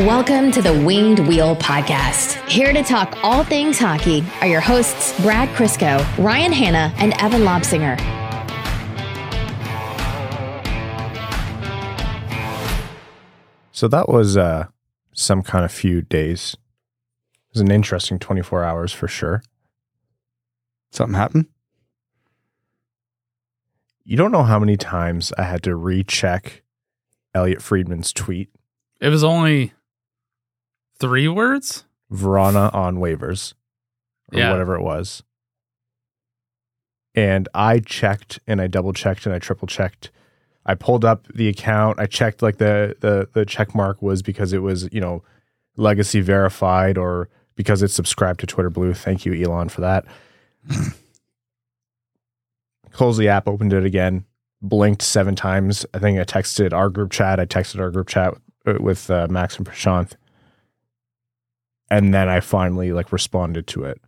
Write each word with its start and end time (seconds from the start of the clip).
Welcome 0.00 0.52
to 0.52 0.62
the 0.62 0.72
Winged 0.84 1.18
Wheel 1.26 1.56
Podcast. 1.56 2.48
Here 2.48 2.72
to 2.72 2.84
talk 2.84 3.18
all 3.24 3.42
things 3.42 3.80
hockey 3.80 4.22
are 4.40 4.46
your 4.46 4.60
hosts, 4.60 5.20
Brad 5.22 5.48
Crisco, 5.56 5.98
Ryan 6.18 6.52
Hanna, 6.52 6.94
and 6.98 7.14
Evan 7.14 7.40
Lobsinger. 7.40 7.98
So 13.72 13.88
that 13.88 14.08
was 14.08 14.36
uh, 14.36 14.68
some 15.14 15.42
kind 15.42 15.64
of 15.64 15.72
few 15.72 16.02
days. 16.02 16.56
It 17.48 17.54
was 17.54 17.60
an 17.60 17.72
interesting 17.72 18.20
24 18.20 18.62
hours 18.62 18.92
for 18.92 19.08
sure. 19.08 19.42
Something 20.92 21.16
happened? 21.16 21.46
You 24.04 24.16
don't 24.16 24.30
know 24.30 24.44
how 24.44 24.60
many 24.60 24.76
times 24.76 25.32
I 25.36 25.42
had 25.42 25.64
to 25.64 25.74
recheck 25.74 26.62
Elliot 27.34 27.60
Friedman's 27.60 28.12
tweet. 28.12 28.50
It 29.00 29.08
was 29.08 29.24
only 29.24 29.72
three 31.00 31.28
words. 31.28 31.84
Vrana 32.12 32.72
on 32.74 32.96
waivers 32.96 33.54
or 34.32 34.38
Yeah. 34.38 34.50
whatever 34.50 34.74
it 34.76 34.82
was. 34.82 35.22
And 37.14 37.48
I 37.54 37.80
checked 37.80 38.38
and 38.46 38.60
I 38.60 38.66
double 38.66 38.92
checked 38.92 39.26
and 39.26 39.34
I 39.34 39.38
triple 39.38 39.66
checked. 39.66 40.10
I 40.64 40.74
pulled 40.74 41.04
up 41.04 41.26
the 41.34 41.48
account. 41.48 41.98
I 41.98 42.06
checked 42.06 42.42
like 42.42 42.58
the 42.58 42.96
the 43.00 43.28
the 43.32 43.44
check 43.46 43.74
mark 43.74 44.00
was 44.02 44.22
because 44.22 44.52
it 44.52 44.62
was, 44.62 44.88
you 44.92 45.00
know, 45.00 45.22
legacy 45.76 46.20
verified 46.20 46.96
or 46.98 47.28
because 47.56 47.82
it's 47.82 47.94
subscribed 47.94 48.40
to 48.40 48.46
Twitter 48.46 48.70
Blue. 48.70 48.94
Thank 48.94 49.24
you, 49.26 49.32
Elon, 49.34 49.68
for 49.68 49.80
that. 49.80 50.04
Closed 52.92 53.18
the 53.20 53.28
app, 53.28 53.46
opened 53.48 53.72
it 53.72 53.84
again, 53.84 54.24
blinked 54.62 55.02
seven 55.02 55.34
times. 55.36 55.86
I 55.94 55.98
think 55.98 56.18
I 56.18 56.24
texted 56.24 56.72
our 56.72 56.88
group 56.88 57.10
chat. 57.10 57.38
I 57.38 57.46
texted 57.46 57.80
our 57.80 57.90
group 57.90 58.08
chat 58.08 58.34
with, 58.64 58.78
with 58.80 59.10
uh, 59.10 59.26
Max 59.30 59.56
and 59.56 59.66
Prashant 59.66 60.12
and 61.90 62.12
then 62.12 62.28
I 62.28 62.40
finally 62.40 62.92
like 62.92 63.12
responded 63.12 63.66
to 63.68 63.84
it. 63.84 64.00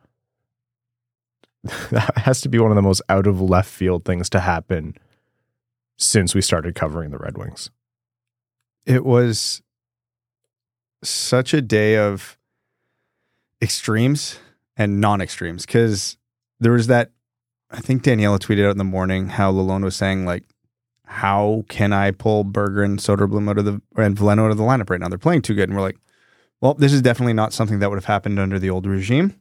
that 1.90 2.18
has 2.18 2.40
to 2.42 2.48
be 2.48 2.58
one 2.58 2.70
of 2.70 2.76
the 2.76 2.82
most 2.82 3.02
out 3.08 3.26
of 3.26 3.40
left 3.40 3.70
field 3.70 4.04
things 4.04 4.30
to 4.30 4.40
happen 4.40 4.94
since 5.98 6.34
we 6.34 6.40
started 6.40 6.74
covering 6.74 7.10
the 7.10 7.18
Red 7.18 7.36
Wings. 7.36 7.70
It 8.86 9.04
was 9.04 9.62
such 11.02 11.52
a 11.52 11.60
day 11.60 11.96
of 11.96 12.38
extremes 13.62 14.38
and 14.76 15.00
non 15.00 15.20
extremes 15.20 15.66
because 15.66 16.16
there 16.58 16.72
was 16.72 16.86
that. 16.86 17.10
I 17.72 17.80
think 17.80 18.02
Daniela 18.02 18.40
tweeted 18.40 18.66
out 18.66 18.72
in 18.72 18.78
the 18.78 18.84
morning 18.84 19.28
how 19.28 19.52
Lalonde 19.52 19.84
was 19.84 19.94
saying, 19.94 20.24
like, 20.24 20.42
how 21.04 21.64
can 21.68 21.92
I 21.92 22.10
pull 22.10 22.42
Berger 22.42 22.82
and 22.82 22.98
Soderblom 22.98 23.48
out 23.48 23.58
of 23.58 23.64
the 23.64 23.80
and 23.96 24.16
Veleno 24.16 24.46
out 24.46 24.50
of 24.50 24.56
the 24.56 24.64
lineup 24.64 24.90
right 24.90 25.00
now? 25.00 25.08
They're 25.08 25.18
playing 25.18 25.42
too 25.42 25.54
good. 25.54 25.68
And 25.68 25.76
we're 25.76 25.84
like, 25.84 25.98
well, 26.60 26.74
this 26.74 26.92
is 26.92 27.02
definitely 27.02 27.32
not 27.32 27.52
something 27.52 27.78
that 27.78 27.88
would 27.90 27.96
have 27.96 28.04
happened 28.04 28.38
under 28.38 28.58
the 28.58 28.70
old 28.70 28.86
regime. 28.86 29.34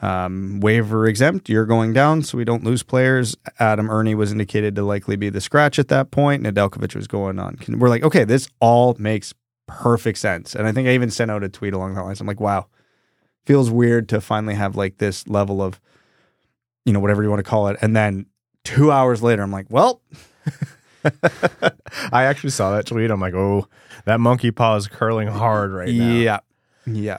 Um, 0.00 0.60
waiver 0.60 1.06
exempt, 1.06 1.48
you're 1.48 1.66
going 1.66 1.92
down, 1.92 2.22
so 2.22 2.38
we 2.38 2.44
don't 2.44 2.62
lose 2.62 2.84
players. 2.84 3.36
Adam 3.58 3.90
Erne 3.90 4.16
was 4.16 4.30
indicated 4.30 4.76
to 4.76 4.82
likely 4.82 5.16
be 5.16 5.28
the 5.28 5.40
scratch 5.40 5.78
at 5.78 5.88
that 5.88 6.12
point. 6.12 6.44
Nedeljkovic 6.44 6.94
was 6.94 7.08
going 7.08 7.38
on. 7.38 7.58
We're 7.68 7.88
like, 7.88 8.04
okay, 8.04 8.24
this 8.24 8.48
all 8.60 8.94
makes 8.98 9.34
perfect 9.66 10.18
sense. 10.18 10.54
And 10.54 10.66
I 10.66 10.72
think 10.72 10.88
I 10.88 10.92
even 10.92 11.10
sent 11.10 11.30
out 11.30 11.42
a 11.42 11.48
tweet 11.48 11.74
along 11.74 11.94
that 11.94 12.02
lines. 12.02 12.20
I'm 12.20 12.28
like, 12.28 12.40
wow, 12.40 12.68
feels 13.44 13.70
weird 13.70 14.08
to 14.10 14.20
finally 14.20 14.54
have 14.54 14.76
like 14.76 14.98
this 14.98 15.26
level 15.26 15.60
of, 15.60 15.80
you 16.84 16.92
know, 16.92 17.00
whatever 17.00 17.22
you 17.22 17.28
want 17.28 17.40
to 17.40 17.50
call 17.50 17.66
it. 17.68 17.76
And 17.82 17.96
then 17.96 18.26
two 18.62 18.92
hours 18.92 19.22
later, 19.22 19.42
I'm 19.42 19.52
like, 19.52 19.66
well, 19.68 20.00
I 22.12 22.24
actually 22.24 22.50
saw 22.50 22.74
that 22.74 22.86
tweet. 22.86 23.10
I'm 23.10 23.20
like, 23.20 23.34
oh, 23.34 23.66
that 24.04 24.20
monkey 24.20 24.50
paw 24.50 24.76
is 24.76 24.88
curling 24.88 25.28
hard 25.28 25.72
right 25.72 25.88
now. 25.88 26.12
yeah, 26.12 26.38
yeah. 26.86 27.18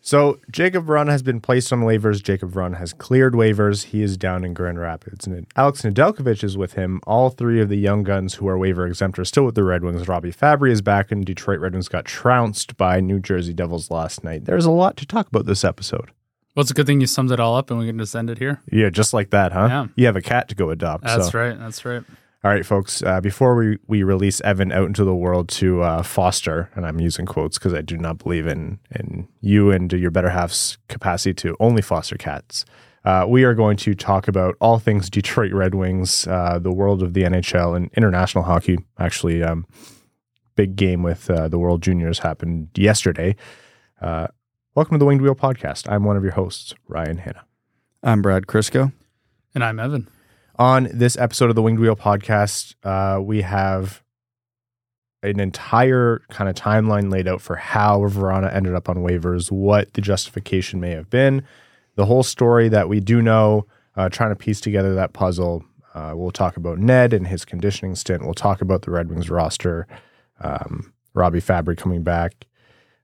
So 0.00 0.38
Jakub 0.50 0.86
Vrana 0.86 1.10
has 1.10 1.22
been 1.22 1.38
placed 1.38 1.70
on 1.70 1.82
waivers. 1.82 2.22
Jakub 2.22 2.50
Vrana 2.50 2.78
has 2.78 2.94
cleared 2.94 3.34
waivers. 3.34 3.84
He 3.84 4.02
is 4.02 4.16
down 4.16 4.42
in 4.42 4.54
Grand 4.54 4.78
Rapids. 4.78 5.26
And 5.26 5.46
Alex 5.54 5.82
Nedeljkovic 5.82 6.42
is 6.42 6.56
with 6.56 6.72
him. 6.74 7.00
All 7.06 7.28
three 7.28 7.60
of 7.60 7.68
the 7.68 7.76
young 7.76 8.04
guns 8.04 8.34
who 8.34 8.48
are 8.48 8.56
waiver 8.56 8.86
exempt 8.86 9.18
are 9.18 9.26
still 9.26 9.44
with 9.44 9.54
the 9.54 9.64
Red 9.64 9.84
Wings. 9.84 10.08
Robby 10.08 10.32
Fabbri 10.32 10.70
is 10.70 10.80
back, 10.80 11.12
and 11.12 11.26
Detroit 11.26 11.60
Red 11.60 11.74
Wings 11.74 11.88
got 11.88 12.06
trounced 12.06 12.78
by 12.78 13.00
New 13.00 13.20
Jersey 13.20 13.52
Devils 13.52 13.90
last 13.90 14.24
night. 14.24 14.46
There's 14.46 14.64
a 14.64 14.70
lot 14.70 14.96
to 14.96 15.04
talk 15.04 15.28
about 15.28 15.44
this 15.44 15.62
episode. 15.62 16.10
Well, 16.54 16.62
it's 16.62 16.70
a 16.70 16.74
good 16.74 16.86
thing 16.86 17.02
you 17.02 17.06
summed 17.06 17.30
it 17.30 17.38
all 17.38 17.54
up 17.54 17.70
and 17.70 17.78
we 17.78 17.86
can 17.86 17.98
just 17.98 18.16
end 18.16 18.30
it 18.30 18.38
here. 18.38 18.62
Yeah, 18.72 18.88
just 18.88 19.12
like 19.12 19.28
that, 19.30 19.52
huh? 19.52 19.66
Yeah. 19.68 19.86
You 19.94 20.06
have 20.06 20.16
a 20.16 20.22
cat 20.22 20.48
to 20.48 20.54
go 20.54 20.70
adopt. 20.70 21.04
That's 21.04 21.30
so. 21.30 21.38
right. 21.38 21.58
That's 21.58 21.84
right. 21.84 22.02
All 22.44 22.52
right, 22.52 22.64
folks. 22.64 23.02
Uh, 23.02 23.20
before 23.20 23.56
we, 23.56 23.78
we 23.88 24.04
release 24.04 24.40
Evan 24.42 24.70
out 24.70 24.86
into 24.86 25.04
the 25.04 25.14
world 25.14 25.48
to 25.48 25.82
uh, 25.82 26.04
foster, 26.04 26.70
and 26.76 26.86
I'm 26.86 27.00
using 27.00 27.26
quotes 27.26 27.58
because 27.58 27.74
I 27.74 27.80
do 27.80 27.96
not 27.98 28.18
believe 28.18 28.46
in 28.46 28.78
in 28.94 29.26
you 29.40 29.72
and 29.72 29.92
your 29.92 30.12
better 30.12 30.30
half's 30.30 30.78
capacity 30.88 31.34
to 31.34 31.56
only 31.58 31.82
foster 31.82 32.16
cats. 32.16 32.64
Uh, 33.04 33.24
we 33.28 33.42
are 33.42 33.54
going 33.54 33.76
to 33.78 33.92
talk 33.92 34.28
about 34.28 34.54
all 34.60 34.78
things 34.78 35.10
Detroit 35.10 35.52
Red 35.52 35.74
Wings, 35.74 36.28
uh, 36.28 36.60
the 36.60 36.70
world 36.70 37.02
of 37.02 37.12
the 37.12 37.24
NHL 37.24 37.76
and 37.76 37.90
international 37.96 38.44
hockey. 38.44 38.78
Actually, 39.00 39.42
um, 39.42 39.66
big 40.54 40.76
game 40.76 41.02
with 41.02 41.28
uh, 41.28 41.48
the 41.48 41.58
World 41.58 41.82
Juniors 41.82 42.20
happened 42.20 42.68
yesterday. 42.76 43.34
Uh, 44.00 44.28
welcome 44.76 44.94
to 44.94 44.98
the 44.98 45.06
Winged 45.06 45.22
Wheel 45.22 45.34
Podcast. 45.34 45.90
I'm 45.90 46.04
one 46.04 46.16
of 46.16 46.22
your 46.22 46.34
hosts, 46.34 46.72
Ryan 46.86 47.18
Hanna. 47.18 47.44
I'm 48.04 48.22
Brad 48.22 48.46
Crisco. 48.46 48.92
And 49.56 49.64
I'm 49.64 49.80
Evan. 49.80 50.06
On 50.58 50.88
this 50.92 51.16
episode 51.16 51.50
of 51.50 51.54
the 51.54 51.62
Winged 51.62 51.78
Wheel 51.78 51.94
podcast, 51.94 52.74
uh, 52.82 53.20
we 53.22 53.42
have 53.42 54.02
an 55.22 55.38
entire 55.38 56.22
kind 56.30 56.50
of 56.50 56.56
timeline 56.56 57.12
laid 57.12 57.28
out 57.28 57.40
for 57.40 57.54
how 57.54 58.00
Vrana 58.00 58.52
ended 58.52 58.74
up 58.74 58.88
on 58.88 58.96
waivers, 58.96 59.52
what 59.52 59.92
the 59.92 60.00
justification 60.00 60.80
may 60.80 60.90
have 60.90 61.08
been, 61.10 61.44
the 61.94 62.06
whole 62.06 62.24
story 62.24 62.68
that 62.70 62.88
we 62.88 62.98
do 62.98 63.22
know, 63.22 63.66
uh, 63.94 64.08
trying 64.08 64.30
to 64.30 64.36
piece 64.36 64.60
together 64.60 64.96
that 64.96 65.12
puzzle. 65.12 65.64
Uh, 65.94 66.14
we'll 66.16 66.32
talk 66.32 66.56
about 66.56 66.78
Ned 66.78 67.12
and 67.12 67.28
his 67.28 67.44
conditioning 67.44 67.94
stint. 67.94 68.24
We'll 68.24 68.34
talk 68.34 68.60
about 68.60 68.82
the 68.82 68.90
Red 68.90 69.10
Wings 69.10 69.30
roster, 69.30 69.86
um, 70.40 70.92
Robby 71.14 71.40
Fabbri 71.40 71.76
coming 71.76 72.02
back. 72.02 72.48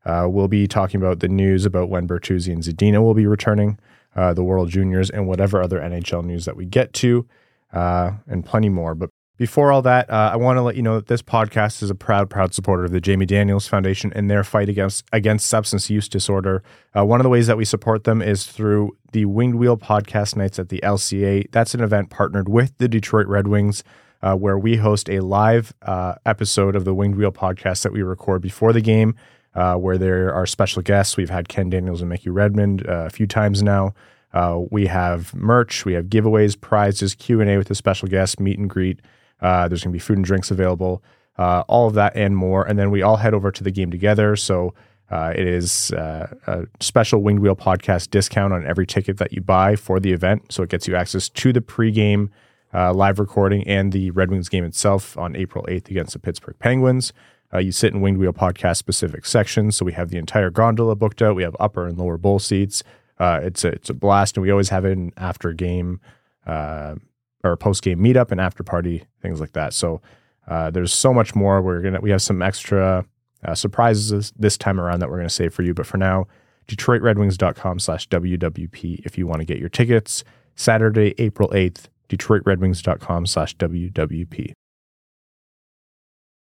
Uh, 0.05 0.27
we'll 0.29 0.49
be 0.49 0.67
talking 0.67 1.01
about 1.01 1.21
the 1.21 1.29
news 1.29 1.65
about 1.65 1.89
when 1.89 2.09
Bertuzzi 2.09 2.53
and 2.53 2.65
Zadina 2.65 3.01
will 3.01 3.15
be 3.15 3.29
returning, 3.29 3.79
uh, 4.17 4.35
the 4.35 4.43
World 4.43 4.71
Juniors, 4.71 5.09
and 5.09 5.29
whatever 5.29 5.63
other 5.63 5.79
NHL 5.79 6.25
news 6.25 6.47
that 6.47 6.57
we 6.57 6.65
get 6.67 6.93
to, 6.95 7.27
uh, 7.75 8.13
and 8.27 8.45
plenty 8.45 8.69
more. 8.69 8.95
But 8.95 9.11
before 9.37 9.73
all 9.73 9.83
that, 9.83 10.09
uh, 10.09 10.31
I 10.33 10.37
want 10.37 10.59
to 10.59 10.63
let 10.63 10.77
you 10.77 10.83
know 10.83 10.95
that 10.95 11.09
this 11.09 11.21
podcast 11.21 11.83
is 11.83 11.91
a 11.91 11.95
proud, 11.95 12.31
proud 12.31 12.55
supporter 12.55 12.85
of 12.85 12.93
the 12.93 13.01
Jamie 13.01 13.27
Daniels 13.27 13.67
Foundation 13.67 14.13
and 14.15 14.31
their 14.31 14.45
fight 14.45 14.69
against 14.69 15.05
against 15.13 15.47
substance 15.47 15.91
use 15.91 16.09
disorder. 16.09 16.63
Uh, 16.97 17.05
one 17.05 17.19
of 17.19 17.25
the 17.25 17.31
ways 17.31 17.49
that 17.49 17.57
we 17.57 17.65
support 17.65 18.05
them 18.05 18.23
is 18.23 18.47
through 18.47 18.97
the 19.13 19.25
Winged 19.25 19.57
Wheel 19.57 19.77
Podcast 19.77 20.37
Nights 20.37 20.61
at 20.61 20.69
the 20.69 20.81
LCA. 20.85 21.51
That's 21.51 21.75
an 21.75 21.81
event 21.81 22.11
partnered 22.11 22.49
with 22.49 22.79
the 22.79 22.89
Detroit 22.89 23.27
Red 23.27 23.49
Wings. 23.49 23.83
Uh, 24.23 24.35
where 24.35 24.59
we 24.59 24.77
host 24.77 25.11
a 25.11 25.21
live 25.21 25.75
uh, 25.83 26.15
episode 26.25 26.75
of 26.75 26.87
the 26.87 26.95
Winged 26.95 27.17
Wheel 27.17 27.31
podcast 27.31 27.83
that 27.83 27.93
we 27.93 28.01
record 28.01 28.41
before 28.41 28.73
the 28.73 28.81
game, 28.81 29.15
uh, 29.55 29.75
where 29.75 29.99
there 29.99 30.33
are 30.33 30.47
special 30.47 30.81
guests. 30.81 31.19
We've 31.19 31.29
had 31.29 31.51
Ken 31.51 31.69
Daniels 31.69 32.01
and 32.01 32.09
Mickey 32.09 32.31
Redmond 32.31 32.89
uh, 32.89 33.05
a 33.05 33.11
few 33.11 33.27
times 33.27 33.63
now. 33.63 33.93
Uh, 34.35 34.63
we 34.71 34.87
have 34.87 35.33
merch, 35.35 35.85
we 35.85 35.93
have 35.95 36.07
giveaways, 36.07 36.61
prizes, 36.61 37.15
Q 37.15 37.41
and 37.41 37.49
A 37.49 37.57
with 37.57 37.71
a 37.71 37.75
special 37.75 38.09
guest, 38.09 38.41
meet 38.41 38.59
and 38.59 38.69
greet. 38.69 39.01
Uh, 39.41 39.69
there's 39.69 39.85
going 39.85 39.93
to 39.93 39.97
be 39.97 40.01
food 40.01 40.19
and 40.19 40.25
drinks 40.25 40.51
available, 40.51 41.03
uh, 41.39 41.63
all 41.69 41.87
of 41.87 41.95
that 41.95 42.17
and 42.17 42.37
more. 42.37 42.65
And 42.65 42.79
then 42.79 42.91
we 42.91 43.01
all 43.01 43.17
head 43.17 43.33
over 43.33 43.53
to 43.53 43.63
the 43.65 43.71
game 43.71 43.91
together. 43.91 44.35
So 44.35 44.75
uh, 45.11 45.33
it 45.37 45.47
is 45.47 45.93
uh, 45.93 46.35
a 46.49 46.65
special 46.81 47.23
Winged 47.23 47.41
Wheel 47.41 47.55
podcast 47.55 48.11
discount 48.11 48.53
on 48.53 48.67
every 48.67 48.87
ticket 48.87 49.19
that 49.19 49.33
you 49.33 49.41
buy 49.41 49.77
for 49.77 50.01
the 50.01 50.13
event. 50.13 50.51
So 50.51 50.65
it 50.65 50.71
gets 50.71 50.89
you 50.89 50.97
access 50.97 51.29
to 51.29 51.53
the 51.53 51.61
pregame 51.61 52.31
uh, 52.73 52.93
live 52.93 53.21
recording 53.21 53.63
and 53.69 53.93
the 53.93 54.11
Red 54.11 54.31
Wings 54.31 54.49
game 54.49 54.65
itself 54.65 55.17
on 55.17 55.37
April 55.37 55.65
8th 55.69 55.91
against 55.91 56.15
the 56.15 56.19
Pittsburgh 56.19 56.59
Penguins. 56.59 57.13
Uh, 57.53 57.59
you 57.59 57.71
sit 57.71 57.95
in 57.95 58.01
Winged 58.01 58.19
Wheel 58.19 58.33
podcast 58.33 58.79
specific 58.79 59.25
sections. 59.27 59.77
So 59.77 59.85
we 59.85 59.93
have 59.93 60.11
the 60.11 60.19
entire 60.19 60.51
gondola 60.51 60.97
booked 60.97 61.23
out. 61.23 61.37
We 61.37 61.45
have 61.45 61.55
upper 61.61 61.87
and 61.87 61.97
lower 61.97 62.19
bowl 62.19 62.41
seats. 62.41 62.83
Uh, 63.19 63.41
it's 63.43 63.65
a 63.65 63.69
it's 63.69 63.91
a 63.91 63.95
blast, 63.95 64.37
and 64.37 64.43
we 64.43 64.51
always 64.51 64.69
have 64.71 64.85
an 64.85 65.13
after 65.17 65.53
game 65.53 66.01
uh, 66.47 66.95
or 67.43 67.57
post 67.57 67.83
game 67.83 68.01
meetup 68.01 68.31
and 68.31 68.41
after 68.41 68.63
party 68.63 69.05
things 69.23 69.41
like 69.41 69.53
that. 69.53 69.73
So 69.73 70.01
uh, 70.49 70.71
there's 70.71 70.93
so 70.93 71.13
much 71.15 71.35
more. 71.35 71.63
We're 71.63 71.81
gonna 71.81 72.01
we 72.01 72.11
have 72.11 72.23
some 72.23 72.43
extra 72.43 73.05
uh, 73.45 73.55
surprises 73.55 74.11
this, 74.11 74.33
this 74.37 74.59
time 74.59 74.81
around 74.81 75.01
that 75.01 75.11
we're 75.11 75.19
gonna 75.19 75.31
save 75.31 75.55
for 75.55 75.63
you. 75.63 75.75
But 75.75 75.87
for 75.87 75.97
now, 75.97 76.27
DetroitRedWings.com 76.69 77.79
slash 77.79 78.09
WWP 78.09 79.01
if 79.05 79.19
you 79.19 79.27
want 79.27 79.41
to 79.41 79.47
get 79.47 79.59
your 79.59 79.69
tickets. 79.69 80.25
Saturday, 80.57 81.15
April 81.19 81.49
8th, 81.51 81.87
DetroitRedWings.com 82.09 83.27
slash 83.27 83.57
WWP. 83.57 84.53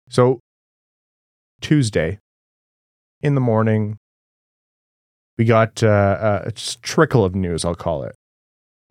So 0.09 0.41
Tuesday 1.61 2.19
in 3.23 3.35
the 3.35 3.41
morning, 3.41 3.97
we 5.37 5.45
got 5.45 5.83
uh, 5.83 6.43
a 6.45 6.53
trickle 6.53 7.25
of 7.25 7.35
news, 7.35 7.65
I'll 7.65 7.75
call 7.75 8.05
it. 8.05 8.15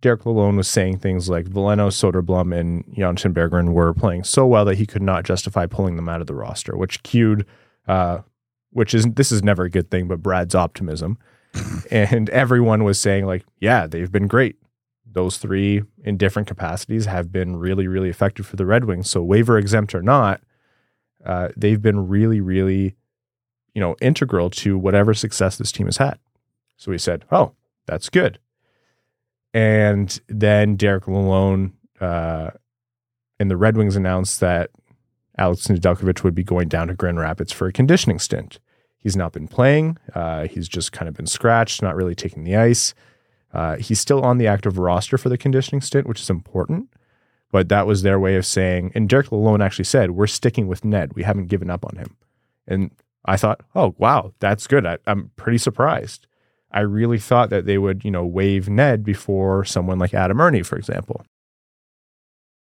Derek 0.02 0.24
Lalonde 0.24 0.58
was 0.58 0.68
saying 0.68 0.98
things 0.98 1.30
like 1.30 1.46
Veleno, 1.46 1.88
Soderblom, 1.88 2.54
and 2.58 2.84
Jonatan 2.88 3.34
Berggren 3.34 3.72
were 3.72 3.94
playing 3.94 4.26
so 4.26 4.46
well 4.46 4.66
that 4.66 4.78
he 4.78 4.86
could 4.86 5.02
not 5.02 5.24
justify 5.24 5.66
pulling 5.66 5.96
them 5.96 6.10
out 6.10 6.20
of 6.20 6.28
the 6.28 6.36
roster, 6.36 6.76
which 6.76 7.04
cued 7.04 7.46
uh, 7.88 8.20
which 8.74 8.94
is 8.94 9.06
this 9.06 9.32
is 9.32 9.44
never 9.44 9.64
a 9.64 9.70
good 9.70 9.90
thing, 9.90 10.08
but 10.08 10.22
Brad's 10.22 10.56
optimism. 10.56 11.18
and 11.92 12.30
everyone 12.32 12.84
was 12.84 13.00
saying, 13.00 13.26
like, 13.26 13.46
yeah, 13.60 13.88
they've 13.88 14.12
been 14.12 14.28
great. 14.28 14.58
Those 15.06 15.38
three 15.38 15.84
in 16.04 16.18
different 16.18 16.48
capacities 16.48 17.06
have 17.06 17.32
been 17.32 17.56
really, 17.56 17.88
really 17.88 18.10
effective 18.10 18.48
for 18.48 18.56
the 18.56 18.66
Red 18.66 18.86
Wings. 18.86 19.10
So 19.10 19.22
waiver 19.22 19.60
exempt 19.60 19.94
or 19.94 20.02
not, 20.02 20.42
uh, 21.24 21.50
they've 21.56 21.82
been 21.82 22.08
really, 22.08 22.42
really, 22.42 22.96
you 23.76 23.80
know, 23.80 23.96
integral 24.02 24.50
to 24.50 24.78
whatever 24.78 25.14
success 25.14 25.58
this 25.58 25.72
team 25.72 25.86
has 25.86 25.98
had. 25.98 26.18
So 26.84 26.92
we 26.92 26.98
said, 26.98 27.24
oh, 27.32 27.54
that's 27.86 28.10
good. 28.10 28.40
And 29.54 30.20
then 30.28 30.76
Derek 30.76 31.06
Lalonde 31.06 31.72
uh, 32.02 32.50
and 33.40 33.50
the 33.50 33.56
Red 33.56 33.78
Wings 33.78 33.96
announced 33.96 34.42
that 34.42 34.70
Alex 35.38 35.68
Nedeljkovic 35.68 36.26
would 36.26 36.36
be 36.36 36.44
going 36.44 36.68
down 36.68 36.90
to 36.90 36.94
Grand 36.94 37.20
Rapids 37.20 37.54
for 37.54 37.68
a 37.68 37.72
conditioning 37.72 38.20
stint. 38.20 38.60
He's 38.98 39.16
not 39.16 39.32
been 39.32 39.48
playing. 39.48 39.98
Uh, 40.14 40.48
he's 40.48 40.68
just 40.68 40.92
kind 40.92 41.08
of 41.08 41.16
been 41.16 41.26
scratched, 41.26 41.82
not 41.82 41.96
really 41.96 42.16
taking 42.16 42.44
the 42.44 42.58
ice. 42.58 42.94
Uh, 43.54 43.78
he's 43.78 44.02
still 44.02 44.22
on 44.22 44.38
the 44.38 44.48
active 44.48 44.78
roster 44.78 45.18
for 45.18 45.30
the 45.30 45.38
conditioning 45.38 45.80
stint, 45.80 46.06
which 46.06 46.20
is 46.20 46.30
important. 46.30 46.90
But 47.50 47.70
that 47.70 47.88
was 47.88 48.02
their 48.02 48.20
way 48.20 48.36
of 48.36 48.46
saying, 48.46 48.92
and 48.94 49.08
Derek 49.08 49.28
Lalonde 49.30 49.64
actually 49.64 49.86
said, 49.86 50.12
we're 50.12 50.28
sticking 50.28 50.68
with 50.68 50.84
Ned. 50.84 51.14
We 51.14 51.24
haven't 51.24 51.48
given 51.48 51.70
up 51.70 51.86
on 51.86 51.96
him. 51.96 52.18
And 52.68 52.92
I 53.24 53.38
thought, 53.38 53.62
oh, 53.74 53.96
wow, 53.98 54.34
that's 54.40 54.68
good. 54.68 54.86
I, 54.86 54.98
I'm 55.08 55.32
pretty 55.38 55.60
surprised. 55.60 56.28
I 56.74 56.82
really 56.82 57.20
thought 57.20 57.50
that 57.52 57.66
they 57.66 57.78
would, 57.78 58.04
you 58.04 58.12
know, 58.12 58.26
waive 58.26 58.68
Ned 58.68 59.04
before 59.04 59.64
someone 59.64 60.00
like 60.00 60.14
Adam 60.14 60.42
Erne, 60.42 60.64
for 60.64 60.78
example. 60.78 61.26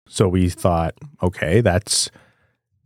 So 0.09 0.29
we 0.29 0.49
thought, 0.49 0.95
okay, 1.23 1.61
that's 1.61 2.11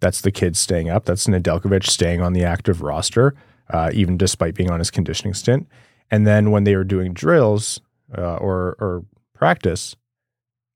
that's 0.00 0.22
the 0.22 0.32
kid 0.32 0.56
staying 0.56 0.88
up. 0.88 1.04
That's 1.04 1.26
Nedeljkovic 1.26 1.84
staying 1.84 2.22
on 2.22 2.32
the 2.32 2.44
active 2.44 2.80
roster, 2.80 3.34
uh, 3.68 3.90
even 3.92 4.16
despite 4.16 4.54
being 4.54 4.70
on 4.70 4.78
his 4.78 4.90
conditioning 4.90 5.34
stint. 5.34 5.68
And 6.10 6.26
then 6.26 6.50
when 6.50 6.64
they 6.64 6.74
were 6.74 6.84
doing 6.84 7.12
drills 7.12 7.80
uh, 8.16 8.36
or 8.36 8.76
or 8.80 9.04
practice, 9.34 9.94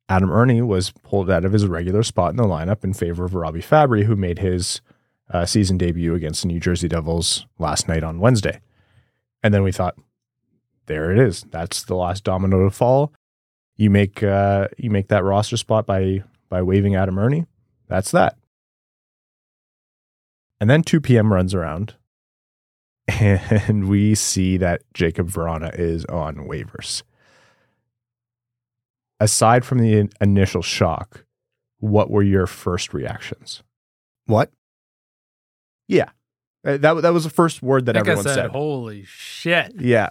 Adam 0.09 0.31
Erne 0.31 0.67
was 0.67 0.91
pulled 0.91 1.31
out 1.31 1.47
of 1.47 1.53
his 1.53 1.67
regular 1.67 2.03
spot 2.03 2.31
in 2.31 2.37
the 2.37 2.45
lineup 2.45 2.85
in 2.85 2.93
favor 2.93 3.25
of 3.25 3.35
Robby 3.35 3.63
Fabbri, 3.63 4.05
who 4.05 4.17
made 4.17 4.39
his 4.39 4.83
uh, 5.31 5.47
season 5.47 5.79
debut 5.79 6.15
against 6.15 6.43
the 6.43 6.49
New 6.49 6.61
Jersey 6.61 6.89
Devils 6.89 7.47
last 7.59 7.89
night 7.89 8.05
on 8.05 8.21
Wednesday. 8.21 8.61
And 9.43 9.55
then 9.55 9.63
we 9.63 9.73
thought, 9.73 9.97
there 10.87 11.11
it 11.13 11.19
is. 11.19 11.43
That's 11.51 11.85
the 11.85 11.95
last 11.97 12.25
domino 12.25 12.65
to 12.65 12.71
fall. 12.71 13.13
You 13.77 13.91
make 13.91 14.23
uh, 14.23 14.69
you 14.79 14.91
make 14.91 15.09
that 15.09 15.25
roster 15.25 15.57
spot 15.57 15.87
by 15.87 16.23
by 16.49 16.63
waiving 16.63 16.95
Adam 16.95 17.19
Erne. 17.19 17.47
That's 17.89 18.11
that. 18.13 18.37
And 20.61 20.71
then 20.71 20.83
2 20.83 21.01
p.m. 21.01 21.33
runs 21.33 21.53
around, 21.55 21.95
and 23.09 23.89
we 23.89 24.15
see 24.15 24.57
that 24.59 24.83
Jakub 24.95 25.31
Vrana 25.31 25.77
is 25.79 26.05
on 26.07 26.37
waivers. 26.37 27.03
Aside 29.21 29.65
from 29.65 29.79
the 29.79 30.09
initial 30.21 30.63
shock, 30.63 31.25
what 31.79 32.11
were 32.11 32.23
your 32.23 32.47
first 32.47 32.93
reactions? 32.95 33.63
What? 34.27 34.51
Yeah, 35.87 36.11
Uh, 36.65 36.79
that 36.79 37.03
that 37.03 37.13
was 37.13 37.25
the 37.25 37.31
first 37.31 37.63
word 37.63 37.87
that 37.87 37.97
I 37.97 38.01
think 38.01 38.09
I 38.09 38.11
everyone 38.13 38.25
said, 38.25 38.35
said. 38.35 38.51
"Holy 38.51 39.05
shit!" 39.05 39.73
Yeah, 39.79 40.11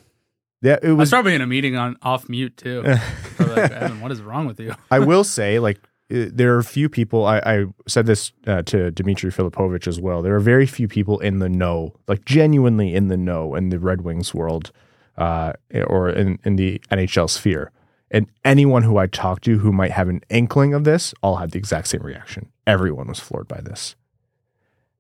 yeah. 0.63 0.77
It 0.81 0.89
I 0.89 0.91
was 0.93 0.97
was. 0.97 1.09
probably 1.11 1.35
in 1.35 1.41
a 1.41 1.47
meeting 1.47 1.75
on 1.75 1.97
off 2.01 2.27
mute 2.29 2.57
too. 2.57 2.83
Like, 3.39 3.71
Evan, 3.71 3.99
what 3.99 4.11
is 4.11 4.21
wrong 4.21 4.47
with 4.47 4.59
you? 4.59 4.73
I 4.91 4.99
will 4.99 5.23
say, 5.23 5.59
like, 5.59 5.79
there 6.09 6.53
are 6.55 6.59
a 6.59 6.63
few 6.63 6.89
people. 6.89 7.25
I, 7.25 7.39
I 7.39 7.65
said 7.87 8.05
this 8.05 8.31
uh, 8.47 8.61
to 8.63 8.91
Dimitri 8.91 9.31
Filipovic 9.31 9.87
as 9.87 9.99
well. 9.99 10.21
There 10.21 10.35
are 10.35 10.39
very 10.39 10.65
few 10.65 10.87
people 10.87 11.19
in 11.19 11.39
the 11.39 11.49
know, 11.49 11.93
like 12.07 12.23
genuinely 12.25 12.93
in 12.95 13.07
the 13.09 13.17
know, 13.17 13.55
in 13.55 13.69
the 13.69 13.79
Red 13.79 14.01
Wings 14.01 14.33
world, 14.33 14.71
uh, 15.17 15.53
or 15.87 16.09
in 16.09 16.39
in 16.43 16.55
the 16.55 16.79
NHL 16.91 17.29
sphere. 17.29 17.71
And 18.11 18.27
anyone 18.45 18.83
who 18.83 18.97
I 18.97 19.07
talked 19.07 19.43
to 19.45 19.57
who 19.57 19.71
might 19.71 19.91
have 19.91 20.07
an 20.07 20.21
inkling 20.29 20.73
of 20.73 20.83
this, 20.83 21.13
all 21.23 21.37
had 21.37 21.51
the 21.51 21.57
exact 21.57 21.87
same 21.87 22.03
reaction. 22.03 22.49
Everyone 22.67 23.07
was 23.07 23.19
floored 23.19 23.47
by 23.47 23.59
this. 23.61 23.95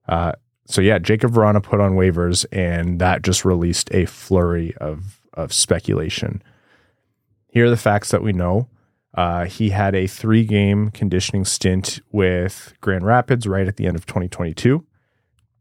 Uh, 0.07 0.33
so 0.65 0.81
yeah, 0.81 0.97
Jakub 0.97 1.31
Vrana 1.31 1.61
put 1.61 1.79
on 1.79 1.91
waivers, 1.91 2.45
and 2.51 2.99
that 2.99 3.21
just 3.21 3.45
released 3.45 3.93
a 3.93 4.05
flurry 4.05 4.73
of 4.77 5.21
of 5.33 5.53
speculation. 5.53 6.41
Here 7.47 7.65
are 7.65 7.69
the 7.69 7.77
facts 7.77 8.11
that 8.11 8.23
we 8.23 8.33
know. 8.33 8.67
Uh, 9.13 9.45
he 9.45 9.69
had 9.69 9.93
a 9.93 10.07
three 10.07 10.43
game 10.43 10.89
conditioning 10.89 11.45
stint 11.45 11.99
with 12.11 12.73
Grand 12.81 13.05
Rapids 13.05 13.45
right 13.45 13.67
at 13.67 13.77
the 13.77 13.85
end 13.85 13.95
of 13.95 14.05
2022. 14.05 14.83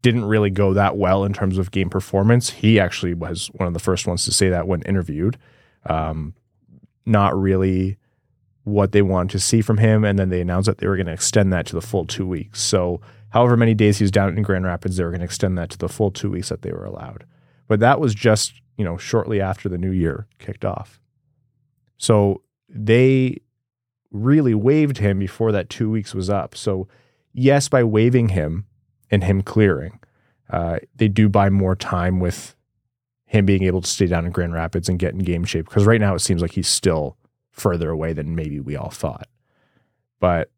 Didn't 0.01 0.25
really 0.25 0.49
go 0.49 0.73
that 0.73 0.97
well 0.97 1.23
in 1.23 1.33
terms 1.33 1.57
of 1.57 1.71
game 1.71 1.89
performance. 1.89 2.49
He 2.49 2.79
actually 2.79 3.13
was 3.13 3.47
one 3.53 3.67
of 3.67 3.73
the 3.73 3.79
first 3.79 4.07
ones 4.07 4.25
to 4.25 4.31
say 4.31 4.49
that 4.49 4.67
when 4.67 4.81
interviewed. 4.81 5.37
Um, 5.85 6.33
not 7.05 7.37
really 7.37 7.97
what 8.63 8.91
they 8.91 9.01
wanted 9.01 9.31
to 9.31 9.39
see 9.39 9.61
from 9.61 9.77
him. 9.77 10.03
And 10.03 10.17
then 10.17 10.29
they 10.29 10.41
announced 10.41 10.67
that 10.67 10.77
they 10.77 10.87
were 10.87 10.95
going 10.95 11.07
to 11.07 11.13
extend 11.13 11.51
that 11.53 11.65
to 11.67 11.75
the 11.75 11.81
full 11.81 12.05
two 12.05 12.25
weeks. 12.25 12.61
So, 12.61 13.01
however 13.29 13.57
many 13.57 13.73
days 13.73 13.97
he 13.97 14.03
was 14.03 14.11
down 14.11 14.35
in 14.37 14.43
Grand 14.43 14.65
Rapids, 14.65 14.97
they 14.97 15.03
were 15.03 15.09
going 15.09 15.19
to 15.19 15.25
extend 15.25 15.57
that 15.57 15.69
to 15.71 15.77
the 15.77 15.89
full 15.89 16.11
two 16.11 16.31
weeks 16.31 16.49
that 16.49 16.61
they 16.61 16.71
were 16.71 16.85
allowed. 16.85 17.25
But 17.67 17.79
that 17.81 17.99
was 17.99 18.15
just, 18.15 18.61
you 18.77 18.85
know, 18.85 18.97
shortly 18.97 19.39
after 19.39 19.69
the 19.69 19.77
new 19.77 19.91
year 19.91 20.27
kicked 20.39 20.65
off. 20.65 20.99
So 21.97 22.41
they 22.67 23.39
really 24.11 24.53
waived 24.53 24.97
him 24.97 25.19
before 25.19 25.51
that 25.51 25.69
two 25.69 25.89
weeks 25.89 26.13
was 26.13 26.29
up. 26.29 26.55
So, 26.55 26.87
yes, 27.33 27.69
by 27.69 27.83
waiving 27.83 28.29
him 28.29 28.65
and 29.09 29.23
him 29.23 29.41
clearing, 29.41 29.99
uh, 30.49 30.77
they 30.95 31.07
do 31.07 31.29
buy 31.29 31.49
more 31.49 31.75
time 31.75 32.19
with 32.19 32.55
him 33.25 33.45
being 33.45 33.63
able 33.63 33.81
to 33.81 33.89
stay 33.89 34.05
down 34.05 34.25
in 34.25 34.31
Grand 34.31 34.53
Rapids 34.53 34.87
and 34.87 34.99
get 34.99 35.13
in 35.13 35.19
game 35.19 35.43
shape. 35.43 35.67
Because 35.67 35.85
right 35.85 36.01
now 36.01 36.13
it 36.13 36.19
seems 36.19 36.41
like 36.41 36.51
he's 36.51 36.67
still 36.67 37.17
further 37.51 37.89
away 37.89 38.13
than 38.13 38.35
maybe 38.35 38.59
we 38.59 38.75
all 38.75 38.91
thought. 38.91 39.27
But 40.19 40.51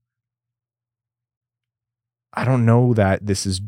I 2.33 2.43
don't 2.43 2.65
know 2.65 2.93
that 2.93 3.25
this 3.25 3.45
is. 3.45 3.61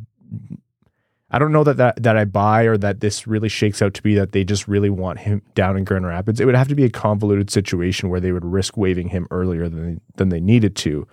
I 1.30 1.40
don't 1.40 1.52
know 1.52 1.64
that, 1.66 1.78
that 1.78 2.02
that 2.04 2.16
I 2.16 2.24
buy 2.24 2.64
or 2.64 2.78
that 2.78 3.02
this 3.02 3.28
really 3.28 3.50
shakes 3.50 3.82
out 3.82 3.94
to 3.96 4.04
be 4.04 4.16
that 4.16 4.32
they 4.32 4.46
just 4.46 4.68
really 4.68 4.90
want 4.90 5.20
him 5.20 5.42
down 5.56 5.76
in 5.76 5.84
Grand 5.84 6.08
Rapids. 6.08 6.40
It 6.40 6.46
would 6.46 6.56
have 6.56 6.70
to 6.70 6.76
be 6.76 6.86
a 6.86 6.90
convoluted 6.90 7.50
situation 7.50 8.10
where 8.10 8.22
they 8.22 8.32
would 8.32 8.46
risk 8.46 8.78
waiving 8.78 9.10
him 9.10 9.28
earlier 9.30 9.68
than 9.68 10.00
than 10.16 10.30
they 10.30 10.40
needed 10.40 10.76
to, 10.78 11.06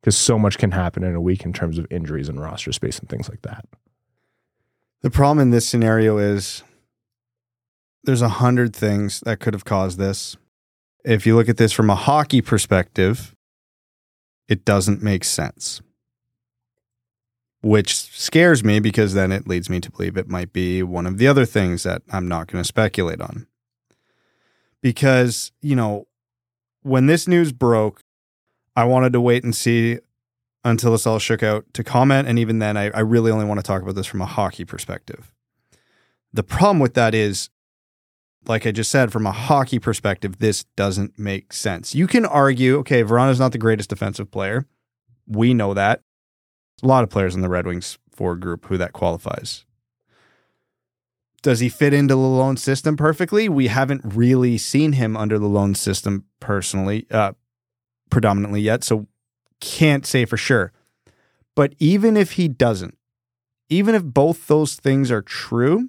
because 0.00 0.16
so 0.16 0.38
much 0.38 0.58
can 0.58 0.72
happen 0.72 1.02
in 1.02 1.14
a 1.14 1.20
week 1.20 1.44
in 1.44 1.54
terms 1.54 1.78
of 1.78 1.86
injuries 1.90 2.28
and 2.28 2.40
roster 2.40 2.72
space 2.72 2.98
and 2.98 3.08
things 3.08 3.30
like 3.30 3.42
that. 3.42 3.64
The 5.00 5.10
problem 5.10 5.38
in 5.40 5.50
this 5.50 5.66
scenario 5.66 6.18
is 6.18 6.62
there's 8.04 8.22
a 8.22 8.28
hundred 8.28 8.76
things 8.76 9.20
that 9.20 9.40
could 9.40 9.54
have 9.54 9.64
caused 9.64 9.98
this. 9.98 10.36
If 11.04 11.26
you 11.26 11.34
look 11.34 11.48
at 11.48 11.56
this 11.56 11.72
from 11.72 11.88
a 11.88 11.94
hockey 11.96 12.42
perspective, 12.42 13.34
it 14.48 14.64
doesn't 14.64 15.02
make 15.02 15.24
sense. 15.24 15.80
Which 17.62 17.94
scares 17.94 18.64
me 18.64 18.80
because 18.80 19.14
then 19.14 19.30
it 19.30 19.46
leads 19.46 19.70
me 19.70 19.80
to 19.80 19.90
believe 19.90 20.16
it 20.16 20.28
might 20.28 20.52
be 20.52 20.82
one 20.82 21.06
of 21.06 21.18
the 21.18 21.28
other 21.28 21.44
things 21.44 21.84
that 21.84 22.02
I'm 22.10 22.26
not 22.26 22.48
going 22.48 22.62
to 22.62 22.66
speculate 22.66 23.20
on. 23.20 23.46
Because, 24.80 25.52
you 25.60 25.76
know, 25.76 26.08
when 26.82 27.06
this 27.06 27.28
news 27.28 27.52
broke, 27.52 28.02
I 28.74 28.84
wanted 28.84 29.12
to 29.12 29.20
wait 29.20 29.44
and 29.44 29.54
see 29.54 29.98
until 30.64 30.92
this 30.92 31.06
all 31.06 31.20
shook 31.20 31.42
out 31.42 31.64
to 31.74 31.84
comment. 31.84 32.26
And 32.26 32.38
even 32.38 32.58
then, 32.58 32.76
I, 32.76 32.90
I 32.90 33.00
really 33.00 33.30
only 33.30 33.44
want 33.44 33.58
to 33.58 33.64
talk 33.64 33.82
about 33.82 33.94
this 33.94 34.06
from 34.06 34.22
a 34.22 34.26
hockey 34.26 34.64
perspective. 34.64 35.32
The 36.32 36.42
problem 36.42 36.80
with 36.80 36.94
that 36.94 37.14
is, 37.14 37.48
like 38.46 38.66
I 38.66 38.72
just 38.72 38.90
said, 38.90 39.12
from 39.12 39.26
a 39.26 39.32
hockey 39.32 39.78
perspective, 39.78 40.38
this 40.38 40.64
doesn't 40.76 41.16
make 41.16 41.52
sense. 41.52 41.94
You 41.94 42.08
can 42.08 42.24
argue, 42.24 42.78
okay, 42.78 43.04
Vrana's 43.04 43.38
not 43.38 43.52
the 43.52 43.58
greatest 43.58 43.90
defensive 43.90 44.32
player. 44.32 44.66
We 45.28 45.54
know 45.54 45.74
that. 45.74 46.02
A 46.82 46.86
lot 46.86 47.04
of 47.04 47.10
players 47.10 47.34
in 47.34 47.42
the 47.42 47.48
Red 47.48 47.66
Wings 47.66 47.98
forward 48.10 48.40
group 48.40 48.66
who 48.66 48.76
that 48.78 48.92
qualifies. 48.92 49.64
Does 51.42 51.60
he 51.60 51.68
fit 51.68 51.92
into 51.92 52.14
the 52.14 52.20
Lalonde 52.20 52.58
system 52.58 52.96
perfectly? 52.96 53.48
We 53.48 53.66
haven't 53.66 54.02
really 54.04 54.58
seen 54.58 54.92
him 54.92 55.16
under 55.16 55.38
the 55.38 55.46
Lalonde 55.46 55.76
system 55.76 56.24
personally, 56.38 57.06
uh, 57.10 57.32
predominantly 58.10 58.60
yet. 58.60 58.84
So 58.84 59.08
can't 59.60 60.06
say 60.06 60.24
for 60.24 60.36
sure. 60.36 60.72
But 61.56 61.74
even 61.78 62.16
if 62.16 62.32
he 62.32 62.48
doesn't, 62.48 62.96
even 63.68 63.94
if 63.94 64.04
both 64.04 64.46
those 64.46 64.74
things 64.76 65.10
are 65.10 65.22
true, 65.22 65.88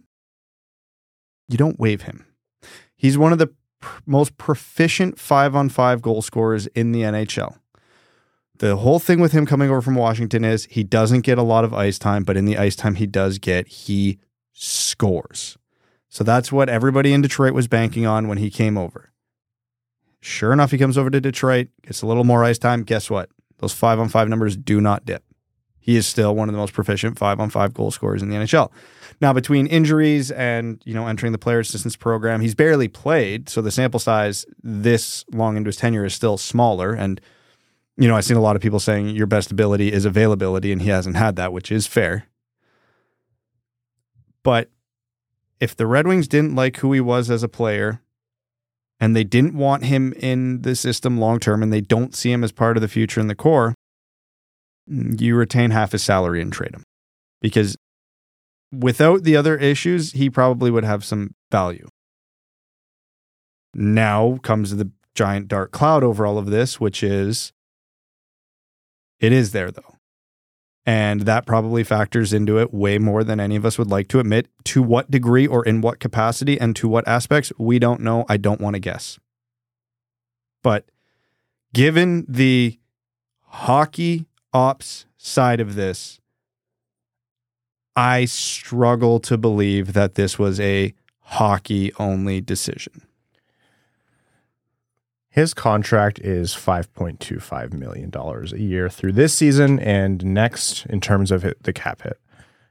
you 1.48 1.58
don't 1.58 1.80
waive 1.80 2.04
him. 2.04 2.26
He's 2.96 3.18
one 3.18 3.32
of 3.32 3.40
the 3.40 3.54
pr- 3.80 4.02
most 4.06 4.38
proficient 4.38 5.20
five 5.20 5.56
on 5.56 5.70
five 5.70 6.02
goal 6.02 6.22
scorers 6.22 6.68
in 6.68 6.92
the 6.92 7.02
NHL. 7.02 7.58
The 8.60 8.78
whole 8.78 9.00
thing 9.00 9.20
with 9.20 9.32
him 9.32 9.46
coming 9.46 9.70
over 9.70 9.82
from 9.82 9.96
Washington 9.96 10.44
is 10.46 10.66
he 10.70 10.84
doesn't 10.84 11.22
get 11.22 11.38
a 11.38 11.44
lot 11.44 11.64
of 11.64 11.74
ice 11.74 11.98
time, 11.98 12.24
but 12.24 12.38
in 12.38 12.46
the 12.46 12.58
ice 12.58 12.76
time 12.76 12.96
he 12.96 13.08
does 13.08 13.40
get, 13.40 13.68
he 13.68 14.20
scores. 14.54 15.58
So 16.08 16.24
that's 16.24 16.52
what 16.52 16.70
everybody 16.70 17.14
in 17.14 17.22
Detroit 17.22 17.54
was 17.54 17.68
banking 17.68 18.06
on 18.06 18.28
when 18.28 18.38
he 18.38 18.52
came 18.52 18.78
over. 18.78 19.12
Sure 20.22 20.54
enough, 20.54 20.72
he 20.72 20.78
comes 20.78 20.98
over 20.98 21.10
to 21.10 21.20
Detroit, 21.20 21.68
gets 21.82 22.02
a 22.02 22.08
little 22.08 22.24
more 22.24 22.44
ice 22.44 22.60
time. 22.60 22.84
Guess 22.84 23.10
what? 23.10 23.30
Those 23.58 23.74
five 23.74 24.00
on 24.00 24.10
five 24.10 24.30
numbers 24.30 24.56
do 24.56 24.80
not 24.80 25.06
dip. 25.06 25.24
he 25.80 25.98
is 25.98 26.08
still 26.08 26.34
one 26.34 26.48
of 26.48 26.54
the 26.54 26.60
most 26.60 26.74
proficient 26.74 27.18
five 27.20 27.42
on 27.42 27.50
five 27.50 27.74
goal 27.74 27.92
scorers 27.92 28.22
in 28.22 28.30
the 28.30 28.38
NHL. 28.38 28.72
Now, 29.20 29.34
between 29.34 29.68
injuries 29.68 30.32
and 30.32 30.82
you 30.86 30.94
know 30.94 31.08
entering 31.08 31.34
the 31.34 31.38
player 31.38 31.60
assistance 31.60 31.96
program, 31.98 32.40
he's 32.40 32.56
barely 32.56 32.88
played, 32.88 33.50
so 33.50 33.62
the 33.62 33.72
sample 33.72 34.00
size 34.00 34.46
this 34.62 35.26
long 35.34 35.58
into 35.58 35.68
his 35.68 35.76
tenure 35.76 36.06
is 36.06 36.14
still 36.14 36.38
smaller. 36.38 36.94
And 36.94 37.20
you 37.98 38.08
know, 38.08 38.16
I've 38.16 38.26
seen 38.26 38.38
a 38.38 38.42
lot 38.42 38.56
of 38.56 38.62
people 38.62 38.80
saying 38.80 39.10
your 39.10 39.28
best 39.28 39.52
ability 39.52 39.92
is 39.92 40.06
availability, 40.06 40.72
and 40.72 40.82
he 40.82 40.90
hasn't 40.90 41.16
had 41.16 41.36
that, 41.36 41.54
which 41.54 41.72
is 41.72 41.88
fair. 41.88 42.28
But 44.44 44.70
if 45.60 45.76
the 45.76 45.88
Red 45.88 46.08
Wings 46.08 46.28
didn't 46.28 46.56
like 46.56 46.78
who 46.78 46.92
he 46.92 47.02
was 47.02 47.30
as 47.30 47.44
a 47.44 47.48
player, 47.48 48.02
and 49.00 49.16
they 49.16 49.24
didn't 49.24 49.56
want 49.56 49.86
him 49.86 50.14
in 50.14 50.62
the 50.62 50.76
system 50.76 51.18
long 51.20 51.40
term, 51.40 51.62
and 51.62 51.72
they 51.72 51.82
don't 51.82 52.16
see 52.16 52.32
him 52.32 52.44
as 52.44 52.52
part 52.52 52.78
of 52.78 52.82
the 52.82 52.88
future 52.88 53.22
in 53.22 53.28
the 53.28 53.36
core, 53.36 53.76
you 54.88 55.36
retain 55.36 55.72
half 55.72 55.92
his 55.92 56.04
salary 56.04 56.42
and 56.42 56.52
trade 56.52 56.74
him 56.74 56.84
because 57.42 57.76
without 58.72 59.24
the 59.24 59.36
other 59.36 59.58
issues, 59.58 60.14
he 60.14 60.30
probably 60.30 60.72
would 60.72 60.84
have 60.84 61.06
some 61.06 61.36
value. 61.52 61.88
Now 63.74 64.40
comes 64.44 64.76
the 64.76 64.92
giant 65.16 65.48
dark 65.48 65.72
cloud 65.72 66.04
over 66.04 66.26
all 66.26 66.38
of 66.38 66.48
this, 66.48 66.80
which 66.80 67.04
is 67.04 67.54
it 69.24 69.32
is 69.32 69.51
there 69.51 69.72
though. 69.72 69.96
And 70.86 71.22
that 71.22 71.46
probably 71.46 71.86
factors 71.86 72.34
into 72.34 72.60
it 72.60 72.74
way 72.74 72.98
more 72.98 73.24
than 73.24 73.39
any 73.39 73.56
of 73.56 73.65
us 73.65 73.77
would 73.77 73.89
like 73.89 74.10
to 74.10 74.20
admit. 74.20 74.50
To 74.65 74.84
what 74.84 75.10
degree 75.10 75.48
or 75.48 75.65
in 75.65 75.80
what 75.80 76.00
capacity 76.00 76.60
and 76.60 76.75
to 76.75 76.89
what 76.89 77.08
aspects, 77.08 77.53
we 77.58 77.80
don't 77.80 78.01
know. 78.01 78.25
I 78.27 78.36
don't 78.36 78.60
want 78.60 78.74
to 78.75 78.82
guess. 78.82 79.18
But 80.62 80.86
given 81.74 82.25
the 82.27 82.80
hockey 83.44 84.25
ops 84.53 85.06
side 85.18 85.62
of 85.62 85.75
this, 85.75 86.20
I 87.96 88.25
struggle 88.25 89.22
to 89.22 89.38
believe 89.38 89.94
that 89.94 90.15
this 90.15 90.38
was 90.38 90.60
a 90.60 90.94
hockey 91.22 91.94
only 91.98 92.42
decision. 92.42 93.03
His 95.34 95.56
contract 95.56 96.20
is 96.20 96.54
$5.25 96.54 97.74
million 97.74 98.12
a 98.13 98.56
year 98.56 98.88
through 98.88 99.13
this 99.13 99.34
season 99.34 99.80
and 99.80 100.24
next 100.24 100.86
in 100.86 101.02
terms 101.02 101.32
of 101.32 101.44
the 101.60 101.74
cap 101.74 102.04
hit. 102.04 102.20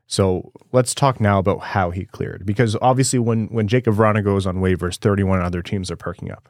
So 0.06 0.52
let's 0.70 0.94
talk 0.94 1.20
now 1.20 1.40
about 1.40 1.58
how 1.58 1.90
he 1.90 2.04
cleared. 2.04 2.46
Because 2.46 2.76
obviously, 2.80 3.18
when, 3.18 3.48
when 3.48 3.66
Jakub 3.66 3.96
Vrana 3.96 4.22
goes 4.22 4.46
on 4.46 4.58
waivers, 4.58 4.96
31 4.96 5.40
other 5.40 5.60
teams 5.60 5.90
are 5.90 5.96
perking 5.96 6.30
up. 6.30 6.48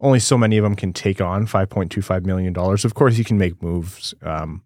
Only 0.00 0.18
so 0.18 0.36
many 0.36 0.56
of 0.58 0.64
them 0.64 0.74
can 0.74 0.92
take 0.92 1.20
on 1.20 1.46
$5.25 1.46 2.26
million. 2.26 2.52
Of 2.58 2.94
course, 2.94 3.16
you 3.16 3.24
can 3.24 3.38
make 3.38 3.62
moves. 3.62 4.16
Um, 4.22 4.64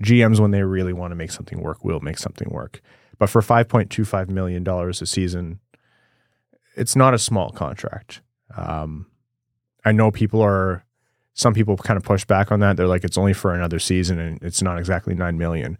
GMs, 0.00 0.38
when 0.38 0.52
they 0.52 0.62
really 0.62 0.92
want 0.92 1.10
to 1.10 1.16
make 1.16 1.32
something 1.32 1.60
work, 1.60 1.84
will 1.84 1.98
make 1.98 2.18
something 2.18 2.50
work. 2.50 2.80
But 3.18 3.30
for 3.30 3.42
$5.25 3.42 4.28
million 4.28 4.64
a 4.68 4.94
season, 4.94 5.58
it's 6.76 6.94
not 6.94 7.14
a 7.14 7.18
small 7.18 7.50
contract. 7.50 8.20
Um, 8.56 9.06
I 9.84 9.92
know 9.92 10.10
people 10.10 10.40
are, 10.40 10.84
some 11.34 11.54
people 11.54 11.76
kind 11.76 11.96
of 11.96 12.02
push 12.02 12.24
back 12.24 12.52
on 12.52 12.60
that. 12.60 12.76
They're 12.76 12.86
like, 12.86 13.04
it's 13.04 13.18
only 13.18 13.32
for 13.32 13.54
another 13.54 13.78
season 13.78 14.18
and 14.18 14.42
it's 14.42 14.62
not 14.62 14.78
exactly 14.78 15.14
9 15.14 15.36
million. 15.36 15.78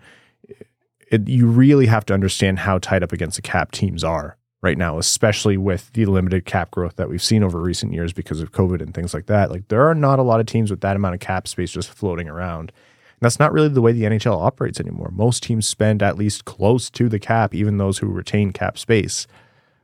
It, 1.10 1.28
you 1.28 1.46
really 1.46 1.86
have 1.86 2.04
to 2.06 2.14
understand 2.14 2.60
how 2.60 2.78
tight 2.78 3.02
up 3.02 3.12
against 3.12 3.36
the 3.36 3.42
cap 3.42 3.72
teams 3.72 4.02
are 4.02 4.36
right 4.64 4.78
now, 4.78 4.98
especially 4.98 5.58
with 5.58 5.92
the 5.92 6.06
limited 6.06 6.46
cap 6.46 6.70
growth 6.70 6.96
that 6.96 7.10
we've 7.10 7.22
seen 7.22 7.44
over 7.44 7.60
recent 7.60 7.92
years 7.92 8.14
because 8.14 8.40
of 8.40 8.50
COVID 8.50 8.80
and 8.80 8.94
things 8.94 9.12
like 9.12 9.26
that. 9.26 9.50
Like, 9.50 9.68
there 9.68 9.86
are 9.86 9.94
not 9.94 10.18
a 10.18 10.22
lot 10.22 10.40
of 10.40 10.46
teams 10.46 10.70
with 10.70 10.80
that 10.80 10.96
amount 10.96 11.14
of 11.14 11.20
cap 11.20 11.46
space 11.46 11.70
just 11.70 11.90
floating 11.90 12.28
around. 12.28 12.72
That's 13.20 13.38
not 13.38 13.52
really 13.52 13.68
the 13.68 13.82
way 13.82 13.92
the 13.92 14.04
NHL 14.04 14.42
operates 14.42 14.80
anymore. 14.80 15.10
Most 15.12 15.42
teams 15.42 15.68
spend 15.68 16.02
at 16.02 16.16
least 16.16 16.46
close 16.46 16.90
to 16.90 17.08
the 17.08 17.18
cap, 17.18 17.54
even 17.54 17.76
those 17.76 17.98
who 17.98 18.06
retain 18.06 18.52
cap 18.52 18.78
space, 18.78 19.26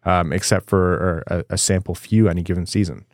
um, 0.05 0.33
except 0.33 0.69
for 0.69 1.25
a, 1.27 1.45
a, 1.50 1.59
sample 1.59 1.95
few 1.95 2.29
any 2.29 2.43
given 2.43 2.67
season. 2.67 3.05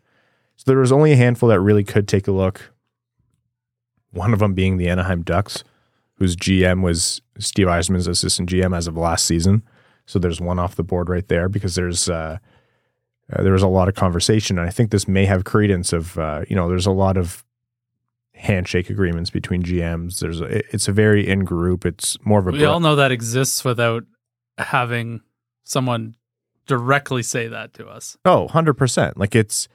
So 0.66 0.72
there 0.72 0.80
was 0.80 0.90
only 0.90 1.12
a 1.12 1.16
handful 1.16 1.48
that 1.50 1.60
really 1.60 1.84
could 1.84 2.08
take 2.08 2.26
a 2.26 2.32
look. 2.32 2.72
One 4.10 4.32
of 4.32 4.40
them 4.40 4.52
being 4.52 4.78
the 4.78 4.88
Anaheim 4.88 5.22
Ducks, 5.22 5.62
whose 6.14 6.34
GM 6.34 6.82
was 6.82 7.22
Steve 7.38 7.68
Yzerman's 7.68 8.08
assistant 8.08 8.50
GM 8.50 8.76
as 8.76 8.88
of 8.88 8.96
last 8.96 9.26
season. 9.26 9.62
So 10.06 10.18
there's 10.18 10.40
one 10.40 10.58
off 10.58 10.74
the 10.74 10.82
board 10.82 11.08
right 11.08 11.26
there 11.28 11.48
because 11.48 11.76
there's 11.76 12.08
uh, 12.08 12.38
uh, 13.32 13.42
there 13.44 13.52
was 13.52 13.62
a 13.62 13.68
lot 13.68 13.86
of 13.86 13.94
conversation, 13.94 14.58
and 14.58 14.66
I 14.66 14.70
think 14.70 14.90
this 14.90 15.06
may 15.06 15.24
have 15.26 15.44
credence 15.44 15.92
of 15.92 16.18
uh, 16.18 16.42
you 16.48 16.56
know 16.56 16.68
there's 16.68 16.86
a 16.86 16.90
lot 16.90 17.16
of 17.16 17.44
handshake 18.34 18.90
agreements 18.90 19.30
between 19.30 19.62
GMs. 19.62 20.18
There's 20.18 20.40
a, 20.40 20.74
it's 20.74 20.88
a 20.88 20.92
very 20.92 21.28
in 21.28 21.44
group. 21.44 21.86
It's 21.86 22.16
more 22.24 22.40
of 22.40 22.48
a. 22.48 22.50
We 22.50 22.64
all 22.64 22.80
know 22.80 22.96
that 22.96 23.12
exists 23.12 23.64
without 23.64 24.02
having 24.58 25.20
someone 25.62 26.16
directly 26.66 27.22
say 27.22 27.46
that 27.46 27.72
to 27.74 27.86
us. 27.86 28.16
Oh, 28.24 28.48
100%. 28.50 29.12
Like 29.16 29.36
it's 29.36 29.68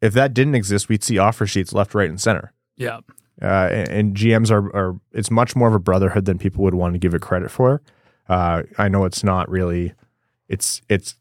if 0.00 0.12
that 0.14 0.34
didn't 0.34 0.54
exist, 0.54 0.88
we'd 0.88 1.04
see 1.04 1.18
offer 1.18 1.46
sheets 1.46 1.72
left, 1.72 1.94
right, 1.94 2.08
and 2.08 2.20
center. 2.20 2.52
Yeah. 2.76 3.00
Uh, 3.40 3.68
and, 3.70 3.88
and, 3.88 4.16
GMs 4.16 4.50
are, 4.50 4.74
are 4.74 5.00
it's 5.12 5.30
much 5.30 5.54
more 5.54 5.68
of 5.68 5.74
a 5.74 5.78
brotherhood 5.78 6.24
than 6.24 6.38
people 6.38 6.64
would 6.64 6.74
want 6.74 6.94
to 6.94 6.98
give 6.98 7.14
it 7.14 7.22
credit 7.22 7.50
for. 7.50 7.80
Uh, 8.28 8.64
I 8.78 8.88
know 8.88 9.04
it's 9.04 9.22
not 9.22 9.48
really. 9.48 9.94
It's 10.48 10.82
it's 10.88 11.16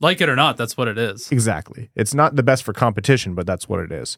like 0.00 0.22
it 0.22 0.28
or 0.30 0.36
not. 0.36 0.56
That's 0.56 0.76
what 0.76 0.88
it 0.88 0.96
is. 0.96 1.30
Exactly. 1.30 1.90
It's 1.94 2.14
not 2.14 2.36
the 2.36 2.42
best 2.42 2.62
for 2.62 2.72
competition, 2.72 3.34
but 3.34 3.46
that's 3.46 3.68
what 3.68 3.80
it 3.80 3.92
is. 3.92 4.16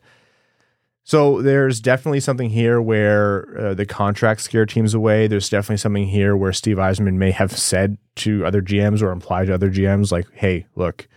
So 1.05 1.43
there's 1.43 1.81
definitely 1.81 2.21
something 2.21 2.51
here 2.51 2.81
where 2.81 3.59
uh, 3.59 3.75
the 3.75 3.87
contract 3.87 4.41
scare 4.41 4.67
teams 4.67 4.95
away. 4.95 5.27
There's 5.27 5.49
definitely 5.49 5.79
something 5.79 6.07
here 6.07 6.37
where 6.37 6.53
Steve 6.53 6.77
Yzerman 6.77 7.15
may 7.15 7.33
have 7.33 7.51
said 7.59 7.99
to 8.17 8.47
other 8.47 8.63
GMs 8.63 9.03
or 9.03 9.11
implied 9.11 9.47
to 9.47 9.55
other 9.55 9.71
GMs, 9.71 10.13
like, 10.13 10.27
"Hey, 10.33 10.67
look, 10.77 11.09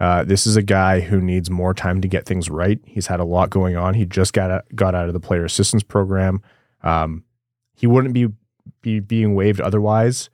uh, 0.00 0.24
this 0.24 0.46
is 0.46 0.56
a 0.56 0.62
guy 0.62 1.00
who 1.00 1.20
needs 1.20 1.50
more 1.50 1.74
time 1.74 2.00
to 2.00 2.08
get 2.08 2.24
things 2.24 2.48
right. 2.48 2.80
He's 2.86 3.06
had 3.06 3.20
a 3.20 3.24
lot 3.24 3.50
going 3.50 3.76
on. 3.76 3.94
He 3.94 4.06
just 4.06 4.32
got 4.32 4.50
a, 4.50 4.64
got 4.74 4.94
out 4.94 5.08
of 5.08 5.12
the 5.12 5.20
player 5.20 5.44
assistance 5.44 5.82
program. 5.82 6.42
Um, 6.82 7.24
he 7.76 7.86
wouldn't 7.86 8.14
be 8.14 8.28
be 8.80 9.00
being 9.00 9.34
waived 9.34 9.60
otherwise. 9.60 10.30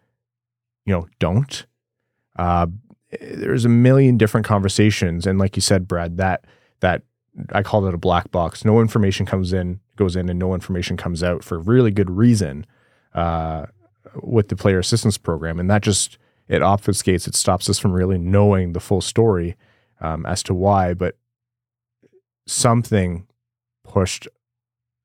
You 0.84 0.94
know, 0.94 1.08
don't. 1.18 1.66
Uh, 2.36 2.68
there's 3.20 3.64
a 3.64 3.68
million 3.68 4.16
different 4.16 4.46
conversations, 4.46 5.26
and 5.26 5.38
like 5.38 5.56
you 5.56 5.62
said, 5.62 5.88
Brad, 5.88 6.16
that 6.18 6.44
that 6.80 7.02
I 7.52 7.62
call 7.62 7.86
it 7.86 7.94
a 7.94 7.98
black 7.98 8.30
box. 8.30 8.64
No 8.64 8.80
information 8.80 9.26
comes 9.26 9.52
in, 9.52 9.80
goes 9.96 10.14
in, 10.14 10.28
and 10.28 10.38
no 10.38 10.54
information 10.54 10.96
comes 10.96 11.24
out 11.24 11.42
for 11.42 11.58
really 11.58 11.90
good 11.90 12.10
reason 12.10 12.66
uh, 13.14 13.66
with 14.22 14.48
the 14.48 14.56
player 14.56 14.78
assistance 14.78 15.18
program, 15.18 15.58
and 15.58 15.68
that 15.70 15.82
just 15.82 16.18
it 16.48 16.62
obfuscates. 16.62 17.26
It 17.26 17.34
stops 17.34 17.68
us 17.68 17.78
from 17.78 17.92
really 17.92 18.18
knowing 18.18 18.72
the 18.72 18.80
full 18.80 19.00
story 19.00 19.56
um, 20.00 20.24
as 20.26 20.42
to 20.44 20.54
why. 20.54 20.94
But 20.94 21.16
something 22.46 23.26
pushed 23.84 24.28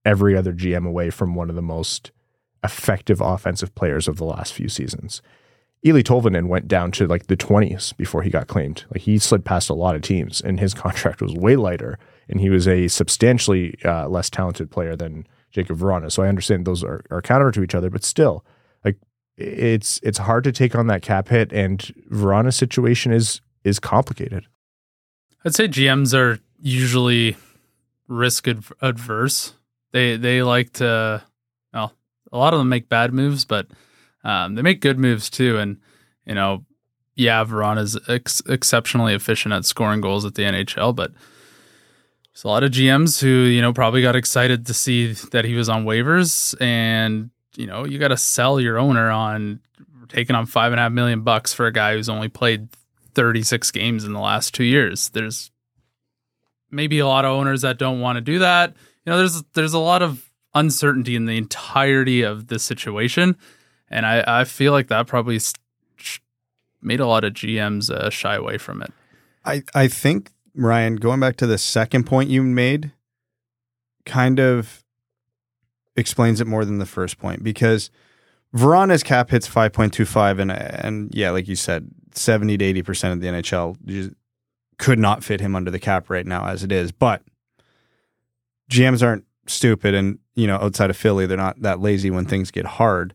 every 0.06 0.36
other 0.36 0.54
GM 0.54 0.88
away 0.88 1.10
from 1.10 1.36
one 1.36 1.50
of 1.50 1.56
the 1.56 1.62
most 1.62 2.12
effective 2.64 3.22
offensive 3.22 3.74
players 3.74 4.08
of 4.08 4.18
the 4.18 4.26
last 4.26 4.54
few 4.54 4.70
seasons. 4.70 5.22
Eeli 5.86 6.04
Tolvanen 6.04 6.48
went 6.48 6.68
down 6.68 6.92
to 6.92 7.08
like 7.08 7.26
the 7.26 7.36
20s 7.36 7.98
before 7.98 8.22
he 8.22 8.30
got 8.30 8.48
claimed. 8.48 8.86
Like 8.92 9.02
he 9.02 9.18
slid 9.18 9.44
past 9.44 9.68
a 9.70 9.74
lot 9.74 9.96
of 9.96 10.04
teams, 10.04 10.40
and 10.40 10.60
his 10.60 10.74
contract 10.76 11.22
was 11.22 11.34
way 11.34 11.56
lighter 11.56 11.98
and 12.32 12.40
he 12.40 12.50
was 12.50 12.68
a 12.68 12.88
substantially 12.88 13.78
uh, 13.84 14.08
less 14.08 14.30
talented 14.30 14.72
player 14.72 14.96
than 14.96 15.28
Jakub 15.54 15.78
Vrana. 15.78 16.12
So 16.12 16.24
I 16.24 16.30
understand 16.30 16.66
those 16.66 16.84
are, 16.84 17.04
are 17.12 17.22
counter 17.22 17.52
to 17.52 17.62
each 17.62 17.76
other, 17.76 17.90
but 17.90 18.06
still, 18.06 18.46
it's 19.38 20.00
it's 20.04 20.18
hard 20.18 20.44
to 20.44 20.52
take 20.52 20.76
on 20.76 20.88
that 20.88 21.02
cap 21.02 21.30
hit, 21.30 21.52
and 21.52 21.80
Vrana's 22.12 22.56
situation 22.56 23.12
is 23.12 23.42
is 23.64 23.80
complicated. 23.80 24.48
I'd 25.44 25.56
say 25.56 25.68
GMs 25.68 26.14
are 26.18 26.40
usually 26.62 27.38
risk 28.08 28.48
adverse. 28.82 29.54
They 29.92 30.18
they 30.18 30.44
like 30.44 30.74
to 30.74 31.24
well, 31.74 31.94
a 32.32 32.38
lot 32.38 32.54
of 32.54 32.60
them 32.60 32.70
make 32.70 32.90
bad 32.90 33.14
moves, 33.14 33.46
but 33.46 33.68
um, 34.24 34.56
they 34.56 34.62
make 34.62 34.82
good 34.82 35.00
moves 35.00 35.30
too. 35.30 35.58
And 35.58 35.78
you 36.26 36.36
know, 36.36 36.66
yeah, 37.16 37.44
is 37.78 37.98
ex- 38.08 38.42
exceptionally 38.48 39.14
efficient 39.14 39.54
at 39.54 39.66
scoring 39.66 40.02
goals 40.02 40.26
at 40.26 40.36
the 40.36 40.44
NHL, 40.44 40.96
but 40.96 41.12
there's 42.34 42.44
a 42.44 42.48
lot 42.48 42.64
of 42.64 42.72
GMs 42.72 43.22
who, 43.22 43.28
you 43.28 43.62
know, 43.62 43.74
probably 43.74 44.02
got 44.02 44.16
excited 44.16 44.66
to 44.68 44.74
see 44.74 45.14
that 45.32 45.44
he 45.44 45.56
was 45.56 45.68
on 45.68 45.86
waivers 45.86 46.60
and, 46.62 47.30
you 47.56 47.66
know, 47.66 47.86
you 47.86 48.00
got 48.00 48.10
to 48.10 48.18
sell 48.18 48.60
your 48.60 48.78
owner 48.78 49.10
on 49.10 49.60
taking 50.10 50.36
on 50.36 50.46
five 50.46 50.72
and 50.72 50.80
a 50.80 50.84
half 50.84 50.92
million 50.92 51.22
bucks 51.22 51.54
for 51.54 51.68
a 51.68 51.72
guy 51.72 51.94
who's 51.94 52.10
only 52.10 52.28
played 52.28 52.70
36 53.14 53.72
games 53.72 54.04
in 54.04 54.14
the 54.14 54.20
last 54.20 54.54
two 54.54 54.64
years. 54.64 55.10
There's 55.10 55.52
maybe 56.70 57.00
a 57.00 57.08
lot 57.08 57.26
of 57.26 57.32
owners 57.32 57.62
that 57.62 57.78
don't 57.78 58.00
want 58.00 58.18
to 58.18 58.22
do 58.22 58.40
that. 58.40 58.76
You 59.06 59.12
know, 59.12 59.18
there's, 59.18 59.42
there's 59.54 59.74
a 59.74 59.80
lot 59.80 60.02
of 60.02 60.30
uncertainty 60.54 61.16
in 61.16 61.26
the 61.26 61.38
entirety 61.38 62.22
of 62.22 62.48
this 62.48 62.64
situation. 62.64 63.38
And 63.90 64.06
I, 64.06 64.24
I 64.26 64.44
feel 64.46 64.72
like 64.72 64.88
that 64.88 65.08
probably 65.08 65.40
made 66.82 67.00
a 67.00 67.08
lot 67.08 67.24
of 67.24 67.34
GMs 67.34 67.90
uh, 67.90 68.10
shy 68.10 68.36
away 68.36 68.58
from 68.58 68.82
it. 68.82 68.92
I, 69.44 69.64
I 69.74 69.88
think 69.88 70.32
Ryan, 70.56 70.96
going 70.96 71.20
back 71.20 71.36
to 71.38 71.48
the 71.48 71.58
second 71.58 72.06
point 72.06 72.30
you 72.30 72.44
made, 72.44 72.92
kind 74.06 74.40
of 74.40 74.84
explains 76.02 76.42
it 76.42 76.48
more 76.48 76.66
than 76.66 76.80
the 76.80 76.86
first 76.86 77.18
point 77.18 77.44
because 77.44 77.90
Vrana's 78.54 79.04
cap 79.04 79.30
hits 79.30 79.48
5.25 79.48 80.40
and 80.40 80.52
and 80.52 81.16
yeah, 81.16 81.32
like 81.32 81.48
you 81.48 81.56
said, 81.56 81.90
70 82.14 82.58
to 82.58 82.84
80% 82.84 83.14
of 83.14 83.22
the 83.22 83.28
NHL 83.28 84.14
could 84.78 85.00
not 85.00 85.24
fit 85.24 85.40
him 85.40 85.56
under 85.56 85.72
the 85.72 85.80
cap 85.80 86.10
right 86.10 86.26
now 86.26 86.46
as 86.46 86.64
it 86.64 86.72
is. 86.72 86.92
But 86.92 87.22
GMs 88.70 89.06
aren't 89.06 89.26
stupid 89.48 89.94
and, 89.94 90.20
you 90.36 90.48
know, 90.48 90.58
outside 90.58 90.90
of 90.90 90.98
Philly, 90.98 91.26
they're 91.26 91.38
not 91.38 91.62
that 91.62 91.80
lazy 91.80 92.10
when 92.10 92.26
things 92.26 92.52
get 92.52 92.66
hard. 92.66 93.14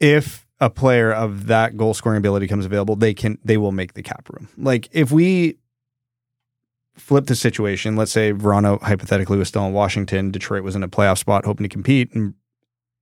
If 0.00 0.46
a 0.60 0.70
player 0.70 1.12
of 1.12 1.46
that 1.46 1.76
goal 1.76 1.94
scoring 1.94 2.18
ability 2.18 2.48
comes 2.48 2.66
available, 2.66 2.96
they 2.96 3.14
can 3.14 3.38
they 3.44 3.56
will 3.56 3.72
make 3.72 3.94
the 3.94 4.02
cap 4.02 4.28
room. 4.30 4.48
Like 4.56 4.88
if 4.92 5.12
we 5.12 5.58
flip 6.96 7.26
the 7.26 7.34
situation, 7.34 7.96
let's 7.96 8.12
say 8.12 8.32
Vrana 8.32 8.80
hypothetically 8.82 9.38
was 9.38 9.48
still 9.48 9.66
in 9.66 9.72
Washington, 9.72 10.30
Detroit 10.30 10.62
was 10.62 10.76
in 10.76 10.82
a 10.82 10.88
playoff 10.88 11.18
spot 11.18 11.44
hoping 11.44 11.64
to 11.64 11.68
compete, 11.68 12.12
and 12.14 12.34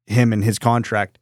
him 0.06 0.32
and 0.32 0.42
his 0.42 0.58
contract 0.58 1.18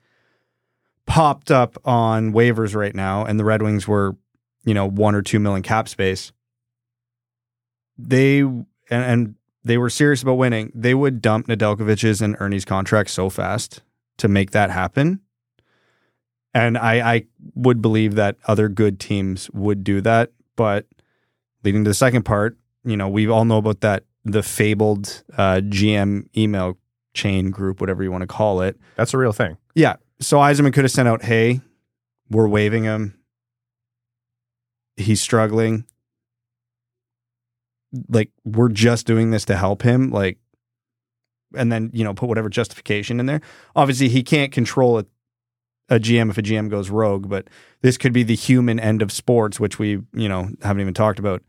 popped 1.06 1.50
up 1.50 1.76
on 1.84 2.32
waivers 2.32 2.74
right 2.74 2.94
now, 2.94 3.24
and 3.24 3.38
the 3.38 3.44
Red 3.44 3.62
Wings 3.62 3.88
were, 3.88 4.16
you 4.64 4.74
know, 4.74 4.88
one 4.88 5.14
or 5.14 5.22
two 5.22 5.40
million 5.40 5.62
cap 5.62 5.88
space. 5.88 6.32
They 7.98 8.40
and, 8.40 8.64
and 8.90 9.34
they 9.64 9.76
were 9.76 9.90
serious 9.90 10.22
about 10.22 10.34
winning. 10.34 10.72
They 10.74 10.94
would 10.94 11.20
dump 11.20 11.48
Nedeljkovic's 11.48 12.22
and 12.22 12.36
Erne's 12.40 12.64
contract 12.64 13.10
so 13.10 13.28
fast 13.28 13.82
to 14.18 14.28
make 14.28 14.52
that 14.52 14.70
happen. 14.70 15.20
And 16.54 16.78
I, 16.78 17.14
I 17.14 17.24
would 17.54 17.80
believe 17.80 18.14
that 18.14 18.36
other 18.46 18.68
good 18.68 18.98
teams 18.98 19.50
would 19.50 19.84
do 19.84 20.00
that. 20.00 20.32
But 20.56 20.86
leading 21.62 21.84
to 21.84 21.90
the 21.90 21.94
second 21.94 22.24
part, 22.24 22.56
you 22.84 22.96
know, 22.96 23.08
we 23.08 23.28
all 23.28 23.44
know 23.44 23.58
about 23.58 23.80
that 23.80 24.04
the 24.24 24.42
fabled 24.42 25.22
uh, 25.36 25.60
GM 25.64 26.26
email 26.36 26.76
chain 27.14 27.50
group, 27.50 27.80
whatever 27.80 28.02
you 28.02 28.10
want 28.10 28.22
to 28.22 28.26
call 28.26 28.60
it. 28.60 28.78
That's 28.96 29.14
a 29.14 29.18
real 29.18 29.32
thing. 29.32 29.56
Yeah. 29.74 29.96
So 30.20 30.38
Yzerman 30.38 30.72
could 30.72 30.84
have 30.84 30.90
sent 30.90 31.08
out, 31.08 31.22
"Hey, 31.22 31.60
we're 32.28 32.48
waiving 32.48 32.84
him. 32.84 33.18
He's 34.96 35.20
struggling. 35.20 35.84
Like 38.08 38.30
we're 38.44 38.68
just 38.68 39.06
doing 39.06 39.30
this 39.30 39.44
to 39.46 39.56
help 39.56 39.82
him." 39.82 40.10
Like, 40.10 40.38
and 41.56 41.72
then 41.72 41.90
you 41.92 42.04
know 42.04 42.14
put 42.14 42.28
whatever 42.28 42.48
justification 42.48 43.18
in 43.20 43.26
there. 43.26 43.40
Obviously, 43.74 44.08
he 44.08 44.22
can't 44.22 44.52
control 44.52 44.98
a, 44.98 45.06
a 45.88 45.98
GM 45.98 46.28
if 46.30 46.36
a 46.36 46.42
GM 46.42 46.68
goes 46.68 46.90
rogue, 46.90 47.28
but 47.28 47.48
this 47.80 47.96
could 47.96 48.12
be 48.12 48.22
the 48.22 48.36
human 48.36 48.78
end 48.78 49.00
of 49.00 49.10
sports, 49.10 49.58
which 49.58 49.78
we 49.78 50.02
you 50.12 50.28
know 50.28 50.50
haven't 50.62 50.82
even 50.82 50.94
talked 50.94 51.18
about. 51.18 51.42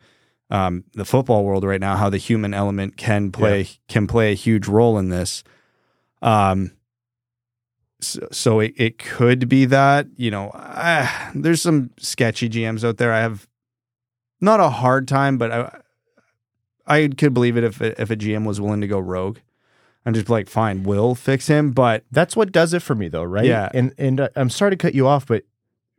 Um, 0.52 0.84
the 0.94 1.06
football 1.06 1.46
world 1.46 1.64
right 1.64 1.80
now, 1.80 1.96
how 1.96 2.10
the 2.10 2.18
human 2.18 2.54
element 2.54 2.98
can 2.98 3.32
play 3.32 3.62
Yeah. 3.62 3.68
can 3.88 4.06
play 4.08 4.32
a 4.32 4.36
huge 4.36 4.68
role 4.68 5.00
in 5.00 5.08
this. 5.10 5.44
Um, 6.22 6.72
so, 8.02 8.28
so 8.32 8.60
it, 8.60 8.74
it 8.78 8.98
could 8.98 9.48
be 9.48 9.66
that 9.66 10.08
you 10.18 10.30
know 10.32 10.52
ah, 10.54 11.32
there's 11.36 11.62
some 11.62 11.92
sketchy 11.98 12.50
GMs 12.50 12.84
out 12.84 12.98
there. 12.98 13.14
I 13.14 13.20
have 13.22 13.48
not 14.42 14.60
a 14.60 14.70
hard 14.70 15.08
time, 15.08 15.38
but 15.38 15.52
I 15.52 15.82
I 16.86 17.08
could 17.18 17.34
believe 17.34 17.58
it 17.58 17.64
if 17.64 17.82
if 17.82 18.10
a 18.12 18.16
GM 18.16 18.46
was 18.46 18.60
willing 18.60 18.82
to 18.82 18.88
go 18.88 19.00
rogue 19.00 19.38
and 20.06 20.16
just 20.16 20.30
like, 20.30 20.50
fine, 20.50 20.84
we'll 20.84 21.14
fix 21.16 21.46
him. 21.48 21.72
But 21.72 22.04
That's 22.12 22.36
what 22.36 22.52
does 22.52 22.74
it 22.74 22.82
for 22.82 22.96
me, 22.96 23.08
though, 23.08 23.24
right? 23.24 23.46
Yeah. 23.46 23.70
And 23.74 23.94
and 24.00 24.20
uh, 24.20 24.30
I'm 24.36 24.50
sorry 24.50 24.72
to 24.72 24.78
cut 24.78 24.96
you 24.96 25.08
off, 25.08 25.28
but 25.28 25.44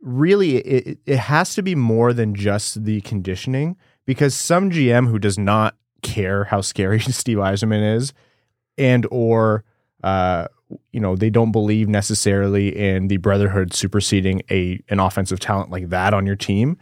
really, 0.01 0.57
it- 0.57 0.99
it 1.05 1.17
has 1.17 1.55
to 1.55 1.61
be 1.63 1.73
more 1.73 2.11
than 2.13 2.35
just 2.35 2.83
the 2.83 2.99
conditioning 3.01 3.77
because 4.05 4.35
some 4.35 4.69
GM 4.69 5.09
who 5.09 5.19
does 5.19 5.37
not 5.37 5.75
care 6.01 6.45
how 6.45 6.61
scary 6.61 6.99
Steve 6.99 7.37
Yzerman 7.37 7.95
is, 7.95 8.13
and 8.77 9.05
or 9.11 9.63
uh, 10.03 10.47
you 10.91 10.99
know 10.99 11.15
they 11.15 11.29
don't 11.29 11.51
believe 11.51 11.87
necessarily 11.87 12.75
in 12.75 13.07
the 13.07 13.17
brotherhood 13.17 13.73
superseding 13.73 14.41
a 14.49 14.81
an 14.89 14.99
offensive 14.99 15.39
talent 15.39 15.69
like 15.69 15.89
that 15.89 16.13
on 16.13 16.25
your 16.25 16.35
team, 16.35 16.77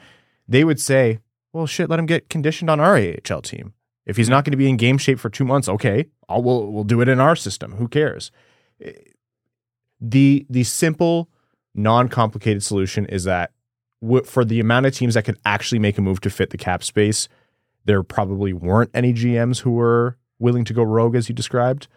they 0.47 0.63
would 0.63 0.79
say, 0.79 1.19
"Well, 1.53 1.67
shit, 1.67 1.89
let 1.89 1.99
him 1.99 2.05
get 2.05 2.29
conditioned 2.29 2.69
on 2.69 2.79
our 2.79 2.97
AHL 2.97 3.41
team." 3.41 3.73
If 4.05 4.17
he's 4.17 4.29
not 4.29 4.45
going 4.45 4.51
to 4.51 4.57
be 4.57 4.67
in 4.67 4.77
game 4.77 4.97
shape 4.97 5.19
for 5.19 5.29
two 5.29 5.45
months, 5.45 5.69
okay, 5.69 6.07
I'll, 6.27 6.41
we'll 6.41 6.71
we'll 6.71 6.83
do 6.83 7.01
it 7.01 7.07
in 7.09 7.19
our 7.19 7.35
system. 7.35 7.73
Who 7.73 7.87
cares? 7.87 8.31
the 10.01 10.45
the 10.49 10.63
simple 10.63 11.29
non-complicated 11.75 12.63
solution 12.63 13.05
is 13.05 13.23
that 13.23 13.51
for 14.25 14.43
the 14.43 14.59
amount 14.59 14.85
of 14.85 14.93
teams 14.93 15.13
that 15.13 15.25
could 15.25 15.37
actually 15.45 15.79
make 15.79 15.97
a 15.97 16.01
move 16.01 16.21
to 16.21 16.29
fit 16.29 16.49
the 16.49 16.57
cap 16.57 16.83
space 16.83 17.27
there 17.85 18.03
probably 18.03 18.53
weren't 18.53 18.89
any 18.93 19.13
gms 19.13 19.61
who 19.61 19.71
were 19.71 20.17
willing 20.39 20.63
to 20.63 20.73
go 20.73 20.83
rogue 20.83 21.15
as 21.15 21.29
you 21.29 21.35
described 21.35 21.87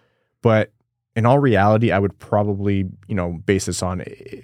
but 0.42 0.72
in 1.16 1.26
all 1.26 1.38
reality 1.38 1.90
i 1.90 1.98
would 1.98 2.18
probably 2.18 2.84
you 3.08 3.14
know 3.14 3.40
base 3.46 3.66
this 3.66 3.82
on 3.82 4.02
eh, 4.02 4.40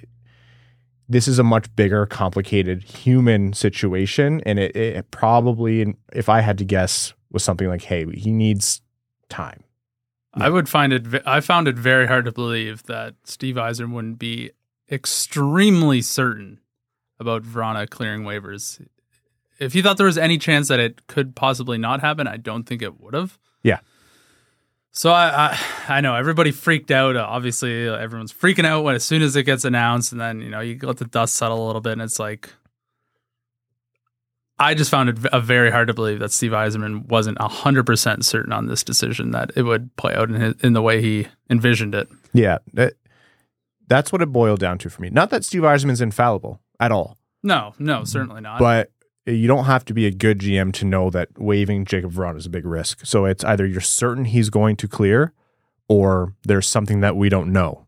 this 1.08 1.26
is 1.26 1.38
a 1.38 1.44
much 1.44 1.74
bigger 1.74 2.06
complicated 2.06 2.82
human 2.82 3.52
situation 3.52 4.40
and 4.46 4.58
it, 4.58 4.74
it 4.76 5.10
probably 5.10 5.94
if 6.12 6.28
i 6.28 6.40
had 6.40 6.56
to 6.58 6.64
guess 6.64 7.12
was 7.30 7.44
something 7.44 7.68
like 7.68 7.82
hey 7.82 8.06
he 8.14 8.32
needs 8.32 8.80
time 9.28 9.62
I 10.32 10.48
would 10.48 10.68
find 10.68 10.92
it. 10.92 11.22
I 11.26 11.40
found 11.40 11.66
it 11.66 11.76
very 11.76 12.06
hard 12.06 12.24
to 12.26 12.32
believe 12.32 12.84
that 12.84 13.14
Steve 13.24 13.56
Yzerman 13.56 13.92
wouldn't 13.92 14.18
be 14.18 14.52
extremely 14.90 16.02
certain 16.02 16.59
about 17.20 17.42
Vrana 17.44 17.88
clearing 17.88 18.22
waivers. 18.22 18.84
If 19.58 19.74
you 19.74 19.82
thought 19.82 19.98
there 19.98 20.06
was 20.06 20.18
any 20.18 20.38
chance 20.38 20.68
that 20.68 20.80
it 20.80 21.06
could 21.06 21.36
possibly 21.36 21.78
not 21.78 22.00
happen, 22.00 22.26
I 22.26 22.38
don't 22.38 22.64
think 22.64 22.80
it 22.82 22.98
would 23.00 23.14
have. 23.14 23.38
Yeah. 23.62 23.80
So 24.90 25.12
I, 25.12 25.52
I, 25.52 25.58
I 25.96 26.00
know 26.00 26.16
everybody 26.16 26.50
freaked 26.50 26.90
out. 26.90 27.16
Obviously, 27.16 27.86
everyone's 27.88 28.32
freaking 28.32 28.64
out 28.64 28.82
when 28.82 28.94
as 28.94 29.04
soon 29.04 29.22
as 29.22 29.36
it 29.36 29.44
gets 29.44 29.64
announced, 29.64 30.12
and 30.12 30.20
then 30.20 30.40
you 30.40 30.48
know 30.48 30.60
you 30.60 30.78
let 30.82 30.96
the 30.96 31.04
dust 31.04 31.36
settle 31.36 31.64
a 31.64 31.66
little 31.66 31.82
bit, 31.82 31.92
and 31.92 32.02
it's 32.02 32.18
like. 32.18 32.50
I 34.62 34.74
just 34.74 34.90
found 34.90 35.08
it 35.08 35.16
very 35.16 35.70
hard 35.70 35.88
to 35.88 35.94
believe 35.94 36.18
that 36.18 36.32
Steve 36.32 36.50
Yzerman 36.50 37.06
wasn't 37.06 37.38
100% 37.38 38.22
certain 38.22 38.52
on 38.52 38.66
this 38.66 38.84
decision 38.84 39.30
that 39.30 39.52
it 39.56 39.62
would 39.62 39.96
play 39.96 40.14
out 40.14 40.28
in, 40.28 40.34
his, 40.38 40.54
in 40.62 40.74
the 40.74 40.82
way 40.82 41.00
he 41.00 41.28
envisioned 41.48 41.94
it. 41.94 42.10
Yeah, 42.34 42.58
that, 42.74 42.92
that's 43.88 44.12
what 44.12 44.20
it 44.20 44.32
boiled 44.32 44.60
down 44.60 44.76
to 44.80 44.90
for 44.90 45.00
me. 45.00 45.08
Not 45.08 45.30
that 45.30 45.46
Steve 45.46 45.62
Yzerman's 45.62 46.02
infallible 46.02 46.60
at 46.80 46.90
all, 46.90 47.18
No, 47.42 47.74
no, 47.78 48.04
certainly 48.04 48.40
not. 48.40 48.58
but 48.58 48.90
you 49.26 49.46
don't 49.46 49.66
have 49.66 49.84
to 49.84 49.94
be 49.94 50.06
a 50.06 50.10
good 50.10 50.38
GM 50.40 50.72
to 50.72 50.84
know 50.84 51.10
that 51.10 51.28
waiving 51.38 51.84
Jakub 51.84 52.10
Vrana 52.12 52.38
is 52.38 52.46
a 52.46 52.50
big 52.50 52.64
risk. 52.64 53.04
So 53.06 53.26
it's 53.26 53.44
either 53.44 53.66
you're 53.66 53.80
certain 53.80 54.24
he's 54.24 54.50
going 54.50 54.76
to 54.76 54.88
clear, 54.88 55.32
or 55.88 56.34
there's 56.44 56.66
something 56.66 57.00
that 57.00 57.16
we 57.16 57.28
don't 57.28 57.52
know, 57.52 57.86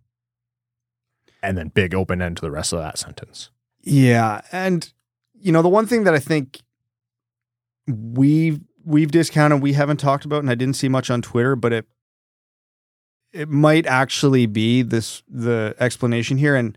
and 1.43 1.57
then 1.59 1.69
big 1.69 1.95
open 1.95 2.21
end 2.23 2.37
to 2.37 2.41
the 2.43 2.51
rest 2.51 2.73
of 2.73 2.79
that 2.81 2.99
sentence. 2.99 3.51
Yeah, 3.81 4.43
and 4.53 4.93
you 5.41 5.51
know 5.53 5.63
the 5.63 5.69
one 5.69 5.87
thing 5.87 6.05
that 6.05 6.15
I 6.15 6.19
think 6.21 6.61
we've 7.89 8.61
we've 8.85 9.11
discounted, 9.11 9.63
we 9.63 9.73
haven't 9.73 9.97
talked 9.99 10.25
about, 10.25 10.41
and 10.41 10.51
I 10.51 10.55
didn't 10.55 10.77
see 10.77 10.89
much 10.89 11.11
on 11.11 11.23
Twitter, 11.23 11.57
but 11.57 11.73
it 11.73 11.87
it 13.33 13.49
might 13.49 13.87
actually 13.87 14.47
be 14.47 14.83
this 14.83 15.23
the 15.29 15.75
explanation 15.81 16.37
here, 16.37 16.55
and 16.55 16.77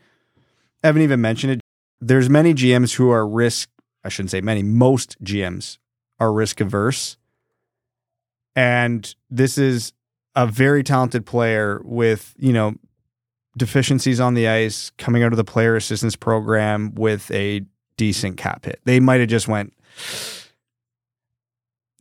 I 0.83 0.87
haven't 0.87 1.01
even 1.03 1.21
mentioned 1.21 1.53
it. 1.53 1.61
There's 2.01 2.29
many 2.29 2.53
GMs 2.53 2.95
who 2.95 3.09
are 3.09 3.27
risk. 3.27 3.69
I 4.03 4.09
shouldn't 4.09 4.31
say 4.31 4.41
many. 4.41 4.63
Most 4.63 5.21
GMs 5.23 5.77
are 6.19 6.31
risk 6.31 6.61
averse, 6.61 7.17
and 8.55 9.13
this 9.29 9.57
is 9.57 9.93
a 10.35 10.45
very 10.45 10.83
talented 10.83 11.25
player 11.25 11.81
with 11.83 12.33
you 12.37 12.53
know 12.53 12.75
deficiencies 13.57 14.19
on 14.19 14.33
the 14.33 14.47
ice 14.47 14.91
coming 14.97 15.23
out 15.23 15.31
of 15.33 15.37
the 15.37 15.43
player 15.45 15.75
assistance 15.75 16.15
program 16.15 16.93
with 16.95 17.31
a 17.31 17.61
decent 17.97 18.37
cap 18.37 18.65
hit. 18.65 18.79
They 18.83 18.99
might 18.99 19.21
have 19.21 19.29
just 19.29 19.47
went 19.47 19.73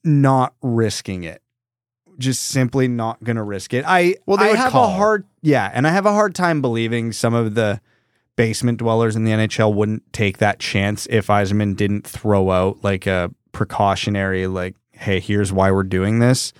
not 0.02 0.54
risking 0.62 1.24
it. 1.24 1.40
Just 2.18 2.42
simply 2.46 2.86
not 2.86 3.22
going 3.24 3.36
to 3.36 3.42
risk 3.42 3.74
it. 3.74 3.84
I 3.86 4.16
Well, 4.26 4.36
they 4.36 4.46
I 4.46 4.50
would 4.50 4.58
have 4.58 4.72
call. 4.72 4.90
a 4.90 4.96
hard 4.96 5.24
yeah, 5.42 5.70
and 5.72 5.86
I 5.86 5.90
have 5.90 6.06
a 6.06 6.12
hard 6.12 6.34
time 6.34 6.60
believing 6.60 7.12
some 7.12 7.34
of 7.34 7.54
the 7.54 7.80
basement 8.36 8.78
dwellers 8.78 9.16
in 9.16 9.24
the 9.24 9.30
NHL 9.30 9.74
wouldn't 9.74 10.12
take 10.12 10.38
that 10.38 10.58
chance 10.58 11.06
if 11.10 11.28
Yzerman 11.28 11.76
didn't 11.76 12.06
throw 12.06 12.50
out 12.50 12.82
like 12.82 13.06
a 13.06 13.30
precautionary 13.52 14.46
like 14.46 14.74
hey, 14.96 15.20
here's 15.20 15.52
why 15.52 15.70
we're 15.70 15.82
doing 15.82 16.20
this. 16.20 16.52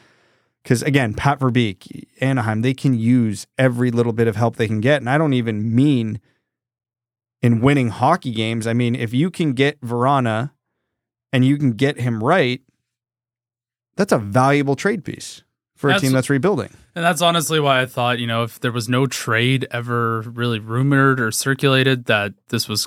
Because 0.62 0.82
again, 0.82 1.14
Pat 1.14 1.38
Verbeek, 1.38 2.04
Anaheim, 2.20 2.62
they 2.62 2.74
can 2.74 2.94
use 2.94 3.46
every 3.58 3.90
little 3.90 4.12
bit 4.12 4.28
of 4.28 4.36
help 4.36 4.56
they 4.56 4.66
can 4.66 4.80
get. 4.80 5.00
And 5.00 5.08
I 5.08 5.18
don't 5.18 5.34
even 5.34 5.74
mean 5.74 6.20
in 7.42 7.60
winning 7.60 7.90
hockey 7.90 8.32
games. 8.32 8.66
I 8.66 8.72
mean, 8.72 8.94
if 8.94 9.12
you 9.12 9.30
can 9.30 9.52
get 9.52 9.80
Vrana 9.82 10.50
and 11.32 11.44
you 11.44 11.58
can 11.58 11.72
get 11.72 12.00
him 12.00 12.24
right, 12.24 12.60
that's 13.96 14.12
a 14.12 14.18
valuable 14.18 14.74
trade 14.74 15.04
piece 15.04 15.43
for 15.90 15.96
a 15.96 16.00
team 16.00 16.12
that's 16.12 16.30
rebuilding. 16.30 16.70
And 16.94 17.04
that's 17.04 17.22
honestly 17.22 17.60
why 17.60 17.82
I 17.82 17.86
thought, 17.86 18.18
you 18.18 18.26
know, 18.26 18.42
if 18.42 18.60
there 18.60 18.72
was 18.72 18.88
no 18.88 19.06
trade 19.06 19.66
ever 19.70 20.22
really 20.22 20.58
rumored 20.58 21.20
or 21.20 21.30
circulated, 21.30 22.06
that 22.06 22.34
this 22.48 22.68
was 22.68 22.86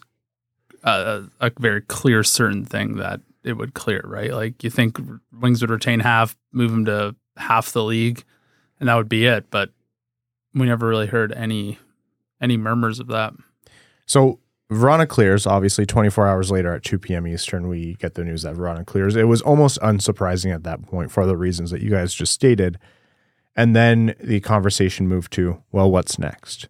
uh, 0.83 1.23
a, 1.39 1.47
a 1.47 1.51
very 1.59 1.81
clear, 1.81 2.23
certain 2.23 2.65
thing 2.65 2.97
that 2.97 3.21
it 3.43 3.53
would 3.53 3.73
clear, 3.73 4.01
right? 4.05 4.33
Like 4.33 4.63
you 4.63 4.69
think 4.69 4.99
Wings 5.31 5.61
would 5.61 5.69
retain 5.69 5.99
half, 5.99 6.35
move 6.51 6.71
him 6.71 6.85
to 6.85 7.15
half 7.37 7.71
the 7.71 7.83
league, 7.83 8.23
and 8.79 8.89
that 8.89 8.95
would 8.95 9.09
be 9.09 9.25
it. 9.25 9.49
But 9.49 9.69
we 10.53 10.65
never 10.65 10.87
really 10.87 11.07
heard 11.07 11.31
any 11.31 11.77
any 12.41 12.57
murmurs 12.57 12.99
of 12.99 13.07
that. 13.07 13.33
So 14.05 14.39
Vrana 14.71 15.07
clears. 15.07 15.47
Obviously, 15.47 15.85
24 15.85 16.27
hours 16.27 16.51
later 16.51 16.73
at 16.73 16.83
2 16.83 16.99
p.m. 16.99 17.27
Eastern, 17.27 17.67
we 17.67 17.95
get 17.95 18.15
the 18.15 18.23
news 18.23 18.43
that 18.43 18.55
Vrana 18.55 18.85
clears. 18.85 19.15
It 19.15 19.23
was 19.23 19.41
almost 19.41 19.79
unsurprising 19.79 20.53
at 20.53 20.63
that 20.63 20.81
point 20.83 21.11
for 21.11 21.25
the 21.25 21.37
reasons 21.37 21.71
that 21.71 21.81
you 21.81 21.89
guys 21.89 22.13
just 22.13 22.33
stated. 22.33 22.77
And 23.55 23.75
then 23.75 24.13
the 24.19 24.39
conversation 24.41 25.07
moved 25.07 25.31
to, 25.33 25.63
well, 25.71 25.89
what's 25.89 26.19
next? 26.19 26.67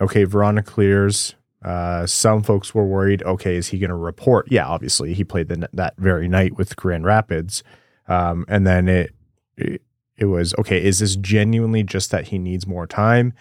Okay, 0.00 0.24
Vrana 0.24 0.64
clears. 0.64 1.34
Uh, 1.62 2.06
some 2.06 2.42
folks 2.42 2.74
were 2.74 2.86
worried. 2.86 3.22
Okay, 3.24 3.56
is 3.56 3.68
he 3.68 3.78
going 3.78 3.90
to 3.90 3.96
report? 3.96 4.46
Yeah, 4.50 4.66
obviously, 4.66 5.12
he 5.12 5.24
played 5.24 5.48
the, 5.48 5.68
that 5.72 5.94
very 5.98 6.28
night 6.28 6.56
with 6.56 6.76
Grand 6.76 7.04
Rapids, 7.04 7.62
um, 8.08 8.46
and 8.48 8.66
then 8.66 8.88
it, 8.88 9.14
it 9.58 9.82
it 10.16 10.26
was 10.26 10.54
okay. 10.58 10.82
Is 10.82 11.00
this 11.00 11.16
genuinely 11.16 11.82
just 11.82 12.10
that 12.12 12.28
he 12.28 12.38
needs 12.38 12.66
more 12.66 12.86
time? 12.86 13.34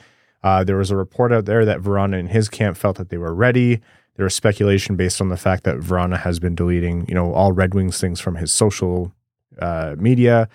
Uh, 0.43 0.63
there 0.63 0.77
was 0.77 0.91
a 0.91 0.95
report 0.95 1.33
out 1.33 1.45
there 1.45 1.65
that 1.65 1.81
Vrana 1.81 2.19
and 2.19 2.29
his 2.29 2.49
camp 2.49 2.77
felt 2.77 2.97
that 2.97 3.09
they 3.09 3.17
were 3.17 3.33
ready. 3.33 3.81
There 4.15 4.23
was 4.23 4.35
speculation 4.35 4.95
based 4.95 5.21
on 5.21 5.29
the 5.29 5.37
fact 5.37 5.63
that 5.63 5.77
Vrana 5.77 6.19
has 6.19 6.39
been 6.39 6.55
deleting, 6.55 7.05
you 7.07 7.15
know, 7.15 7.33
all 7.33 7.51
Red 7.51 7.73
Wings 7.73 7.99
things 7.99 8.19
from 8.19 8.35
his 8.35 8.51
social 8.51 9.13
uh, 9.61 9.95
media. 9.97 10.49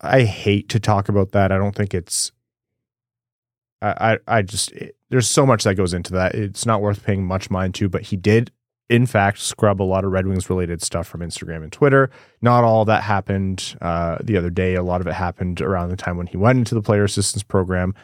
I 0.00 0.22
hate 0.22 0.68
to 0.70 0.80
talk 0.80 1.08
about 1.08 1.32
that. 1.32 1.50
I 1.50 1.58
don't 1.58 1.74
think 1.74 1.94
it's. 1.94 2.32
I 3.82 4.18
I, 4.26 4.38
I 4.38 4.42
just 4.42 4.72
it, 4.72 4.96
there's 5.10 5.28
so 5.28 5.46
much 5.46 5.64
that 5.64 5.74
goes 5.74 5.94
into 5.94 6.12
that. 6.12 6.34
It's 6.34 6.66
not 6.66 6.82
worth 6.82 7.04
paying 7.04 7.24
much 7.24 7.50
mind 7.50 7.74
to. 7.76 7.88
But 7.88 8.02
he 8.02 8.16
did, 8.16 8.50
in 8.88 9.06
fact, 9.06 9.38
scrub 9.40 9.80
a 9.80 9.84
lot 9.84 10.04
of 10.04 10.12
Red 10.12 10.26
Wings 10.26 10.50
related 10.50 10.82
stuff 10.82 11.06
from 11.06 11.20
Instagram 11.20 11.62
and 11.62 11.72
Twitter. 11.72 12.10
Not 12.42 12.64
all 12.64 12.84
that 12.84 13.02
happened 13.02 13.76
uh, 13.80 14.18
the 14.22 14.36
other 14.36 14.50
day. 14.50 14.74
A 14.74 14.82
lot 14.82 15.00
of 15.00 15.06
it 15.06 15.14
happened 15.14 15.60
around 15.60 15.88
the 15.88 15.96
time 15.96 16.16
when 16.16 16.26
he 16.26 16.36
went 16.36 16.58
into 16.58 16.74
the 16.74 16.82
player 16.82 17.04
assistance 17.04 17.42
program. 17.42 17.94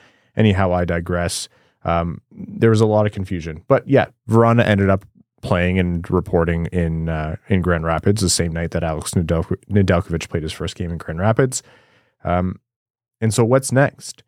Anyhow, 0.41 0.73
I 0.73 0.87
digress. 0.87 1.51
Um, 1.85 2.23
there 2.33 2.71
was 2.71 2.81
a 2.81 2.87
lot 2.87 3.05
of 3.05 3.13
confusion, 3.13 3.63
but 3.69 3.87
yeah, 3.87 4.07
Vrana 4.27 4.65
ended 4.65 4.89
up 4.89 5.05
playing 5.43 5.79
and 5.79 6.09
reporting 6.11 6.65
in 6.67 7.11
uh, 7.11 7.37
in 7.49 7.61
Grand 7.61 7.85
Rapids 7.85 8.23
the 8.23 8.31
same 8.31 8.53
night 8.53 8.71
that 8.71 8.83
Alex 8.83 9.13
Nedel- 9.13 9.57
Nedeljkovic 9.71 10.31
played 10.31 10.43
his 10.43 10.53
first 10.53 10.77
game 10.77 10.91
in 10.91 10.97
Grand 10.97 11.21
Rapids. 11.21 11.63
Um, 12.25 12.59
and 13.21 13.35
so, 13.35 13.45
what's 13.45 13.71
next? 13.71 14.23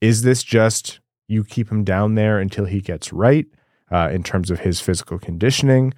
Is 0.00 0.22
this 0.22 0.42
just 0.42 0.98
you 1.28 1.44
keep 1.44 1.70
him 1.70 1.84
down 1.84 2.16
there 2.16 2.40
until 2.40 2.64
he 2.64 2.80
gets 2.80 3.12
right 3.12 3.46
uh, 3.92 4.10
in 4.12 4.24
terms 4.24 4.50
of 4.50 4.60
his 4.60 4.80
physical 4.80 5.20
conditioning? 5.20 5.94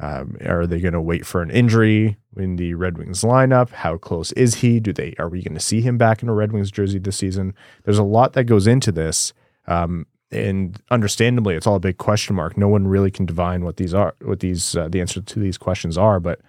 Um, 0.00 0.36
are 0.46 0.66
they 0.66 0.80
going 0.80 0.94
to 0.94 1.00
wait 1.00 1.26
for 1.26 1.42
an 1.42 1.50
injury 1.50 2.16
in 2.36 2.56
the 2.56 2.74
Red 2.74 2.98
Wings 2.98 3.22
lineup? 3.22 3.70
How 3.70 3.96
close 3.96 4.30
is 4.32 4.56
he? 4.56 4.78
Do 4.78 4.92
they 4.92 5.14
are 5.18 5.28
we 5.28 5.42
going 5.42 5.54
to 5.54 5.60
see 5.60 5.80
him 5.80 5.98
back 5.98 6.22
in 6.22 6.28
a 6.28 6.34
Red 6.34 6.52
Wings 6.52 6.70
jersey 6.70 6.98
this 6.98 7.16
season? 7.16 7.54
There's 7.84 7.98
a 7.98 8.04
lot 8.04 8.34
that 8.34 8.44
goes 8.44 8.66
into 8.66 8.92
this. 8.92 9.32
Um, 9.66 10.06
and 10.30 10.80
understandably, 10.90 11.56
it's 11.56 11.66
all 11.66 11.76
a 11.76 11.80
big 11.80 11.98
question 11.98 12.36
mark. 12.36 12.56
No 12.56 12.68
one 12.68 12.86
really 12.86 13.10
can 13.10 13.26
divine 13.26 13.64
what 13.64 13.76
these 13.76 13.92
are, 13.92 14.14
what 14.22 14.40
these 14.40 14.76
uh, 14.76 14.88
the 14.88 15.00
answer 15.00 15.20
to 15.20 15.38
these 15.38 15.58
questions 15.58 15.98
are. 15.98 16.20
But 16.20 16.40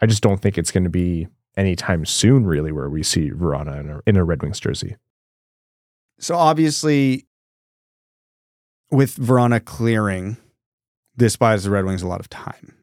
I 0.00 0.06
just 0.06 0.22
don't 0.22 0.40
think 0.40 0.56
it's 0.56 0.70
going 0.70 0.84
to 0.84 0.90
be 0.90 1.28
anytime 1.56 2.06
soon, 2.06 2.46
really, 2.46 2.72
where 2.72 2.88
we 2.88 3.02
see 3.02 3.30
Vrana 3.30 3.80
in 3.80 3.90
a, 3.90 4.00
in 4.06 4.16
a 4.16 4.24
Red 4.24 4.42
Wings 4.42 4.60
jersey. 4.60 4.96
So 6.18 6.36
obviously, 6.36 7.26
with 8.90 9.16
Vrana 9.16 9.62
clearing, 9.62 10.38
this 11.14 11.36
buys 11.36 11.64
the 11.64 11.70
Red 11.70 11.84
Wings 11.84 12.02
a 12.02 12.08
lot 12.08 12.20
of 12.20 12.30
time 12.30 12.75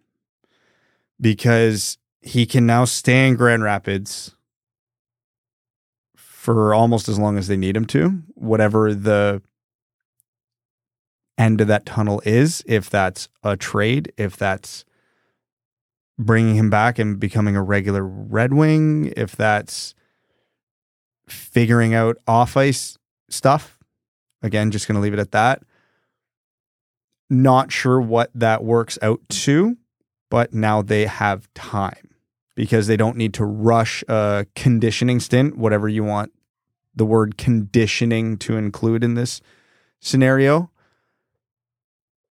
because 1.23 1.97
he 2.21 2.45
can 2.45 2.65
now 2.65 2.83
stay 2.83 3.29
in 3.29 3.35
Grand 3.35 3.63
Rapids 3.63 4.35
for 6.17 6.73
almost 6.73 7.07
as 7.07 7.17
long 7.17 7.37
as 7.37 7.47
they 7.47 7.55
need 7.55 7.77
him 7.77 7.85
to, 7.85 8.21
whatever 8.35 8.93
the 8.93 9.41
end 11.37 11.61
of 11.61 11.67
that 11.67 11.85
tunnel 11.85 12.21
is, 12.25 12.61
if 12.67 12.89
that's 12.89 13.29
a 13.41 13.55
trade, 13.55 14.11
if 14.17 14.35
that's 14.35 14.83
bringing 16.19 16.55
him 16.55 16.69
back 16.69 16.99
and 16.99 17.21
becoming 17.21 17.55
a 17.55 17.63
regular 17.63 18.05
Red 18.05 18.53
Wing, 18.53 19.13
if 19.15 19.33
that's 19.33 19.95
figuring 21.25 21.93
out 21.93 22.17
off 22.27 22.57
ice 22.57 22.97
stuff. 23.29 23.79
Again, 24.41 24.71
just 24.71 24.89
going 24.89 24.95
to 24.95 25.01
leave 25.01 25.13
it 25.13 25.19
at 25.19 25.31
that. 25.31 25.63
Not 27.29 27.71
sure 27.71 28.01
what 28.01 28.29
that 28.35 28.61
works 28.61 28.99
out 29.01 29.21
to, 29.29 29.77
but 30.33 30.51
now 30.51 30.81
they 30.81 31.05
have 31.05 31.47
time 31.53 32.09
because 32.55 32.87
they 32.87 32.97
don't 32.97 33.15
need 33.15 33.35
to 33.35 33.45
rush 33.45 34.03
a 34.07 34.47
conditioning 34.55 35.19
stint, 35.19 35.55
whatever 35.55 35.87
you 35.87 36.03
want 36.03 36.31
the 36.95 37.05
word 37.05 37.37
conditioning 37.37 38.37
to 38.37 38.57
include 38.57 39.03
in 39.03 39.13
this 39.13 39.41
scenario 39.99 40.71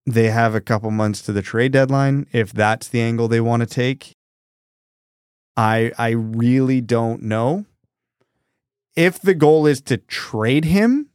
they 0.04 0.30
have 0.30 0.52
a 0.52 0.60
couple 0.60 0.90
months 0.90 1.22
to 1.22 1.32
the 1.32 1.42
trade 1.42 1.70
deadline 1.70 2.26
if 2.32 2.52
that's 2.52 2.88
the 2.88 3.00
angle 3.00 3.28
they 3.28 3.40
want 3.40 3.60
to 3.60 3.66
take. 3.66 4.16
I 5.56 5.92
I 5.96 6.08
really 6.10 6.80
don't 6.80 7.22
know. 7.22 7.66
If 8.96 9.20
the 9.20 9.34
goal 9.34 9.64
is 9.64 9.80
to 9.82 9.96
trade 9.96 10.64
him, 10.64 11.10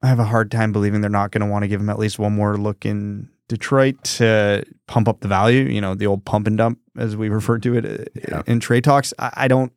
I 0.00 0.06
have 0.06 0.20
a 0.20 0.26
hard 0.26 0.52
time 0.52 0.70
believing 0.70 1.00
they're 1.00 1.10
not 1.10 1.32
going 1.32 1.44
to 1.44 1.50
want 1.50 1.64
to 1.64 1.68
give 1.68 1.80
him 1.80 1.90
at 1.90 1.98
least 1.98 2.20
one 2.20 2.36
more 2.36 2.56
look 2.56 2.86
in 2.86 3.30
Detroit 3.48 4.02
to 4.04 4.64
pump 4.86 5.08
up 5.08 5.20
the 5.20 5.28
value, 5.28 5.64
you 5.64 5.80
know, 5.80 5.94
the 5.94 6.06
old 6.06 6.24
pump 6.24 6.46
and 6.46 6.56
dump 6.56 6.78
as 6.96 7.16
we 7.16 7.28
refer 7.28 7.58
to 7.58 7.76
it 7.76 8.12
yeah. 8.28 8.42
in 8.46 8.60
trade 8.60 8.84
talks. 8.84 9.12
I, 9.18 9.32
I 9.34 9.48
don't 9.48 9.72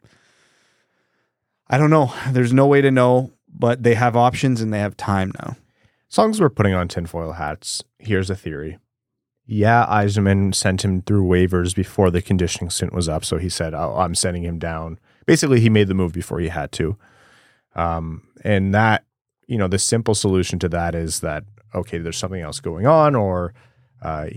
I 1.70 1.78
don't 1.78 1.90
know. 1.90 2.14
There's 2.30 2.52
no 2.52 2.68
way 2.68 2.82
to 2.82 2.92
know, 2.92 3.32
but 3.48 3.84
they 3.84 3.96
have 3.96 4.18
options 4.18 4.62
and 4.62 4.74
they 4.74 4.80
have 4.80 4.98
time 4.98 5.32
now. 5.42 5.56
Songs 6.10 6.42
we're 6.42 6.50
putting 6.50 6.74
on 6.74 6.90
tinfoil 6.90 7.32
hats. 7.32 7.82
Here's 7.98 8.30
a 8.30 8.36
theory. 8.36 8.78
Yeah, 9.46 9.86
Yzerman 9.86 10.54
sent 10.54 10.84
him 10.84 11.02
through 11.02 11.26
waivers 11.26 11.74
before 11.74 12.12
the 12.12 12.22
conditioning 12.22 12.70
stint 12.70 12.94
was 12.94 13.08
up. 13.08 13.24
So 13.24 13.38
he 13.38 13.50
said, 13.50 13.74
oh, 13.74 13.96
I'm 13.98 14.16
sending 14.16 14.44
him 14.44 14.60
down. 14.60 15.00
Basically, 15.26 15.62
he 15.62 15.70
made 15.70 15.88
the 15.88 15.94
move 15.94 16.12
before 16.12 16.40
he 16.40 16.50
had 16.50 16.72
to. 16.74 16.98
Um, 17.76 18.28
and 18.44 18.74
that, 18.74 19.06
you 19.48 19.58
know, 19.58 19.68
the 19.68 19.80
simple 19.80 20.16
solution 20.16 20.60
to 20.60 20.70
that 20.70 20.94
is 20.96 21.22
that, 21.22 21.46
okay, 21.74 21.98
there's 21.98 22.18
something 22.18 22.42
else 22.42 22.60
going 22.60 22.86
on 22.86 23.16
or 23.16 23.54
uh, 24.02 24.28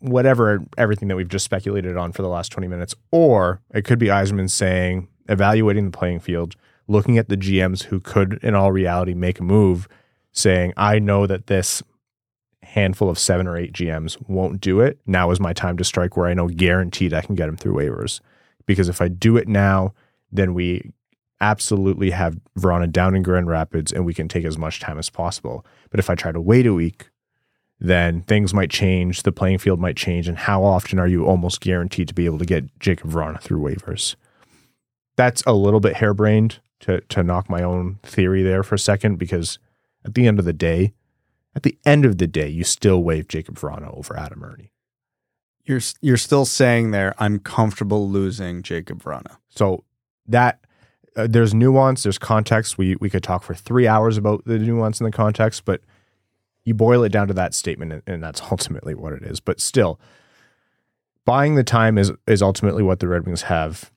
whatever, 0.00 0.64
everything 0.76 1.08
that 1.08 1.16
we've 1.16 1.28
just 1.28 1.44
speculated 1.44 1.96
on 1.96 2.12
for 2.12 2.22
the 2.22 2.28
last 2.28 2.50
20 2.50 2.68
minutes. 2.68 2.94
Or 3.10 3.60
it 3.72 3.84
could 3.84 3.98
be 3.98 4.06
Yzerman 4.06 4.50
saying, 4.50 5.08
evaluating 5.28 5.86
the 5.86 5.96
playing 5.96 6.20
field, 6.20 6.56
looking 6.88 7.18
at 7.18 7.28
the 7.28 7.36
GMs 7.36 7.84
who 7.84 8.00
could, 8.00 8.38
in 8.42 8.54
all 8.54 8.72
reality, 8.72 9.14
make 9.14 9.40
a 9.40 9.44
move 9.44 9.88
saying, 10.32 10.72
I 10.76 10.98
know 10.98 11.26
that 11.26 11.46
this 11.46 11.82
handful 12.62 13.10
of 13.10 13.18
seven 13.18 13.46
or 13.46 13.56
eight 13.56 13.72
GMs 13.72 14.16
won't 14.28 14.60
do 14.60 14.80
it. 14.80 14.98
Now 15.06 15.30
is 15.30 15.40
my 15.40 15.52
time 15.52 15.76
to 15.76 15.84
strike 15.84 16.16
where 16.16 16.26
I 16.26 16.34
know 16.34 16.48
guaranteed 16.48 17.12
I 17.12 17.20
can 17.20 17.34
get 17.34 17.46
them 17.46 17.56
through 17.56 17.74
waivers. 17.74 18.20
Because 18.66 18.88
if 18.88 19.02
I 19.02 19.08
do 19.08 19.36
it 19.36 19.48
now, 19.48 19.92
then 20.30 20.54
we 20.54 20.92
absolutely 21.42 22.10
have 22.10 22.38
Vrana 22.58 22.90
down 22.90 23.14
in 23.14 23.22
Grand 23.22 23.48
Rapids 23.48 23.92
and 23.92 24.06
we 24.06 24.14
can 24.14 24.28
take 24.28 24.44
as 24.44 24.56
much 24.56 24.80
time 24.80 24.98
as 24.98 25.10
possible. 25.10 25.66
But 25.90 26.00
if 26.00 26.08
I 26.08 26.14
try 26.14 26.32
to 26.32 26.40
wait 26.40 26.66
a 26.66 26.72
week, 26.72 27.10
then 27.78 28.22
things 28.22 28.54
might 28.54 28.70
change, 28.70 29.24
the 29.24 29.32
playing 29.32 29.58
field 29.58 29.80
might 29.80 29.96
change, 29.96 30.28
and 30.28 30.38
how 30.38 30.62
often 30.62 30.98
are 30.98 31.08
you 31.08 31.26
almost 31.26 31.60
guaranteed 31.60 32.08
to 32.08 32.14
be 32.14 32.26
able 32.26 32.38
to 32.38 32.46
get 32.46 32.78
Jakub 32.78 33.10
Vrana 33.10 33.40
through 33.40 33.60
waivers? 33.60 34.14
That's 35.16 35.42
a 35.46 35.52
little 35.52 35.80
bit 35.80 35.96
harebrained 35.96 36.60
to 36.80 37.00
to 37.00 37.22
knock 37.22 37.50
my 37.50 37.62
own 37.62 37.98
theory 38.02 38.42
there 38.42 38.62
for 38.62 38.76
a 38.76 38.78
second 38.78 39.18
because– 39.18 39.58
at 40.04 40.14
the 40.14 40.26
end 40.26 40.38
of 40.38 40.44
the 40.44 40.52
day, 40.52 40.94
at 41.54 41.62
the 41.62 41.78
end 41.84 42.04
of 42.04 42.18
the 42.18 42.26
day, 42.26 42.48
you 42.48 42.64
still 42.64 43.02
waive 43.02 43.28
Jakub 43.28 43.54
Vrana 43.54 43.96
over 43.96 44.16
Adam 44.16 44.42
Erne. 44.42 44.68
You're 45.64 45.80
you're 46.00 46.16
still 46.16 46.44
saying 46.44 46.90
there, 46.90 47.14
I'm 47.18 47.38
comfortable 47.38 48.08
losing 48.08 48.62
Jakub 48.62 49.02
Vrana. 49.02 49.36
So 49.48 49.84
that 50.26 50.60
uh, 51.16 51.26
there's 51.28 51.54
nuance, 51.54 52.02
there's 52.02 52.18
context. 52.18 52.78
We 52.78 52.96
we 53.00 53.10
could 53.10 53.22
talk 53.22 53.42
for 53.42 53.54
three 53.54 53.86
hours 53.86 54.16
about 54.16 54.44
the 54.44 54.58
nuance 54.58 55.00
and 55.00 55.06
the 55.06 55.16
context, 55.16 55.64
but 55.64 55.80
you 56.64 56.74
boil 56.74 57.02
it 57.02 57.10
down 57.10 57.28
to 57.28 57.34
that 57.34 57.54
statement, 57.54 57.92
and, 57.92 58.02
and 58.06 58.22
that's 58.22 58.42
ultimately 58.50 58.94
what 58.94 59.12
it 59.12 59.22
is. 59.22 59.40
But 59.40 59.60
still, 59.60 60.00
buying 61.24 61.54
the 61.54 61.64
time 61.64 61.98
is 61.98 62.12
is 62.26 62.42
ultimately 62.42 62.82
what 62.82 63.00
the 63.00 63.08
Red 63.08 63.26
Wings 63.26 63.42
have 63.42 63.90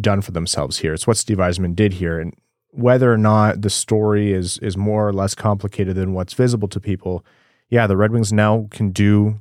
done 0.00 0.20
for 0.20 0.32
themselves 0.32 0.78
here. 0.78 0.94
It's 0.94 1.06
what 1.06 1.16
Steve 1.16 1.38
Yzerman 1.38 1.74
did 1.74 1.94
here, 1.94 2.18
and 2.18 2.34
whether 2.70 3.12
or 3.12 3.18
not 3.18 3.62
the 3.62 3.70
story 3.70 4.32
is 4.32 4.58
is 4.58 4.76
more 4.76 5.08
or 5.08 5.12
less 5.12 5.34
complicated 5.34 5.96
than 5.96 6.12
what's 6.12 6.34
visible 6.34 6.68
to 6.68 6.80
people, 6.80 7.24
yeah, 7.68 7.86
the 7.86 7.96
Red 7.96 8.12
Wings 8.12 8.32
now 8.32 8.68
can 8.70 8.90
do 8.90 9.40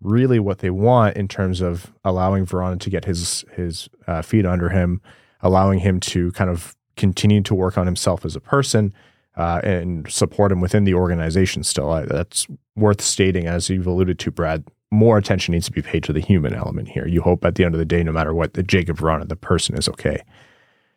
really 0.00 0.38
what 0.38 0.58
they 0.58 0.70
want 0.70 1.16
in 1.16 1.26
terms 1.26 1.60
of 1.60 1.92
allowing 2.04 2.46
Vrana 2.46 2.78
to 2.80 2.90
get 2.90 3.04
his 3.06 3.44
his 3.52 3.88
uh, 4.06 4.22
feet 4.22 4.46
under 4.46 4.68
him, 4.68 5.00
allowing 5.44 5.78
him 5.78 6.00
to 6.00 6.32
kind 6.32 6.50
of 6.50 6.74
continue 6.96 7.42
to 7.42 7.54
work 7.54 7.78
on 7.78 7.86
himself 7.86 8.24
as 8.24 8.34
a 8.34 8.40
person 8.40 8.92
uh, 9.36 9.60
and 9.62 10.10
support 10.10 10.50
him 10.50 10.60
within 10.60 10.84
the 10.84 10.94
organization. 10.94 11.62
Still, 11.62 11.90
I, 11.92 12.06
that's 12.06 12.48
worth 12.74 13.00
stating, 13.00 13.46
as 13.46 13.68
you've 13.68 13.86
alluded 13.86 14.18
to, 14.20 14.30
Brad. 14.32 14.64
More 14.90 15.18
attention 15.18 15.52
needs 15.52 15.66
to 15.66 15.72
be 15.72 15.82
paid 15.82 16.04
to 16.04 16.12
the 16.12 16.20
human 16.20 16.54
element 16.54 16.88
here. 16.88 17.06
You 17.06 17.20
hope 17.20 17.44
at 17.44 17.56
the 17.56 17.64
end 17.64 17.74
of 17.74 17.78
the 17.78 17.84
day, 17.84 18.02
no 18.02 18.12
matter 18.12 18.32
what, 18.32 18.54
that 18.54 18.66
Jakub 18.66 18.96
Vrana, 18.96 19.28
the 19.28 19.36
person, 19.36 19.76
is 19.76 19.88
okay. 19.88 20.22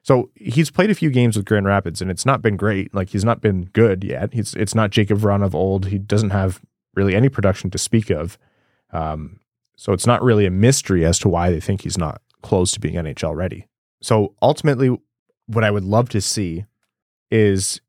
So 0.03 0.29
he's 0.35 0.69
played 0.69 0.91
a 0.91 0.95
few 0.95 1.09
games 1.09 1.35
with 1.35 1.45
Grand 1.45 1.65
Rapids, 1.65 2.01
and 2.01 2.11
it's 2.11 2.25
not 2.25 2.41
been 2.41 2.57
great. 2.57 2.93
Like 2.93 3.09
he's 3.09 3.25
not 3.25 3.41
been 3.41 3.65
good 3.73 4.03
yet. 4.03 4.33
He's 4.33 4.53
it's 4.53 4.75
not 4.75 4.91
Jakub 4.91 5.17
Vrana 5.17 5.45
of 5.45 5.55
old. 5.55 5.87
He 5.87 5.97
doesn't 5.97 6.29
have 6.29 6.61
really 6.95 7.15
any 7.15 7.27
production 7.27 7.69
to 7.71 7.77
speak 7.77 8.09
of. 8.09 8.37
Um, 8.93 9.39
so 9.75 9.93
it's 9.93 10.07
not 10.07 10.23
really 10.23 10.45
a 10.45 10.51
mystery 10.51 11.05
as 11.05 11.19
to 11.19 11.29
why 11.29 11.49
they 11.49 11.59
think 11.59 11.81
he's 11.81 11.97
not 11.97 12.21
close 12.41 12.71
to 12.73 12.79
being 12.79 12.95
NHL 12.95 13.35
ready. 13.35 13.67
So 14.01 14.35
ultimately, 14.41 14.97
what 15.47 15.63
I 15.63 15.71
would 15.71 15.83
love 15.83 16.09
to 16.09 16.21
see 16.21 16.65
is, 17.31 17.81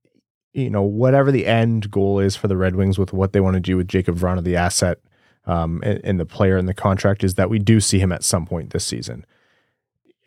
you 0.53 0.71
know, 0.71 0.83
whatever 0.83 1.31
the 1.31 1.47
end 1.47 1.90
goal 1.90 2.18
is 2.18 2.37
for 2.37 2.49
the 2.49 2.57
Red 2.57 2.77
Wings 2.77 2.99
with 2.99 3.12
what 3.12 3.33
they 3.33 3.40
want 3.40 3.55
to 3.55 3.61
do 3.61 3.77
with 3.77 3.88
Jakub 3.88 4.18
Vrana, 4.18 4.42
the 4.42 4.57
asset, 4.57 4.99
um, 5.47 5.81
and, 5.85 6.01
and 6.05 6.21
the 6.21 6.27
player 6.27 6.57
and 6.57 6.68
the 6.68 6.75
contract, 6.75 7.25
is 7.25 7.35
that 7.35 7.51
we 7.51 7.59
do 7.59 7.81
see 7.81 7.99
him 7.99 8.12
at 8.12 8.25
some 8.25 8.47
point 8.47 8.71
this 8.71 8.85
season 8.85 9.25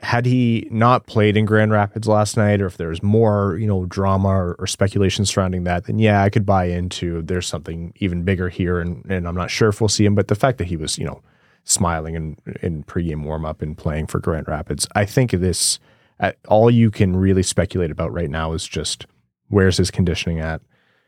had 0.04 0.26
he 0.26 0.67
not 0.72 1.06
played 1.06 1.38
in 1.38 1.46
Grand 1.46 1.72
Rapids 1.72 2.08
last 2.08 2.36
night, 2.36 2.62
or 2.62 2.65
if 2.65 2.78
there's 2.78 3.04
more, 3.04 3.58
you 3.60 3.67
know, 3.67 3.86
drama 3.86 4.30
or, 4.30 4.56
or, 4.58 4.67
speculation 4.67 5.26
surrounding 5.26 5.63
that, 5.65 5.86
then 5.86 6.00
yeah, 6.00 6.24
I 6.24 6.30
could 6.30 6.46
buy 6.46 6.65
into 6.65 7.22
there's 7.22 7.48
something 7.48 7.94
even 7.98 8.24
bigger 8.24 8.50
here, 8.50 8.80
and 8.80 9.06
and 9.10 9.28
I'm 9.28 9.36
not 9.36 9.52
sure 9.52 9.70
if 9.70 9.80
we'll 9.80 9.89
see 9.89 10.06
him. 10.06 10.15
But 10.15 10.28
the 10.28 10.36
fact 10.36 10.58
that 10.58 10.65
he 10.65 10.76
was, 10.76 10.98
you 10.98 11.06
know, 11.06 11.22
smiling 11.63 12.15
in 12.15 12.38
in 12.62 12.84
pregame 12.84 13.24
warm 13.24 13.45
up 13.45 13.62
and 13.62 13.78
playing 13.78 14.08
for 14.08 14.19
Grand 14.19 14.47
Rapids, 14.47 14.88
I 14.95 15.06
think 15.06 15.32
this 15.32 15.80
uh, 16.19 16.32
all 16.47 16.69
you 16.69 16.91
can 16.91 17.15
really 17.15 17.43
speculate 17.43 17.91
about 17.91 18.13
right 18.13 18.30
now 18.30 18.54
is 18.54 18.67
just 18.67 19.06
where's 19.50 19.78
his 19.78 19.91
conditioning 19.91 20.39
at, 20.39 20.62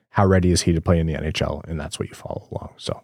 how 0.10 0.26
ready 0.26 0.52
is 0.52 0.64
he 0.64 0.74
to 0.74 0.82
play 0.82 1.00
in 1.00 1.08
the 1.08 1.14
NHL, 1.14 1.64
and 1.68 1.80
that's 1.80 2.00
what 2.00 2.10
you 2.10 2.16
follow 2.16 2.48
along. 2.52 2.74
So, 2.78 3.02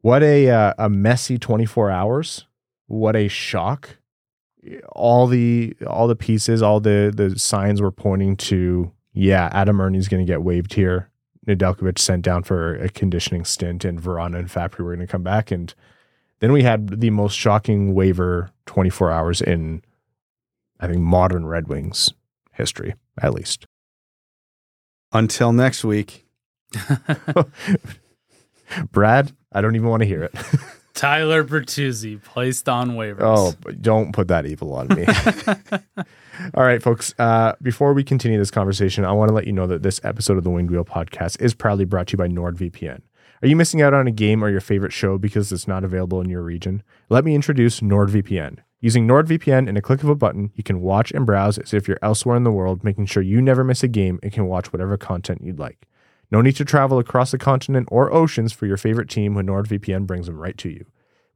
what 0.00 0.22
a 0.22 0.50
uh, 0.50 0.74
a 0.78 0.88
messy 0.88 1.38
24 1.38 1.90
hours. 1.90 2.46
What 2.86 3.16
a 3.16 3.28
shock. 3.28 3.96
All 4.92 5.26
the 5.26 5.74
all 5.86 6.06
the 6.06 6.16
pieces 6.16 6.62
all 6.62 6.78
the 6.78 7.12
the 7.14 7.36
signs 7.38 7.82
were 7.82 7.90
pointing 7.90 8.36
to 8.36 8.92
yeah 9.12 9.50
adam 9.52 9.80
Erne's 9.80 10.06
going 10.06 10.24
to 10.24 10.32
get 10.32 10.44
waived 10.44 10.74
here 10.74 11.10
Nedeljkovic 11.46 11.98
sent 11.98 12.22
down 12.22 12.42
for 12.42 12.76
a 12.76 12.88
conditioning 12.88 13.44
stint 13.44 13.84
and 13.84 14.00
Vrana. 14.00 14.38
And 14.38 14.48
Fabbri 14.48 14.80
were 14.80 14.94
going 14.94 15.06
to 15.06 15.10
come 15.10 15.22
back 15.22 15.50
and 15.50 15.74
then 16.40 16.52
we 16.52 16.62
had 16.64 17.00
the 17.00 17.10
most 17.10 17.34
shocking 17.34 17.94
waiver 17.94 18.50
24 18.66 19.10
hours 19.12 19.40
in 19.40 19.82
I 20.80 20.88
think 20.88 21.00
modern 21.00 21.46
Red 21.46 21.68
Wings 21.68 22.12
history 22.52 22.94
at 23.20 23.32
least. 23.32 23.66
Until 25.12 25.52
next 25.52 25.84
week. 25.84 26.26
Brad 28.90 29.32
I 29.52 29.60
don't 29.60 29.76
even 29.76 29.88
want 29.88 30.00
to 30.00 30.06
hear 30.06 30.22
it 30.24 30.34
Tyler 30.94 31.44
Bertuzzi 31.44 32.22
placed 32.22 32.68
on 32.68 32.92
waivers. 32.92 33.20
Oh, 33.20 33.52
don't 33.80 34.12
put 34.12 34.28
that 34.28 34.46
evil 34.46 34.74
on 34.74 34.88
me. 34.88 35.06
All 36.54 36.64
right, 36.64 36.82
folks. 36.82 37.14
Uh, 37.18 37.54
before 37.62 37.92
we 37.94 38.04
continue 38.04 38.38
this 38.38 38.50
conversation, 38.50 39.04
I 39.04 39.12
want 39.12 39.28
to 39.28 39.34
let 39.34 39.46
you 39.46 39.52
know 39.52 39.66
that 39.66 39.82
this 39.82 40.00
episode 40.04 40.38
of 40.38 40.44
the 40.44 40.50
Winged 40.50 40.70
Wheel 40.70 40.84
podcast 40.84 41.40
is 41.40 41.54
proudly 41.54 41.84
brought 41.84 42.08
to 42.08 42.12
you 42.12 42.18
by 42.18 42.28
NordVPN. 42.28 43.00
Are 43.42 43.48
you 43.48 43.56
missing 43.56 43.82
out 43.82 43.92
on 43.92 44.06
a 44.06 44.12
game 44.12 44.44
or 44.44 44.50
your 44.50 44.60
favorite 44.60 44.92
show 44.92 45.18
because 45.18 45.50
it's 45.50 45.66
not 45.66 45.82
available 45.82 46.20
in 46.20 46.28
your 46.28 46.42
region? 46.42 46.82
Let 47.08 47.24
me 47.24 47.34
introduce 47.34 47.80
NordVPN. 47.80 48.58
Using 48.80 49.06
NordVPN 49.06 49.68
in 49.68 49.76
a 49.76 49.82
click 49.82 50.02
of 50.02 50.08
a 50.08 50.14
button, 50.14 50.52
you 50.54 50.62
can 50.62 50.80
watch 50.80 51.10
and 51.12 51.24
browse 51.24 51.58
as 51.58 51.72
if 51.72 51.88
you're 51.88 51.98
elsewhere 52.02 52.36
in 52.36 52.44
the 52.44 52.52
world, 52.52 52.84
making 52.84 53.06
sure 53.06 53.22
you 53.22 53.40
never 53.40 53.64
miss 53.64 53.82
a 53.82 53.88
game 53.88 54.18
and 54.22 54.32
can 54.32 54.46
watch 54.46 54.72
whatever 54.72 54.96
content 54.96 55.42
you'd 55.42 55.58
like. 55.58 55.86
No 56.32 56.40
need 56.40 56.56
to 56.56 56.64
travel 56.64 56.98
across 56.98 57.30
the 57.30 57.36
continent 57.36 57.88
or 57.92 58.10
oceans 58.10 58.54
for 58.54 58.64
your 58.64 58.78
favorite 58.78 59.10
team 59.10 59.34
when 59.34 59.46
NordVPN 59.46 60.06
brings 60.06 60.26
them 60.26 60.38
right 60.38 60.56
to 60.56 60.70
you. 60.70 60.86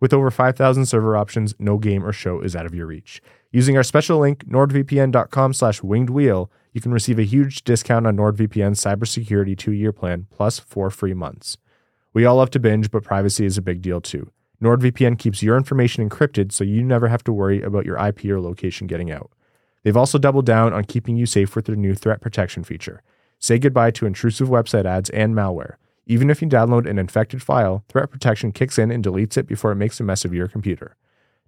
With 0.00 0.14
over 0.14 0.30
5,000 0.30 0.87
server 0.87 1.14
options, 1.14 1.54
no 1.59 1.76
game 1.76 2.02
or 2.02 2.14
show 2.14 2.40
is 2.40 2.56
out 2.56 2.64
of 2.64 2.74
your 2.74 2.87
reach. 2.87 3.20
Using 3.52 3.76
our 3.76 3.82
special 3.82 4.18
link, 4.18 4.46
nordvpn.com 4.46 5.52
slash 5.52 5.82
winged 5.82 6.09
wheel, 6.09 6.50
you 6.72 6.80
can 6.80 6.92
receive 6.92 7.18
a 7.18 7.24
huge 7.24 7.62
discount 7.62 8.06
on 8.06 8.16
NordVPN's 8.16 8.82
cybersecurity 8.82 9.56
two-year 9.56 9.92
plan 9.92 10.28
plus 10.30 10.59
four 10.59 10.88
free 10.88 11.14
months. 11.14 11.59
We 12.14 12.24
all 12.24 12.37
love 12.37 12.50
to 12.52 12.59
binge, 12.59 12.90
but 12.90 13.04
privacy 13.04 13.44
is 13.44 13.59
a 13.59 13.62
big 13.62 13.82
deal 13.82 14.00
too. 14.00 14.30
NordVPN 14.62 15.18
keeps 15.18 15.42
your 15.42 15.59
information 15.59 16.09
encrypted 16.09 16.52
so 16.52 16.64
you 16.64 16.82
never 16.82 17.09
have 17.09 17.22
to 17.24 17.35
worry 17.35 17.61
about 17.61 17.85
your 17.85 17.98
IP 17.98 18.24
or 18.24 18.40
location 18.40 18.87
getting 18.87 19.11
out. 19.11 19.30
They've 19.82 19.96
also 19.96 20.16
doubled 20.16 20.46
down 20.46 20.72
on 20.72 20.85
keeping 20.85 21.18
you 21.18 21.26
safe 21.26 21.54
with 21.54 21.66
their 21.66 21.76
new 21.76 21.94
threat 21.94 22.22
protection 22.22 22.64
feature. 22.64 23.02
Say 23.38 23.59
goodbye 23.59 23.90
to 23.92 24.07
intrusive 24.07 24.49
website 24.49 24.85
ads 24.85 25.11
and 25.11 25.35
malware. 25.35 25.77
Even 26.07 26.31
if 26.31 26.40
you 26.40 26.49
download 26.49 26.88
an 26.88 26.99
infected 26.99 27.42
file, 27.42 27.85
threat 27.88 28.11
protection 28.11 28.53
kicks 28.53 28.79
in 28.79 28.90
and 28.90 29.05
deletes 29.05 29.37
it 29.37 29.46
before 29.46 29.72
it 29.72 29.77
makes 29.77 29.99
a 29.99 30.05
mess 30.05 30.25
of 30.25 30.33
your 30.33 30.46
computer. 30.49 30.96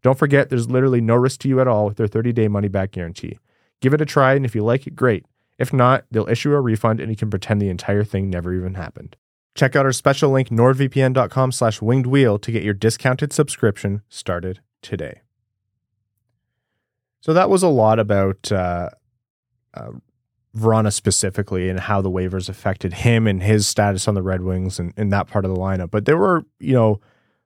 Don't 0.03 0.18
forget, 0.18 0.48
there's 0.48 0.70
literally 0.70 1.01
no 1.01 1.14
risk 1.14 1.40
to 1.40 1.48
you 1.48 1.61
at 1.61 1.68
all 1.68 1.87
with 1.87 1.96
their 1.96 2.07
30 2.07 2.33
day 2.33 2.48
money 2.48 2.68
back 2.68 2.92
guarantee. 2.92 3.38
Give 3.81 3.94
it 3.94 4.01
a 4.01 4.07
try, 4.07 4.35
and 4.35 4.44
if 4.44 4.55
you 4.55 4.64
like 4.64 4.87
it, 4.87 4.96
great. 4.96 5.24
If 5.59 5.72
not, 5.72 6.05
they'll 6.11 6.29
issue 6.29 6.53
a 6.53 6.61
refund 6.61 7.01
and 7.01 7.11
you 7.11 7.16
can 7.16 7.31
pretend 7.31 7.61
the 7.61 7.68
entire 7.68 8.05
thing 8.05 8.31
never 8.31 8.55
even 8.55 8.74
happened. 8.74 9.16
Check 9.55 9.74
out 9.74 9.87
our 9.87 9.92
special 9.92 10.31
link, 10.31 10.51
nordvpn.com 10.51 11.51
slash 11.53 11.83
winged 11.83 12.07
wheel, 12.07 12.38
to 12.38 12.53
get 12.53 12.62
your 12.62 12.74
discounted 12.74 13.33
subscription 13.33 14.03
started 14.09 14.61
today. 14.83 15.22
So 17.20 17.33
that 17.35 17.51
was 17.51 17.64
a 17.64 17.68
lot 17.68 17.98
about 17.98 18.53
uh, 18.53 18.90
uh, 19.74 19.90
Vrana 20.56 20.92
specifically 20.92 21.68
and 21.68 21.80
how 21.80 22.00
the 22.00 22.11
waivers 22.11 22.48
affected 22.48 22.92
him 22.94 23.26
and 23.26 23.42
his 23.42 23.66
status 23.66 24.08
on 24.08 24.14
the 24.14 24.22
Red 24.22 24.42
Wings 24.42 24.78
and, 24.78 24.92
and 24.96 25.12
that 25.12 25.28
part 25.28 25.44
of 25.44 25.52
the 25.52 25.61
lineup. 25.61 25.90
But 25.90 26.04
there 26.04 26.16
were, 26.16 26.44
you 26.58 26.74
know, 26.74 27.00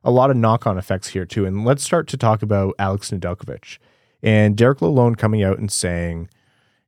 a 0.04 0.10
lot 0.10 0.30
of 0.30 0.36
knock 0.36 0.66
on 0.66 0.78
effects 0.78 1.08
here 1.08 1.24
too. 1.24 1.44
And 1.44 1.64
let's 1.64 1.84
start 1.84 2.08
to 2.08 2.16
talk 2.16 2.42
about 2.42 2.74
Alex 2.78 3.10
Nedeljkovic 3.10 3.78
and 4.22 4.56
Derek 4.56 4.78
Lalonde 4.78 5.18
coming 5.18 5.42
out 5.42 5.58
and 5.58 5.70
saying, 5.70 6.28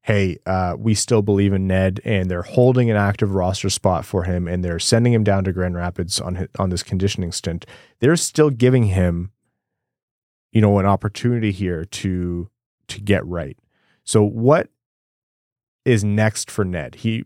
hey, 0.03 0.37
uh, 0.45 0.77
we 0.79 0.95
still 0.95 1.23
believe 1.23 1.53
in 1.53 1.67
Ned 1.67 2.01
and 2.05 2.31
they're 2.31 2.43
holding 2.43 2.91
an 2.91 2.97
active 2.97 3.35
roster 3.35 3.71
spot 3.71 4.05
for 4.05 4.25
him 4.25 4.47
and 4.47 4.63
they're 4.63 4.79
sending 4.79 5.13
him 5.13 5.25
down 5.25 5.45
to 5.45 5.53
Grand 5.53 5.77
Rapids 5.77 6.21
on, 6.21 6.35
his, 6.35 6.49
on 6.59 6.71
this 6.71 6.83
conditioning 6.83 7.33
stint. 7.33 7.65
They're 8.01 8.17
still 8.17 8.51
giving 8.51 8.85
him, 8.85 9.31
you 10.53 10.61
know, 10.61 10.79
an 10.79 10.87
opportunity 10.87 11.53
here 11.53 11.85
to 11.85 12.49
to 12.87 13.01
get 13.01 13.25
right. 13.25 13.59
So 14.05 14.23
what 14.23 14.69
is 15.85 16.05
next 16.05 16.51
for 16.51 16.65
Ned. 16.65 16.97
He 16.97 17.25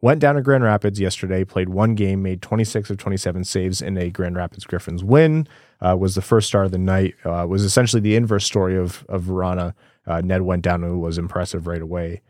went 0.00 0.20
down 0.20 0.34
to 0.34 0.42
Grand 0.42 0.64
Rapids 0.64 1.00
yesterday, 1.00 1.44
played 1.44 1.70
one 1.70 1.94
game, 1.94 2.22
made 2.22 2.42
26 2.42 2.90
of 2.90 2.98
27 2.98 3.44
saves 3.44 3.80
in 3.80 3.96
a 3.96 4.10
Grand 4.10 4.36
Rapids 4.36 4.64
Griffins 4.64 5.02
win. 5.02 5.48
Uh, 5.80 5.96
was 5.98 6.14
the 6.14 6.22
first 6.22 6.48
star 6.48 6.64
of 6.64 6.70
the 6.70 6.78
night. 6.78 7.14
Uh, 7.24 7.46
was 7.48 7.64
essentially 7.64 8.00
the 8.00 8.16
inverse 8.16 8.44
story 8.44 8.76
of 8.76 9.04
of 9.08 9.24
Vrana. 9.24 9.74
Uh, 10.06 10.20
Ned 10.20 10.42
went 10.42 10.62
down 10.62 10.84
and 10.84 11.00
was 11.00 11.18
impressive 11.18 11.66
right 11.66 11.82
away. 11.82 12.20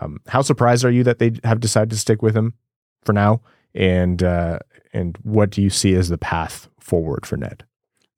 Um, 0.00 0.20
how 0.28 0.42
surprised 0.42 0.84
are 0.84 0.90
you 0.90 1.04
that 1.04 1.18
they 1.18 1.32
have 1.44 1.60
decided 1.60 1.90
to 1.90 1.96
stick 1.96 2.22
with 2.22 2.36
him 2.36 2.54
for 3.04 3.12
now? 3.12 3.40
And 3.74 4.22
uh, 4.22 4.60
and 4.92 5.18
what 5.22 5.50
do 5.50 5.62
you 5.62 5.70
see 5.70 5.94
as 5.94 6.08
the 6.08 6.18
path 6.18 6.68
forward 6.78 7.26
for 7.26 7.36
Ned? 7.36 7.64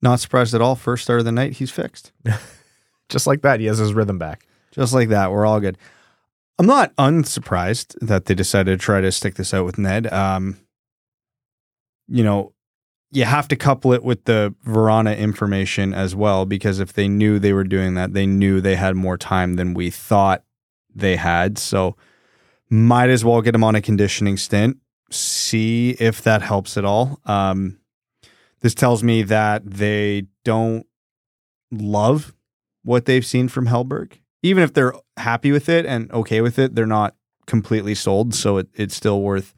Not 0.01 0.19
surprised 0.19 0.53
at 0.53 0.61
all. 0.61 0.75
First 0.75 1.03
star 1.03 1.17
of 1.17 1.25
the 1.25 1.31
night, 1.31 1.53
he's 1.53 1.71
fixed. 1.71 2.11
Just 3.09 3.25
like 3.25 3.41
that, 3.41 3.59
he 3.59 3.65
has 3.65 3.79
his 3.79 3.93
rhythm 3.93 4.19
back. 4.19 4.45
Just 4.71 4.93
like 4.93 5.09
that, 5.09 5.31
we're 5.31 5.45
all 5.45 5.59
good. 5.59 5.77
I'm 6.59 6.65
not 6.65 6.95
unsurprised 6.95 7.95
that 8.01 8.25
they 8.25 8.33
decided 8.33 8.79
to 8.79 8.83
try 8.83 9.01
to 9.01 9.11
stick 9.11 9.35
this 9.35 9.53
out 9.53 9.65
with 9.65 9.77
Ned. 9.77 10.11
Um, 10.11 10.57
you 12.07 12.23
know, 12.23 12.53
you 13.11 13.25
have 13.25 13.47
to 13.49 13.55
couple 13.55 13.93
it 13.93 14.03
with 14.03 14.25
the 14.25 14.53
Vrana 14.65 15.17
information 15.17 15.93
as 15.93 16.15
well, 16.15 16.45
because 16.45 16.79
if 16.79 16.93
they 16.93 17.07
knew 17.07 17.37
they 17.37 17.53
were 17.53 17.63
doing 17.63 17.93
that, 17.93 18.13
they 18.13 18.25
knew 18.25 18.59
they 18.59 18.75
had 18.75 18.95
more 18.95 19.17
time 19.17 19.53
than 19.53 19.73
we 19.73 19.89
thought 19.89 20.43
they 20.93 21.15
had. 21.15 21.57
So, 21.57 21.95
might 22.69 23.09
as 23.09 23.23
well 23.23 23.41
get 23.41 23.53
them 23.53 23.63
on 23.63 23.75
a 23.75 23.81
conditioning 23.81 24.35
stint, 24.35 24.77
see 25.09 25.91
if 25.99 26.21
that 26.23 26.41
helps 26.41 26.75
at 26.75 26.83
all. 26.83 27.19
Um, 27.25 27.79
this 28.59 28.75
tells 28.75 29.03
me 29.03 29.23
that 29.23 29.63
they 29.63 30.25
don't 30.43 30.85
love 31.71 32.33
what 32.83 33.05
they've 33.05 33.25
seen 33.25 33.47
from 33.47 33.67
Hellberg 33.67 34.17
even 34.47 34.63
if 34.63 34.73
they're 34.73 34.93
happy 35.17 35.51
with 35.51 35.69
it 35.69 35.85
and 35.85 36.11
okay 36.11 36.41
with 36.41 36.57
it, 36.57 36.75
they're 36.75 36.85
not 36.85 37.15
completely 37.45 37.95
sold. 37.95 38.33
So 38.33 38.57
it, 38.57 38.67
it's 38.73 38.95
still 38.95 39.21
worth 39.21 39.53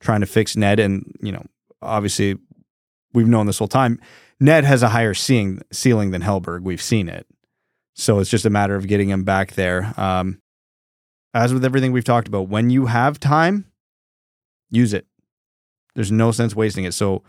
trying 0.00 0.20
to 0.20 0.26
fix 0.26 0.56
Ned. 0.56 0.78
And, 0.78 1.14
you 1.20 1.32
know, 1.32 1.44
obviously 1.80 2.36
we've 3.12 3.28
known 3.28 3.46
this 3.46 3.58
whole 3.58 3.68
time. 3.68 4.00
Ned 4.40 4.64
has 4.64 4.82
a 4.82 4.88
higher 4.88 5.14
seeing, 5.14 5.62
ceiling 5.72 6.10
than 6.10 6.22
Hellberg. 6.22 6.62
We've 6.62 6.82
seen 6.82 7.08
it. 7.08 7.26
So 7.94 8.18
it's 8.18 8.30
just 8.30 8.44
a 8.44 8.50
matter 8.50 8.74
of 8.74 8.86
getting 8.86 9.08
him 9.08 9.24
back 9.24 9.52
there. 9.52 9.94
Um, 9.96 10.40
as 11.32 11.54
with 11.54 11.64
everything 11.64 11.92
we've 11.92 12.04
talked 12.04 12.28
about, 12.28 12.48
when 12.48 12.70
you 12.70 12.86
have 12.86 13.20
time, 13.20 13.66
use 14.70 14.92
it. 14.92 15.06
There's 15.94 16.12
no 16.12 16.32
sense 16.32 16.54
wasting 16.54 16.84
it. 16.84 16.92
So, 16.92 17.22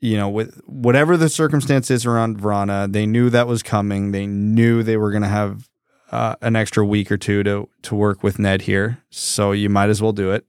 you 0.00 0.16
know, 0.18 0.28
with 0.28 0.60
whatever 0.66 1.16
the 1.16 1.30
circumstances 1.30 2.04
around 2.04 2.38
Vrana, 2.38 2.92
they 2.92 3.06
knew 3.06 3.30
that 3.30 3.46
was 3.46 3.62
coming. 3.62 4.12
They 4.12 4.26
knew 4.26 4.82
they 4.82 4.98
were 4.98 5.10
going 5.10 5.22
to 5.22 5.28
have 5.28 5.68
uh, 6.10 6.36
an 6.42 6.56
extra 6.56 6.84
week 6.84 7.10
or 7.10 7.16
two 7.16 7.42
to 7.42 7.68
to 7.82 7.94
work 7.94 8.22
with 8.22 8.38
Ned 8.38 8.62
here, 8.62 8.98
so 9.10 9.52
you 9.52 9.68
might 9.68 9.90
as 9.90 10.02
well 10.02 10.12
do 10.12 10.30
it. 10.30 10.46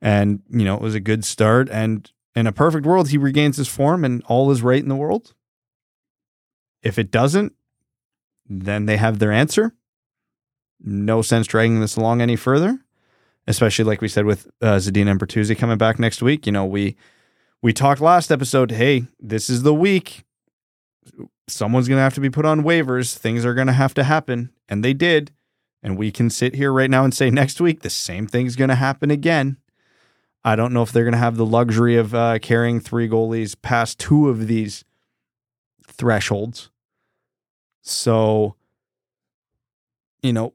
And 0.00 0.42
you 0.50 0.64
know, 0.64 0.74
it 0.74 0.80
was 0.80 0.94
a 0.94 1.00
good 1.00 1.24
start. 1.24 1.68
And 1.70 2.10
in 2.34 2.46
a 2.46 2.52
perfect 2.52 2.86
world, 2.86 3.08
he 3.08 3.18
regains 3.18 3.56
his 3.56 3.68
form 3.68 4.04
and 4.04 4.22
all 4.26 4.50
is 4.50 4.62
right 4.62 4.82
in 4.82 4.88
the 4.88 4.96
world. 4.96 5.34
If 6.82 6.98
it 6.98 7.10
doesn't, 7.10 7.54
then 8.48 8.86
they 8.86 8.96
have 8.96 9.18
their 9.18 9.32
answer. 9.32 9.74
No 10.80 11.22
sense 11.22 11.46
dragging 11.48 11.80
this 11.80 11.96
along 11.96 12.20
any 12.20 12.36
further, 12.36 12.78
especially 13.48 13.84
like 13.84 14.00
we 14.00 14.08
said 14.08 14.24
with 14.24 14.46
uh, 14.62 14.76
Zadina 14.76 15.10
and 15.10 15.20
Bertuzzi 15.20 15.58
coming 15.58 15.78
back 15.78 15.98
next 15.98 16.22
week. 16.22 16.46
You 16.46 16.52
know, 16.52 16.64
we 16.64 16.96
we 17.60 17.72
talked 17.72 18.00
last 18.00 18.30
episode. 18.30 18.70
Hey, 18.70 19.06
this 19.18 19.50
is 19.50 19.64
the 19.64 19.74
week. 19.74 20.24
Someone's 21.48 21.88
going 21.88 21.98
to 21.98 22.02
have 22.02 22.14
to 22.14 22.20
be 22.20 22.30
put 22.30 22.44
on 22.44 22.62
waivers. 22.62 23.16
Things 23.16 23.44
are 23.44 23.54
going 23.54 23.66
to 23.66 23.72
have 23.72 23.94
to 23.94 24.04
happen, 24.04 24.50
and 24.68 24.84
they 24.84 24.92
did. 24.92 25.32
And 25.82 25.96
we 25.96 26.10
can 26.10 26.28
sit 26.28 26.54
here 26.54 26.72
right 26.72 26.90
now 26.90 27.04
and 27.04 27.14
say 27.14 27.30
next 27.30 27.60
week 27.60 27.80
the 27.80 27.90
same 27.90 28.26
thing's 28.26 28.56
going 28.56 28.68
to 28.68 28.74
happen 28.74 29.10
again. 29.10 29.58
I 30.44 30.56
don't 30.56 30.72
know 30.72 30.82
if 30.82 30.92
they're 30.92 31.04
going 31.04 31.12
to 31.12 31.18
have 31.18 31.36
the 31.36 31.46
luxury 31.46 31.96
of 31.96 32.14
uh, 32.14 32.38
carrying 32.40 32.80
three 32.80 33.08
goalies 33.08 33.54
past 33.60 33.98
two 33.98 34.28
of 34.28 34.46
these 34.46 34.84
thresholds. 35.86 36.70
So, 37.82 38.56
you 40.22 40.32
know, 40.32 40.54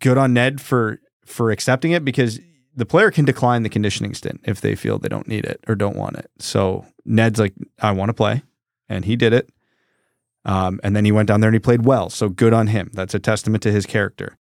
good 0.00 0.18
on 0.18 0.32
Ned 0.32 0.60
for 0.60 1.00
for 1.24 1.50
accepting 1.50 1.92
it 1.92 2.04
because 2.04 2.40
the 2.74 2.86
player 2.86 3.10
can 3.10 3.24
decline 3.24 3.62
the 3.62 3.68
conditioning 3.68 4.14
stint 4.14 4.40
if 4.44 4.60
they 4.60 4.74
feel 4.74 4.98
they 4.98 5.08
don't 5.08 5.26
need 5.26 5.44
it 5.44 5.64
or 5.66 5.74
don't 5.74 5.96
want 5.96 6.16
it. 6.16 6.30
So 6.38 6.84
Ned's 7.04 7.40
like, 7.40 7.54
I 7.80 7.92
want 7.92 8.10
to 8.10 8.14
play, 8.14 8.42
and 8.88 9.04
he 9.04 9.16
did 9.16 9.32
it. 9.32 9.50
Um, 10.46 10.78
and 10.84 10.94
then 10.94 11.04
he 11.04 11.10
went 11.10 11.26
down 11.26 11.40
there 11.40 11.48
and 11.48 11.56
he 11.56 11.58
played 11.58 11.84
well. 11.84 12.08
So 12.08 12.28
good 12.28 12.52
on 12.54 12.68
him. 12.68 12.90
That's 12.94 13.14
a 13.14 13.18
testament 13.18 13.64
to 13.64 13.72
his 13.72 13.84
character 13.84 14.38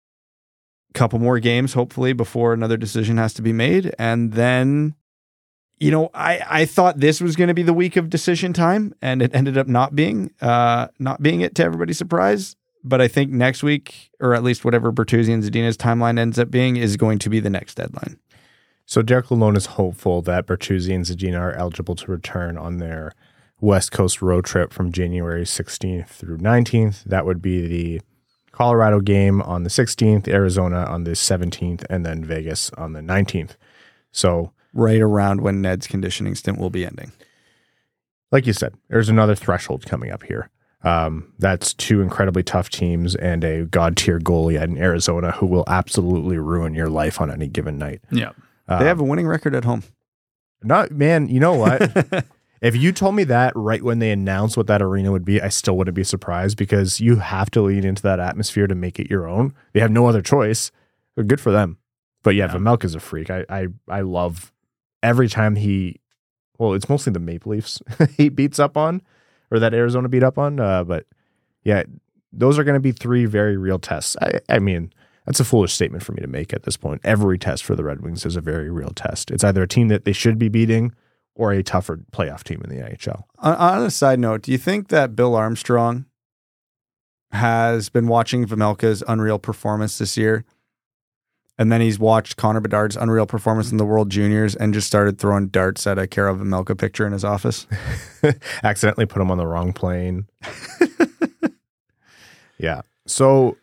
A 0.89 0.93
couple 0.93 1.19
more 1.19 1.39
games, 1.39 1.73
hopefully, 1.73 2.13
before 2.13 2.53
another 2.53 2.77
decision 2.77 3.17
has 3.17 3.33
to 3.33 3.41
be 3.41 3.51
made. 3.51 3.93
And 3.99 4.31
then, 4.31 4.95
you 5.77 5.91
know, 5.91 6.09
I, 6.13 6.41
I 6.49 6.65
thought 6.65 7.01
this 7.01 7.19
was 7.19 7.35
going 7.35 7.49
to 7.49 7.53
be 7.53 7.63
the 7.63 7.73
week 7.73 7.97
of 7.97 8.09
decision 8.09 8.53
time, 8.53 8.93
and 9.01 9.21
it 9.21 9.35
ended 9.35 9.57
up 9.57 9.67
not 9.67 9.93
being, 9.93 10.31
uh, 10.41 10.87
not 10.99 11.21
being 11.21 11.41
it 11.41 11.53
to 11.55 11.65
everybody's 11.65 11.97
surprise. 11.97 12.55
But 12.81 13.01
I 13.01 13.09
think 13.09 13.31
next 13.31 13.61
week, 13.61 14.09
or 14.21 14.33
at 14.33 14.41
least 14.41 14.63
whatever 14.63 14.93
Bertuzzi 14.93 15.33
and 15.33 15.43
Zadina's 15.43 15.75
timeline 15.75 16.17
ends 16.17 16.39
up 16.39 16.49
being, 16.49 16.77
is 16.77 16.95
going 16.95 17.19
to 17.19 17.29
be 17.29 17.41
the 17.41 17.49
next 17.49 17.75
deadline. 17.75 18.17
So 18.85 19.01
Derek 19.01 19.27
Lalonde 19.27 19.57
is 19.57 19.65
hopeful 19.65 20.21
that 20.21 20.47
Bertuzzi 20.47 20.95
and 20.95 21.03
Zadina 21.03 21.39
are 21.41 21.53
eligible 21.53 21.95
to 21.95 22.09
return 22.09 22.57
on 22.57 22.77
their 22.77 23.11
West 23.61 23.91
Coast 23.91 24.21
road 24.21 24.45
trip 24.45 24.71
from 24.73 24.91
January 24.91 25.43
16th 25.43 26.07
through 26.07 26.37
19th. 26.37 27.03
That 27.03 27.25
would 27.25 27.41
be 27.41 27.67
the 27.67 28.01
Colorado 28.51 28.99
game 28.99 29.41
on 29.41 29.63
the 29.63 29.69
16th, 29.69 30.27
Arizona 30.27 30.83
on 30.85 31.03
the 31.03 31.11
17th, 31.11 31.85
and 31.89 32.05
then 32.05 32.23
Vegas 32.23 32.71
on 32.71 32.93
the 32.93 33.01
19th. 33.01 33.51
So, 34.11 34.51
right 34.73 35.01
around 35.01 35.41
when 35.41 35.61
Ned's 35.61 35.87
conditioning 35.87 36.35
stint 36.35 36.57
will 36.57 36.69
be 36.69 36.85
ending. 36.85 37.11
Like 38.31 38.45
you 38.45 38.53
said, 38.53 38.75
there's 38.89 39.09
another 39.09 39.35
threshold 39.35 39.85
coming 39.85 40.11
up 40.11 40.23
here. 40.23 40.49
Um, 40.83 41.33
that's 41.39 41.73
two 41.73 42.01
incredibly 42.01 42.43
tough 42.43 42.69
teams 42.69 43.15
and 43.15 43.43
a 43.43 43.65
god 43.65 43.97
tier 43.97 44.19
goalie 44.19 44.61
in 44.61 44.77
Arizona 44.77 45.31
who 45.31 45.45
will 45.45 45.65
absolutely 45.67 46.37
ruin 46.37 46.73
your 46.73 46.89
life 46.89 47.19
on 47.19 47.29
any 47.29 47.47
given 47.47 47.77
night. 47.77 48.01
Yeah. 48.11 48.31
Um, 48.67 48.79
they 48.79 48.85
have 48.85 48.99
a 48.99 49.03
winning 49.03 49.27
record 49.27 49.55
at 49.55 49.65
home. 49.65 49.83
Not 50.63 50.91
man, 50.91 51.27
you 51.27 51.39
know 51.39 51.53
what? 51.53 52.25
If 52.61 52.75
you 52.75 52.91
told 52.91 53.15
me 53.15 53.23
that 53.25 53.53
right 53.55 53.81
when 53.81 53.99
they 53.99 54.11
announced 54.11 54.57
what 54.57 54.67
that 54.67 54.81
arena 54.81 55.11
would 55.11 55.25
be, 55.25 55.41
I 55.41 55.49
still 55.49 55.77
wouldn't 55.77 55.95
be 55.95 56.03
surprised 56.03 56.57
because 56.57 56.99
you 56.99 57.17
have 57.17 57.49
to 57.51 57.61
lean 57.61 57.85
into 57.85 58.01
that 58.03 58.19
atmosphere 58.19 58.67
to 58.67 58.75
make 58.75 58.99
it 58.99 59.09
your 59.09 59.27
own. 59.27 59.53
They 59.73 59.79
have 59.79 59.91
no 59.91 60.07
other 60.07 60.21
choice. 60.21 60.71
Good 61.15 61.39
for 61.39 61.51
them. 61.51 61.77
But 62.23 62.35
yeah, 62.35 62.53
yeah. 62.53 62.75
is 62.81 62.95
a 62.95 62.99
freak. 62.99 63.29
I, 63.29 63.45
I 63.49 63.67
I 63.87 64.01
love 64.01 64.51
every 65.01 65.29
time 65.29 65.55
he 65.55 66.01
well, 66.57 66.73
it's 66.73 66.89
mostly 66.89 67.13
the 67.13 67.19
Maple 67.19 67.53
Leafs 67.53 67.81
he 68.17 68.29
beats 68.29 68.59
up 68.59 68.75
on 68.75 69.01
or 69.51 69.59
that 69.59 69.73
Arizona 69.73 70.09
beat 70.09 70.23
up 70.23 70.37
on. 70.37 70.59
Uh, 70.59 70.83
but 70.83 71.05
yeah, 71.63 71.83
those 72.31 72.59
are 72.59 72.63
going 72.63 72.75
to 72.75 72.81
be 72.81 72.91
three 72.91 73.25
very 73.25 73.57
real 73.57 73.79
tests. 73.79 74.15
I, 74.21 74.39
I 74.49 74.59
mean, 74.59 74.91
that's 75.25 75.39
a 75.39 75.45
foolish 75.45 75.73
statement 75.73 76.03
for 76.03 76.11
me 76.11 76.21
to 76.21 76.27
make 76.27 76.53
at 76.53 76.63
this 76.63 76.77
point. 76.77 77.01
Every 77.03 77.37
test 77.37 77.63
for 77.63 77.75
the 77.75 77.83
Red 77.83 78.01
Wings 78.01 78.25
is 78.25 78.35
a 78.35 78.41
very 78.41 78.69
real 78.69 78.91
test. 78.95 79.31
It's 79.31 79.43
either 79.43 79.63
a 79.63 79.67
team 79.67 79.87
that 79.87 80.05
they 80.05 80.13
should 80.13 80.37
be 80.37 80.49
beating 80.49 80.93
or 81.39 81.53
a 81.53 81.63
tougher 81.63 82.01
playoff 82.11 82.43
team 82.43 82.61
in 82.65 82.69
the 82.69 82.83
NHL. 82.83 83.23
On, 83.39 83.55
on 83.55 83.81
a 83.83 83.89
side 83.89 84.19
note, 84.19 84.41
do 84.41 84.51
you 84.51 84.57
think 84.57 84.89
that 84.89 85.15
Bill 85.15 85.35
Armstrong 85.35 86.05
has 87.31 87.87
been 87.87 88.07
watching 88.07 88.45
Vejmelka's 88.45 89.01
unreal 89.07 89.39
performance 89.39 89.97
this 89.97 90.17
year? 90.17 90.43
And 91.57 91.71
then 91.71 91.79
he's 91.79 91.97
watched 91.97 92.35
Connor 92.35 92.59
Bedard's 92.59 92.97
unreal 92.97 93.25
performance 93.25 93.71
in 93.71 93.77
the 93.77 93.85
World 93.85 94.09
Juniors 94.09 94.53
and 94.53 94.73
just 94.73 94.87
started 94.87 95.17
throwing 95.17 95.47
darts 95.47 95.87
at 95.87 95.97
a 95.97 96.07
Karel 96.07 96.35
Vejmelka 96.35 96.77
picture 96.77 97.07
in 97.07 97.13
his 97.13 97.23
office. 97.23 97.67
Accidentally 98.63 99.05
put 99.05 99.21
him 99.21 99.31
on 99.31 99.37
the 99.37 99.47
wrong 99.47 99.71
plane. 99.71 100.27
yeah. 102.57 102.81
So, 103.07 103.55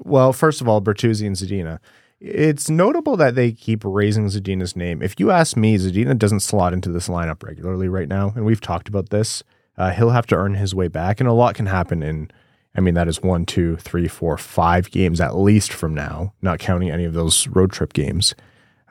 well, 0.00 0.34
first 0.34 0.60
of 0.60 0.68
all, 0.68 0.82
Bertuzzi 0.82 1.26
and 1.26 1.36
Zadina. 1.36 1.78
It's 2.20 2.68
notable 2.68 3.16
that 3.16 3.34
they 3.34 3.52
keep 3.52 3.82
raising 3.82 4.26
Zadina's 4.26 4.76
name. 4.76 5.02
If 5.02 5.18
you 5.18 5.30
ask 5.30 5.56
me, 5.56 5.78
Zadina 5.78 6.18
doesn't 6.18 6.40
slot 6.40 6.74
into 6.74 6.90
this 6.90 7.08
lineup 7.08 7.42
regularly 7.42 7.88
right 7.88 8.08
now, 8.08 8.32
and 8.36 8.44
we've 8.44 8.60
talked 8.60 8.88
about 8.88 9.08
this. 9.08 9.42
Uh, 9.78 9.90
he'll 9.90 10.10
have 10.10 10.26
to 10.26 10.36
earn 10.36 10.54
his 10.54 10.74
way 10.74 10.88
back, 10.88 11.20
and 11.20 11.28
a 11.28 11.32
lot 11.32 11.54
can 11.54 11.66
happen 11.66 12.02
in. 12.02 12.30
I 12.76 12.80
mean, 12.80 12.92
that 12.94 13.08
is 13.08 13.22
one, 13.22 13.46
two, 13.46 13.76
three, 13.76 14.06
four, 14.06 14.36
five 14.36 14.90
games 14.90 15.20
at 15.20 15.34
least 15.34 15.72
from 15.72 15.94
now, 15.94 16.34
not 16.42 16.58
counting 16.58 16.90
any 16.90 17.04
of 17.04 17.14
those 17.14 17.48
road 17.48 17.72
trip 17.72 17.94
games. 17.94 18.34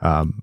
Um, 0.02 0.42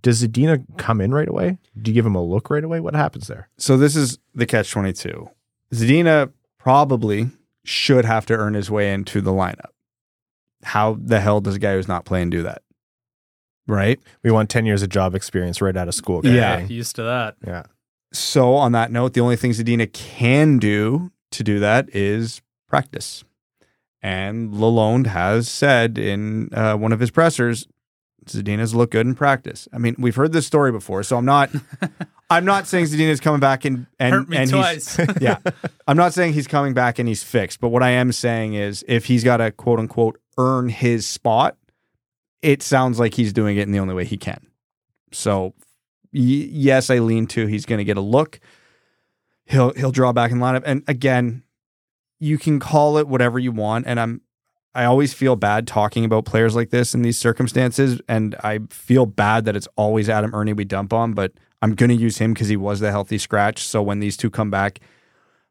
does 0.00 0.26
Zadina 0.26 0.64
come 0.78 1.02
in 1.02 1.12
right 1.12 1.28
away? 1.28 1.58
Do 1.80 1.90
you 1.90 1.94
give 1.94 2.06
him 2.06 2.14
a 2.14 2.24
look 2.24 2.48
right 2.48 2.64
away? 2.64 2.80
What 2.80 2.94
happens 2.94 3.26
there? 3.26 3.50
So 3.58 3.76
this 3.76 3.94
is 3.94 4.18
the 4.34 4.46
catch 4.46 4.70
twenty 4.70 4.94
two. 4.94 5.28
Zadina 5.72 6.32
probably 6.58 7.28
should 7.62 8.06
have 8.06 8.24
to 8.26 8.34
earn 8.34 8.54
his 8.54 8.70
way 8.70 8.92
into 8.92 9.20
the 9.20 9.32
lineup 9.32 9.72
how 10.62 10.98
the 11.00 11.20
hell 11.20 11.40
does 11.40 11.56
a 11.56 11.58
guy 11.58 11.74
who's 11.74 11.88
not 11.88 12.04
playing 12.04 12.30
do 12.30 12.42
that? 12.42 12.62
Right? 13.66 14.00
We 14.22 14.30
want 14.30 14.50
10 14.50 14.66
years 14.66 14.82
of 14.82 14.88
job 14.88 15.14
experience 15.14 15.60
right 15.60 15.76
out 15.76 15.88
of 15.88 15.94
school. 15.94 16.22
Guy. 16.22 16.30
Yeah. 16.30 16.60
Used 16.60 16.96
to 16.96 17.02
that. 17.02 17.36
Yeah. 17.46 17.64
So, 18.12 18.54
on 18.54 18.72
that 18.72 18.90
note, 18.90 19.12
the 19.12 19.20
only 19.20 19.36
thing 19.36 19.52
Zadina 19.52 19.90
can 19.92 20.58
do 20.58 21.12
to 21.30 21.44
do 21.44 21.60
that 21.60 21.88
is 21.94 22.42
practice. 22.68 23.22
And 24.02 24.52
Lalonde 24.52 25.06
has 25.06 25.48
said 25.48 25.98
in 25.98 26.52
uh, 26.52 26.74
one 26.76 26.92
of 26.92 26.98
his 26.98 27.10
pressers, 27.10 27.68
Zadina's 28.26 28.74
look 28.74 28.90
good 28.90 29.06
in 29.06 29.14
practice. 29.14 29.68
I 29.72 29.78
mean, 29.78 29.94
we've 29.98 30.16
heard 30.16 30.32
this 30.32 30.46
story 30.46 30.72
before, 30.72 31.02
so 31.02 31.16
I'm 31.16 31.24
not 31.24 31.50
I'm 32.30 32.44
not 32.44 32.66
saying 32.66 32.86
Zadina's 32.86 33.20
coming 33.20 33.40
back 33.40 33.64
and 33.64 33.86
and, 33.98 34.14
Hurt 34.14 34.28
me 34.28 34.36
and 34.36 34.50
twice. 34.50 34.96
he's 34.96 35.08
yeah. 35.20 35.38
I'm 35.86 35.96
not 35.96 36.14
saying 36.14 36.34
he's 36.34 36.46
coming 36.46 36.74
back 36.74 36.98
and 36.98 37.08
he's 37.08 37.22
fixed, 37.22 37.60
but 37.60 37.68
what 37.68 37.82
I 37.82 37.90
am 37.90 38.12
saying 38.12 38.54
is 38.54 38.84
if 38.88 39.06
he's 39.06 39.24
got 39.24 39.40
a 39.40 39.50
quote 39.50 39.78
unquote 39.78 40.20
earn 40.40 40.68
his 40.70 41.06
spot, 41.06 41.56
it 42.40 42.62
sounds 42.62 42.98
like 42.98 43.14
he's 43.14 43.32
doing 43.32 43.58
it 43.58 43.62
in 43.62 43.72
the 43.72 43.78
only 43.78 43.94
way 43.94 44.04
he 44.04 44.16
can. 44.16 44.46
So 45.12 45.54
y- 46.12 46.48
yes, 46.50 46.88
I 46.88 46.98
lean 46.98 47.26
to 47.28 47.46
he's 47.46 47.66
going 47.66 47.78
to 47.78 47.84
get 47.84 47.96
a 47.96 48.02
look. 48.02 48.40
He'll 49.44 49.74
he'll 49.74 49.92
draw 49.92 50.12
back 50.12 50.30
in 50.30 50.38
lineup, 50.38 50.62
and 50.64 50.82
again, 50.88 51.42
you 52.18 52.38
can 52.38 52.58
call 52.60 52.98
it 52.98 53.08
whatever 53.08 53.38
you 53.38 53.52
want. 53.52 53.86
And 53.86 54.00
I'm 54.00 54.22
I 54.74 54.84
always 54.84 55.12
feel 55.12 55.34
bad 55.36 55.66
talking 55.66 56.04
about 56.04 56.24
players 56.24 56.54
like 56.54 56.70
this 56.70 56.94
in 56.94 57.02
these 57.02 57.18
circumstances, 57.18 58.00
and 58.08 58.36
I 58.44 58.60
feel 58.70 59.04
bad 59.06 59.44
that 59.44 59.56
it's 59.56 59.68
always 59.76 60.08
Adam 60.08 60.32
Erne 60.34 60.54
we 60.54 60.64
dump 60.64 60.92
on, 60.92 61.12
but 61.12 61.32
I'm 61.60 61.74
going 61.74 61.90
to 61.90 61.96
use 61.96 62.18
him 62.18 62.32
because 62.32 62.48
he 62.48 62.56
was 62.56 62.80
the 62.80 62.90
healthy 62.90 63.18
scratch. 63.18 63.66
So 63.66 63.82
when 63.82 63.98
these 63.98 64.16
two 64.16 64.30
come 64.30 64.50
back, 64.50 64.80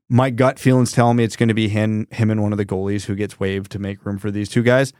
my 0.09 0.31
gut 0.31 0.57
feelings 0.57 0.91
tell 0.91 1.13
me 1.13 1.23
it's 1.23 1.35
going 1.35 1.49
to 1.49 1.53
be 1.53 1.69
him, 1.69 2.07
him 2.11 2.31
and 2.31 2.41
one 2.41 2.51
of 2.51 2.57
the 2.57 2.65
goalies 2.65 3.05
who 3.05 3.15
gets 3.15 3.39
waived 3.39 3.71
to 3.71 3.79
make 3.79 4.03
room 4.05 4.17
for 4.17 4.31
these 4.31 4.49
two 4.49 4.63
guys. 4.63 4.91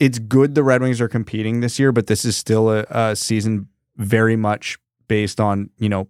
It's 0.00 0.18
good 0.18 0.56
the 0.56 0.64
Red 0.64 0.82
Wings 0.82 1.00
are 1.00 1.08
competing 1.08 1.60
this 1.60 1.78
year, 1.78 1.92
but 1.92 2.08
this 2.08 2.24
is 2.24 2.36
still 2.36 2.68
a, 2.68 2.84
a 2.90 3.14
season 3.14 3.68
very 3.96 4.34
much 4.34 4.76
based 5.06 5.40
on 5.40 5.70
you 5.78 5.88
know 5.88 6.08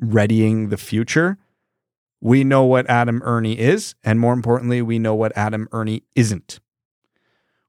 readying 0.00 0.68
the 0.68 0.76
future. 0.76 1.36
We 2.20 2.44
know 2.44 2.64
what 2.64 2.88
Adam 2.88 3.22
Erne 3.24 3.46
is, 3.46 3.96
and 4.04 4.20
more 4.20 4.32
importantly, 4.32 4.82
we 4.82 5.00
know 5.00 5.14
what 5.14 5.36
Adam 5.36 5.68
Erne 5.72 6.00
isn't. 6.14 6.60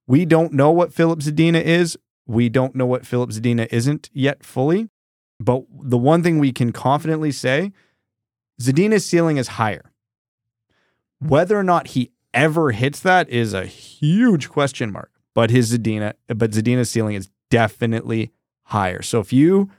We 0.06 0.26
don't 0.26 0.54
know 0.54 0.72
what 0.72 0.94
Filip 0.94 1.20
Zadina 1.20 1.62
is. 1.62 1.98
We 2.26 2.50
don't 2.50 2.76
know 2.76 2.86
what 2.86 3.06
Filip 3.06 3.32
Zadina 3.32 3.68
isn't 3.72 4.10
yet 4.14 4.44
fully. 4.44 4.90
But 5.40 5.64
the 5.82 5.98
one 5.98 6.22
thing 6.22 6.38
we 6.38 6.52
can 6.52 6.72
confidently 6.72 7.32
say 7.32 7.72
Zadina's 8.62 9.06
ceiling 9.06 9.38
is 9.38 9.48
higher. 9.50 9.92
Whether 11.20 11.58
or 11.58 11.64
not 11.64 11.88
he 11.88 12.12
ever 12.34 12.72
hits 12.72 13.00
that 13.02 13.30
is 13.30 13.54
a 13.54 13.66
huge 13.66 14.50
question 14.50 14.92
mark. 14.92 15.12
But 15.34 15.52
his 15.52 15.78
Zadina, 15.78 16.14
but 16.28 16.52
Zadina's 16.52 16.90
ceiling 16.90 17.16
is 17.16 17.30
definitely 17.50 18.32
higher. 18.64 19.02
So 19.02 19.20
if 19.20 19.32
you 19.32 19.70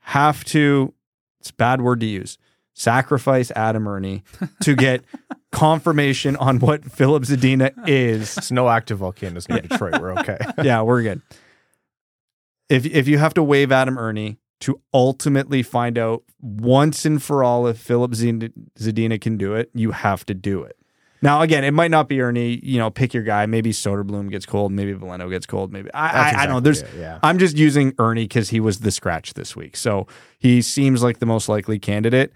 have 0.00 0.44
to, 0.44 0.94
it's 1.40 1.50
a 1.50 1.54
bad 1.54 1.82
word 1.82 2.00
to 2.00 2.06
use, 2.06 2.38
sacrifice 2.74 3.50
Adam 3.52 3.86
Erne 3.86 4.22
to 4.62 4.74
get 4.76 5.04
confirmation 5.52 6.36
on 6.36 6.58
what 6.58 6.84
Filip 6.90 7.24
Zadina 7.24 7.72
is. 7.88 8.36
It's 8.38 8.50
no 8.50 8.68
active 8.68 8.98
volcanoes 8.98 9.48
near 9.48 9.60
Detroit. 9.60 10.00
We're 10.00 10.18
okay. 10.20 10.38
yeah, 10.62 10.82
we're 10.82 11.02
good. 11.02 11.22
If 12.68 12.86
if 12.86 13.06
you 13.08 13.18
have 13.18 13.34
to 13.34 13.42
wave 13.42 13.72
Adam 13.72 13.98
Erne 13.98 14.38
to 14.60 14.80
ultimately 14.92 15.62
find 15.62 15.98
out 15.98 16.22
once 16.40 17.04
and 17.04 17.22
for 17.22 17.42
all 17.42 17.66
if 17.66 17.78
Filip 17.78 18.12
Zadina 18.12 19.20
can 19.20 19.36
do 19.36 19.54
it, 19.54 19.70
you 19.74 19.90
have 19.90 20.24
to 20.26 20.34
do 20.34 20.62
it. 20.62 20.76
Now, 21.24 21.40
again, 21.40 21.64
it 21.64 21.70
might 21.70 21.90
not 21.90 22.06
be 22.06 22.20
Erne. 22.20 22.60
You 22.62 22.78
know, 22.78 22.90
pick 22.90 23.14
your 23.14 23.22
guy. 23.22 23.46
Maybe 23.46 23.72
Soderblom 23.72 24.30
gets 24.30 24.44
cold. 24.44 24.72
Maybe 24.72 24.92
Veleno 24.92 25.30
gets 25.30 25.46
cold. 25.46 25.72
Maybe 25.72 25.90
I, 25.94 26.08
I, 26.08 26.42
I, 26.42 26.46
don't 26.46 26.56
know. 26.56 26.60
There's. 26.60 26.82
It, 26.82 26.90
yeah. 26.98 27.18
I'm 27.22 27.38
just 27.38 27.56
using 27.56 27.94
Erne 27.98 28.16
because 28.16 28.50
he 28.50 28.60
was 28.60 28.80
the 28.80 28.90
scratch 28.90 29.32
this 29.32 29.56
week, 29.56 29.74
so 29.74 30.06
he 30.38 30.60
seems 30.60 31.02
like 31.02 31.20
the 31.20 31.26
most 31.26 31.48
likely 31.48 31.78
candidate. 31.78 32.30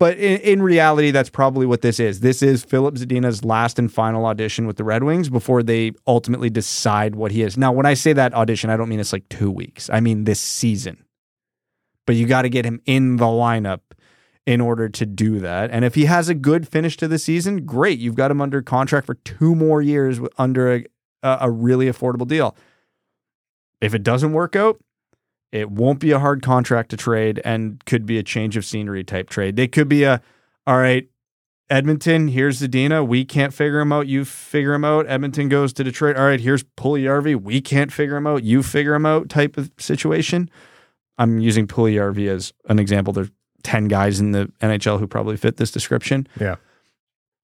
But 0.00 0.16
in, 0.16 0.40
in 0.40 0.62
reality, 0.62 1.10
that's 1.10 1.28
probably 1.28 1.66
what 1.66 1.82
this 1.82 2.00
is. 2.00 2.20
This 2.20 2.42
is 2.42 2.64
Filip 2.64 2.94
Zadina's 2.94 3.44
last 3.44 3.78
and 3.78 3.92
final 3.92 4.24
audition 4.24 4.66
with 4.66 4.78
the 4.78 4.82
Red 4.82 5.04
Wings 5.04 5.28
before 5.28 5.62
they 5.62 5.92
ultimately 6.06 6.48
decide 6.48 7.14
what 7.14 7.32
he 7.32 7.42
is. 7.42 7.58
Now, 7.58 7.70
when 7.70 7.84
I 7.84 7.92
say 7.92 8.14
that 8.14 8.32
audition, 8.32 8.70
I 8.70 8.78
don't 8.78 8.88
mean 8.88 8.98
it's 8.98 9.12
like 9.12 9.28
two 9.28 9.50
weeks. 9.50 9.90
I 9.92 10.00
mean 10.00 10.24
this 10.24 10.40
season. 10.40 11.04
But 12.06 12.16
you 12.16 12.26
got 12.26 12.42
to 12.42 12.48
get 12.48 12.64
him 12.64 12.80
in 12.86 13.16
the 13.16 13.26
lineup 13.26 13.80
in 14.46 14.62
order 14.62 14.88
to 14.88 15.04
do 15.04 15.38
that. 15.40 15.70
And 15.70 15.84
if 15.84 15.94
he 15.94 16.06
has 16.06 16.30
a 16.30 16.34
good 16.34 16.66
finish 16.66 16.96
to 16.96 17.06
the 17.06 17.18
season, 17.18 17.66
great. 17.66 17.98
You've 17.98 18.14
got 18.14 18.30
him 18.30 18.40
under 18.40 18.62
contract 18.62 19.06
for 19.06 19.14
two 19.16 19.54
more 19.54 19.82
years 19.82 20.18
under 20.38 20.76
a, 20.76 20.84
a 21.22 21.50
really 21.50 21.86
affordable 21.86 22.26
deal. 22.26 22.56
If 23.82 23.94
it 23.94 24.02
doesn't 24.02 24.32
work 24.32 24.56
out, 24.56 24.80
it 25.52 25.70
won't 25.70 25.98
be 25.98 26.10
a 26.12 26.18
hard 26.18 26.42
contract 26.42 26.90
to 26.90 26.96
trade 26.96 27.40
and 27.44 27.84
could 27.84 28.06
be 28.06 28.18
a 28.18 28.22
change 28.22 28.56
of 28.56 28.64
scenery 28.64 29.04
type 29.04 29.28
trade. 29.28 29.56
They 29.56 29.68
could 29.68 29.88
be 29.88 30.04
a, 30.04 30.22
all 30.66 30.78
right, 30.78 31.08
Edmonton, 31.68 32.28
here's 32.28 32.60
Zadina. 32.60 33.06
We 33.06 33.24
can't 33.24 33.54
figure 33.54 33.80
him 33.80 33.92
out. 33.92 34.08
You 34.08 34.24
figure 34.24 34.74
him 34.74 34.84
out. 34.84 35.06
Edmonton 35.08 35.48
goes 35.48 35.72
to 35.74 35.84
Detroit. 35.84 36.16
All 36.16 36.24
right, 36.24 36.40
here's 36.40 36.64
Puljujarvi. 36.64 37.40
We 37.40 37.60
can't 37.60 37.92
figure 37.92 38.16
him 38.16 38.26
out. 38.26 38.42
You 38.42 38.62
figure 38.62 38.94
him 38.94 39.06
out 39.06 39.28
type 39.28 39.56
of 39.56 39.70
situation. 39.78 40.50
I'm 41.16 41.38
using 41.38 41.66
Puljujarvi 41.66 42.28
as 42.28 42.52
an 42.68 42.78
example. 42.78 43.12
There's 43.12 43.30
10 43.62 43.88
guys 43.88 44.20
in 44.20 44.32
the 44.32 44.50
NHL 44.60 44.98
who 44.98 45.06
probably 45.06 45.36
fit 45.36 45.58
this 45.58 45.70
description. 45.70 46.26
Yeah. 46.40 46.56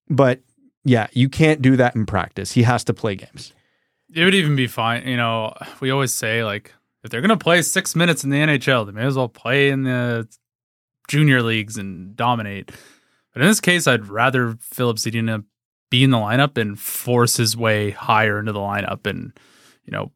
But 0.08 0.40
yeah, 0.84 1.08
you 1.12 1.28
can't 1.28 1.62
do 1.62 1.76
that 1.76 1.94
in 1.94 2.06
practice. 2.06 2.52
He 2.52 2.62
has 2.62 2.84
to 2.84 2.94
play 2.94 3.16
games. 3.16 3.52
It 4.14 4.24
would 4.24 4.34
even 4.34 4.56
be 4.56 4.66
fine. 4.66 5.06
You 5.06 5.16
know, 5.16 5.54
we 5.80 5.90
always 5.90 6.12
say, 6.12 6.42
like, 6.42 6.72
if 7.04 7.10
they're 7.10 7.20
going 7.20 7.28
to 7.28 7.36
play 7.36 7.62
six 7.62 7.94
minutes 7.94 8.24
in 8.24 8.30
the 8.30 8.38
NHL, 8.38 8.86
they 8.86 8.92
may 8.92 9.04
as 9.04 9.16
well 9.16 9.28
play 9.28 9.70
in 9.70 9.84
the 9.84 10.28
junior 11.08 11.42
leagues 11.42 11.76
and 11.76 12.16
dominate. 12.16 12.72
But 13.32 13.42
in 13.42 13.48
this 13.48 13.60
case, 13.60 13.86
I'd 13.86 14.06
rather 14.06 14.56
Filip 14.60 14.96
Zadina 14.96 15.44
be 15.90 16.02
in 16.02 16.10
the 16.10 16.18
lineup 16.18 16.58
and 16.58 16.78
force 16.78 17.36
his 17.36 17.56
way 17.56 17.90
higher 17.90 18.38
into 18.38 18.52
the 18.52 18.58
lineup 18.58 19.06
and, 19.06 19.38
you 19.84 19.92
know, 19.92 20.10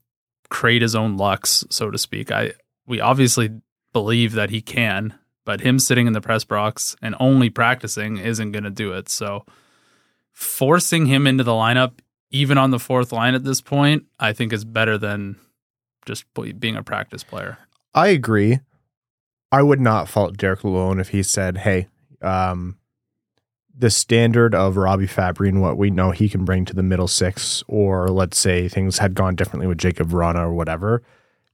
create 0.48 0.82
his 0.82 0.96
own 0.96 1.16
lucks, 1.16 1.64
so 1.70 1.90
to 1.90 1.98
speak. 1.98 2.32
I 2.32 2.52
we 2.86 3.00
obviously 3.00 3.50
believe 3.92 4.32
that 4.32 4.50
he 4.50 4.60
can, 4.60 5.14
but 5.44 5.60
him 5.60 5.78
sitting 5.78 6.06
in 6.06 6.12
the 6.12 6.20
press 6.20 6.44
box 6.44 6.96
and 7.00 7.14
only 7.20 7.50
practicing 7.50 8.16
isn't 8.16 8.52
going 8.52 8.64
to 8.64 8.70
do 8.70 8.92
it. 8.92 9.08
So 9.08 9.44
forcing 10.32 11.06
him 11.06 11.26
into 11.26 11.44
the 11.44 11.52
lineup, 11.52 12.00
even 12.30 12.58
on 12.58 12.70
the 12.70 12.78
fourth 12.78 13.12
line 13.12 13.34
at 13.34 13.44
this 13.44 13.60
point, 13.60 14.06
I 14.18 14.32
think 14.32 14.52
is 14.52 14.64
better 14.64 14.98
than 14.98 15.36
just 16.06 16.24
being 16.58 16.76
a 16.76 16.82
practice 16.82 17.22
player. 17.22 17.58
I 17.94 18.08
agree. 18.08 18.60
I 19.52 19.62
would 19.62 19.80
not 19.80 20.08
fault 20.08 20.36
Derek 20.36 20.60
Lalonde 20.60 21.00
if 21.00 21.08
he 21.08 21.22
said, 21.22 21.58
"Hey, 21.58 21.88
um, 22.22 22.76
the 23.76 23.90
standard 23.90 24.54
of 24.54 24.76
Robby 24.76 25.06
Fabbri 25.06 25.48
and 25.48 25.60
what 25.60 25.76
we 25.78 25.90
know 25.90 26.10
he 26.10 26.28
can 26.28 26.44
bring 26.44 26.64
to 26.66 26.74
the 26.74 26.82
middle 26.82 27.08
six, 27.08 27.64
or 27.66 28.08
let's 28.08 28.38
say 28.38 28.68
things 28.68 28.98
had 28.98 29.14
gone 29.14 29.34
differently 29.34 29.66
with 29.66 29.78
Jakub 29.78 30.10
Vrana 30.10 30.40
or 30.40 30.52
whatever, 30.52 31.02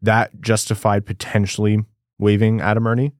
that 0.02 0.40
justified 0.40 1.06
potentially 1.06 1.84
waiving 2.18 2.60
Adam 2.60 2.86
Erne. 2.86 3.12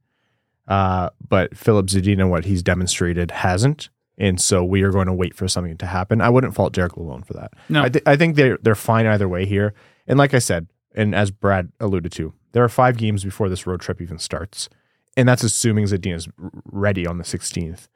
Uh, 0.67 1.11
but 1.27 1.57
Filip 1.57 1.87
Zadina, 1.87 2.29
what 2.29 2.45
he's 2.45 2.63
demonstrated, 2.63 3.31
hasn't. 3.31 3.89
And 4.19 4.41
so 4.41 4.65
we 4.65 4.83
are 4.83 4.91
going 4.91 5.07
to 5.07 5.13
wait 5.13 5.35
for 5.35 5.47
something 5.47 5.77
to 5.77 5.87
happen. 5.87 6.21
I 6.21 6.29
wouldn't 6.29 6.55
fault 6.55 6.73
Derek 6.73 6.95
Lalonde 6.95 7.27
for 7.27 7.35
that. 7.35 7.53
No. 7.69 7.83
I, 7.83 7.89
th- 7.89 8.05
I 8.07 8.17
think 8.17 8.35
they're, 8.35 8.59
they're 8.63 8.75
fine 8.75 9.07
either 9.07 9.29
way 9.29 9.47
here. 9.47 9.75
And 10.09 10.19
like 10.19 10.35
I 10.35 10.39
said, 10.39 10.67
and 10.97 11.15
as 11.15 11.31
Brad 11.31 11.71
alluded 11.79 12.13
to, 12.13 12.33
there 12.53 12.65
are 12.65 12.69
five 12.69 12.97
games 12.97 13.23
before 13.23 13.49
this 13.49 13.67
road 13.67 13.81
trip 13.81 14.01
even 14.01 14.19
starts. 14.19 14.69
And 15.17 15.29
that's 15.29 15.45
assuming 15.45 15.85
Zadina's 15.85 16.29
ready 16.65 17.07
on 17.07 17.19
the 17.19 17.25
16th. 17.25 17.89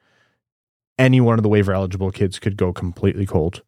Any 0.97 1.19
one 1.19 1.39
of 1.39 1.43
the 1.43 1.49
waiver 1.49 1.73
eligible 1.73 2.11
kids 2.11 2.39
could 2.39 2.57
go 2.57 2.71
completely 2.71 3.25
cold. 3.25 3.63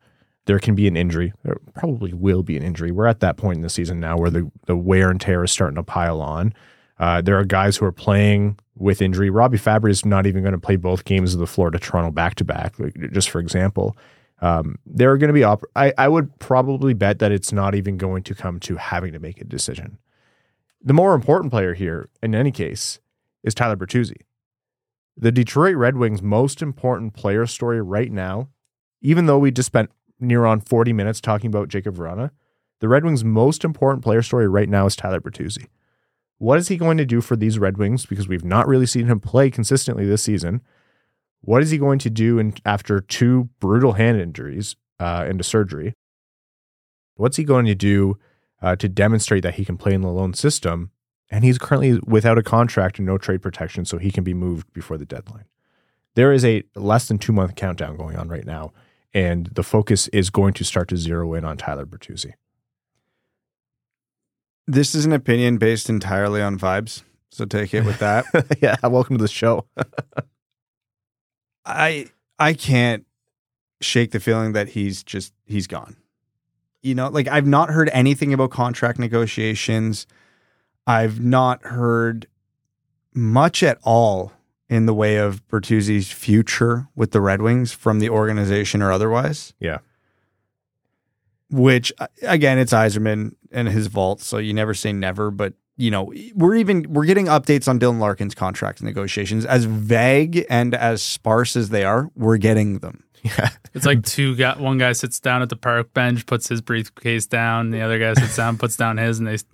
There 0.46 0.60
can 0.60 0.76
be 0.76 0.88
an 0.88 0.98
injury. 0.98 1.34
There 1.44 1.58
probably 1.74 2.14
will 2.14 2.44
be 2.44 2.58
an 2.58 2.64
injury. 2.64 2.92
We're 2.92 3.08
at 3.08 3.22
that 3.22 3.38
point 3.38 3.58
in 3.58 3.62
the 3.62 3.70
season 3.70 4.00
now 4.00 4.18
where 4.18 4.30
the, 4.30 4.52
the 4.66 4.76
wear 4.76 5.10
and 5.10 5.20
tear 5.20 5.44
is 5.44 5.52
starting 5.52 5.76
to 5.76 5.84
pile 5.84 6.22
on. 6.22 6.54
Uh, 7.00 7.22
there 7.22 7.38
are 7.38 7.46
guys 7.46 7.78
who 7.78 7.86
are 7.86 7.92
playing 7.92 8.60
with 8.76 9.02
injury. 9.02 9.30
Robby 9.30 9.58
Fabbri 9.58 9.90
is 9.90 10.06
not 10.06 10.28
even 10.28 10.44
going 10.44 10.54
to 10.54 10.60
play 10.60 10.76
both 10.76 11.06
games 11.06 11.34
of 11.34 11.40
the 11.40 11.48
Florida 11.48 11.80
Toronto 11.80 12.12
back 12.12 12.36
to 12.36 12.44
back, 12.44 12.76
just 13.12 13.30
for 13.30 13.40
example. 13.40 13.96
Um, 14.44 14.78
there 14.86 15.10
are 15.10 15.18
going 15.18 15.30
to 15.30 15.34
be, 15.34 15.46
op- 15.46 15.64
I, 15.74 15.94
I 15.98 16.10
would 16.10 16.38
probably 16.38 16.94
bet 16.94 17.20
that 17.20 17.32
it's 17.32 17.54
not 17.54 17.76
even 17.76 17.96
going 17.96 18.24
to 18.24 18.36
come 18.36 18.60
to 18.60 18.76
having 18.76 19.14
to 19.14 19.20
make 19.20 19.39
a 19.39 19.46
decision. 19.46 20.00
The 20.82 20.94
more 20.94 21.16
important 21.16 21.50
player 21.50 21.74
here, 21.74 22.10
in 22.22 22.36
any 22.36 22.52
case, 22.52 23.00
is 23.41 23.56
Tyler 23.56 23.78
Bertuzzi. 23.78 24.18
The 25.16 25.32
Detroit 25.32 25.78
Red 25.78 25.96
Wings' 25.96 26.22
most 26.22 26.62
important 26.62 27.14
player 27.14 27.46
story 27.46 27.82
right 27.82 28.12
now, 28.12 28.50
even 29.02 29.28
though 29.28 29.39
we 29.39 29.50
just 29.50 29.68
spent 29.68 29.91
near 30.20 30.44
on 30.44 30.60
40 30.60 30.91
minutes 30.91 31.22
talking 31.22 31.48
about 31.48 31.70
Jakub 31.70 31.96
Vrana, 31.96 32.32
the 32.82 32.89
Red 32.89 33.06
Wings' 33.06 33.24
most 33.24 33.64
important 33.64 34.04
player 34.04 34.22
story 34.22 34.50
right 34.50 34.68
now 34.68 34.86
is 34.86 34.98
Tyler 34.98 35.22
Bertuzzi. 35.22 35.68
What 36.38 36.60
is 36.60 36.68
he 36.68 36.76
going 36.76 36.98
to 36.98 37.06
do 37.06 37.22
for 37.22 37.38
these 37.38 37.60
Red 37.60 37.78
Wings? 37.78 38.06
Because 38.06 38.28
we've 38.28 38.44
not 38.44 38.68
really 38.68 38.88
seen 38.88 39.06
him 39.06 39.22
play 39.22 39.50
consistently 39.50 40.06
this 40.06 40.22
season. 40.22 40.62
What 41.46 41.62
is 41.62 41.72
he 41.72 41.78
going 41.78 42.00
to 42.00 42.10
do 42.10 42.39
in, 42.39 42.54
after 42.66 43.02
two 43.02 43.50
brutal 43.60 43.94
hand 43.94 44.20
injuries 44.20 44.78
uh, 45.00 45.26
into 45.30 45.44
surgery? 45.44 45.94
What's 47.16 47.36
he 47.36 47.44
going 47.44 47.66
to 47.66 47.76
do 47.76 48.18
uh, 48.62 48.78
to 48.78 48.88
demonstrate 48.88 49.44
that 49.44 49.56
he 49.56 49.66
can 49.66 49.78
play 49.78 49.94
in 49.94 50.02
the 50.02 50.08
Lalonde 50.08 50.38
system? 50.38 50.91
And 51.30 51.44
he's 51.44 51.58
currently 51.58 52.00
without 52.06 52.38
a 52.38 52.44
contract 52.44 52.98
and 52.98 53.06
no 53.06 53.18
trade 53.18 53.41
protection, 53.41 53.84
so 53.84 53.98
he 53.98 54.10
can 54.10 54.24
be 54.24 54.34
moved 54.34 54.72
before 54.72 54.98
the 54.98 55.06
deadline. 55.06 55.44
There 56.16 56.32
is 56.32 56.46
a 56.46 56.64
less 56.76 57.10
than 57.10 57.18
two 57.18 57.34
month 57.34 57.56
countdown 57.56 57.98
going 57.98 58.16
on 58.16 58.30
right 58.30 58.46
now, 58.46 58.72
and 59.14 59.48
the 59.48 59.64
focus 59.64 60.08
is 60.10 60.30
going 60.30 60.54
to 60.54 60.64
start 60.64 60.88
to 60.89 60.98
zero 60.98 61.34
in 61.34 61.44
on 61.44 61.58
Tyler 61.58 61.86
Bertuzzi. 61.86 62.34
This 64.66 64.96
is 64.96 65.06
an 65.06 65.12
opinion 65.12 65.58
based 65.58 65.89
entirely 65.89 66.41
on 66.41 66.58
vibes, 66.58 67.04
so 67.32 67.44
take 67.44 67.74
it 67.74 67.84
with 67.84 68.00
that. 68.00 68.26
yeah, 68.62 68.78
welcome 68.88 69.18
to 69.18 69.22
the 69.22 69.28
show. 69.28 69.66
I 71.66 72.07
I 72.39 72.53
can't 72.53 73.05
shake 73.82 74.11
the 74.11 74.20
feeling 74.20 74.53
that 74.53 74.70
he's 74.70 75.03
just 75.03 75.34
he's 75.45 75.68
gone. 75.68 75.97
You 76.82 76.95
know, 76.95 77.07
like 77.09 77.28
I've 77.28 77.47
not 77.47 77.70
heard 77.70 77.89
anything 77.93 78.34
about 78.34 78.51
contract 78.51 78.99
negotiations. 78.99 80.05
I've 80.86 81.22
not 81.22 81.64
heard 81.64 82.28
much 83.14 83.64
at 83.64 83.78
all 83.84 84.34
in 84.70 84.86
the 84.86 84.93
way 84.93 85.18
of 85.18 85.47
Bertuzzi's 85.47 86.11
future 86.11 86.88
with 86.95 87.11
the 87.11 87.22
Red 87.22 87.41
Wings 87.41 87.72
from 87.72 87.99
the 87.99 88.09
organization 88.09 88.82
or 88.82 88.91
otherwise. 88.91 89.53
Yeah. 89.59 89.80
Which 91.49 91.93
again, 92.24 92.57
it's 92.57 92.74
Yzerman 92.74 93.36
and 93.51 93.68
his 93.68 93.88
vault, 93.88 94.20
so 94.20 94.39
you 94.39 94.53
never 94.53 94.74
say 94.74 94.91
never, 94.91 95.30
but 95.30 95.53
you 95.78 95.89
know, 95.89 96.13
we're 96.36 96.55
even 96.55 96.86
we're 96.89 97.05
getting 97.05 97.26
updates 97.26 97.67
on 97.67 97.80
Dylan 97.80 97.99
Larkin's 97.99 98.36
contract 98.36 98.82
negotiations. 98.82 99.45
As 99.45 99.65
vague 99.65 100.45
and 100.49 100.76
as 100.76 101.01
sparse 101.01 101.55
as 101.55 101.69
they 101.69 101.84
are, 101.84 102.11
we're 102.15 102.38
getting 102.38 102.80
them. 102.80 103.03
Yeah. 103.24 103.49
It's 103.76 103.88
like 103.88 104.03
two 104.03 104.36
guy 104.36 104.55
one 104.59 104.78
guy 104.78 104.91
sits 104.91 105.19
down 105.19 105.41
at 105.41 105.49
the 105.49 105.55
park 105.55 105.95
bench, 105.95 106.28
puts 106.28 106.47
his 106.47 106.61
briefcase 106.61 107.26
down, 107.26 107.71
the 107.71 107.82
other 107.82 107.97
guy 107.97 108.13
sits 108.13 108.36
down, 108.36 108.59
puts 108.59 108.78
down 108.78 108.97
his, 108.97 109.17
and 109.17 109.28
they 109.28 109.38
swap, 109.38 109.47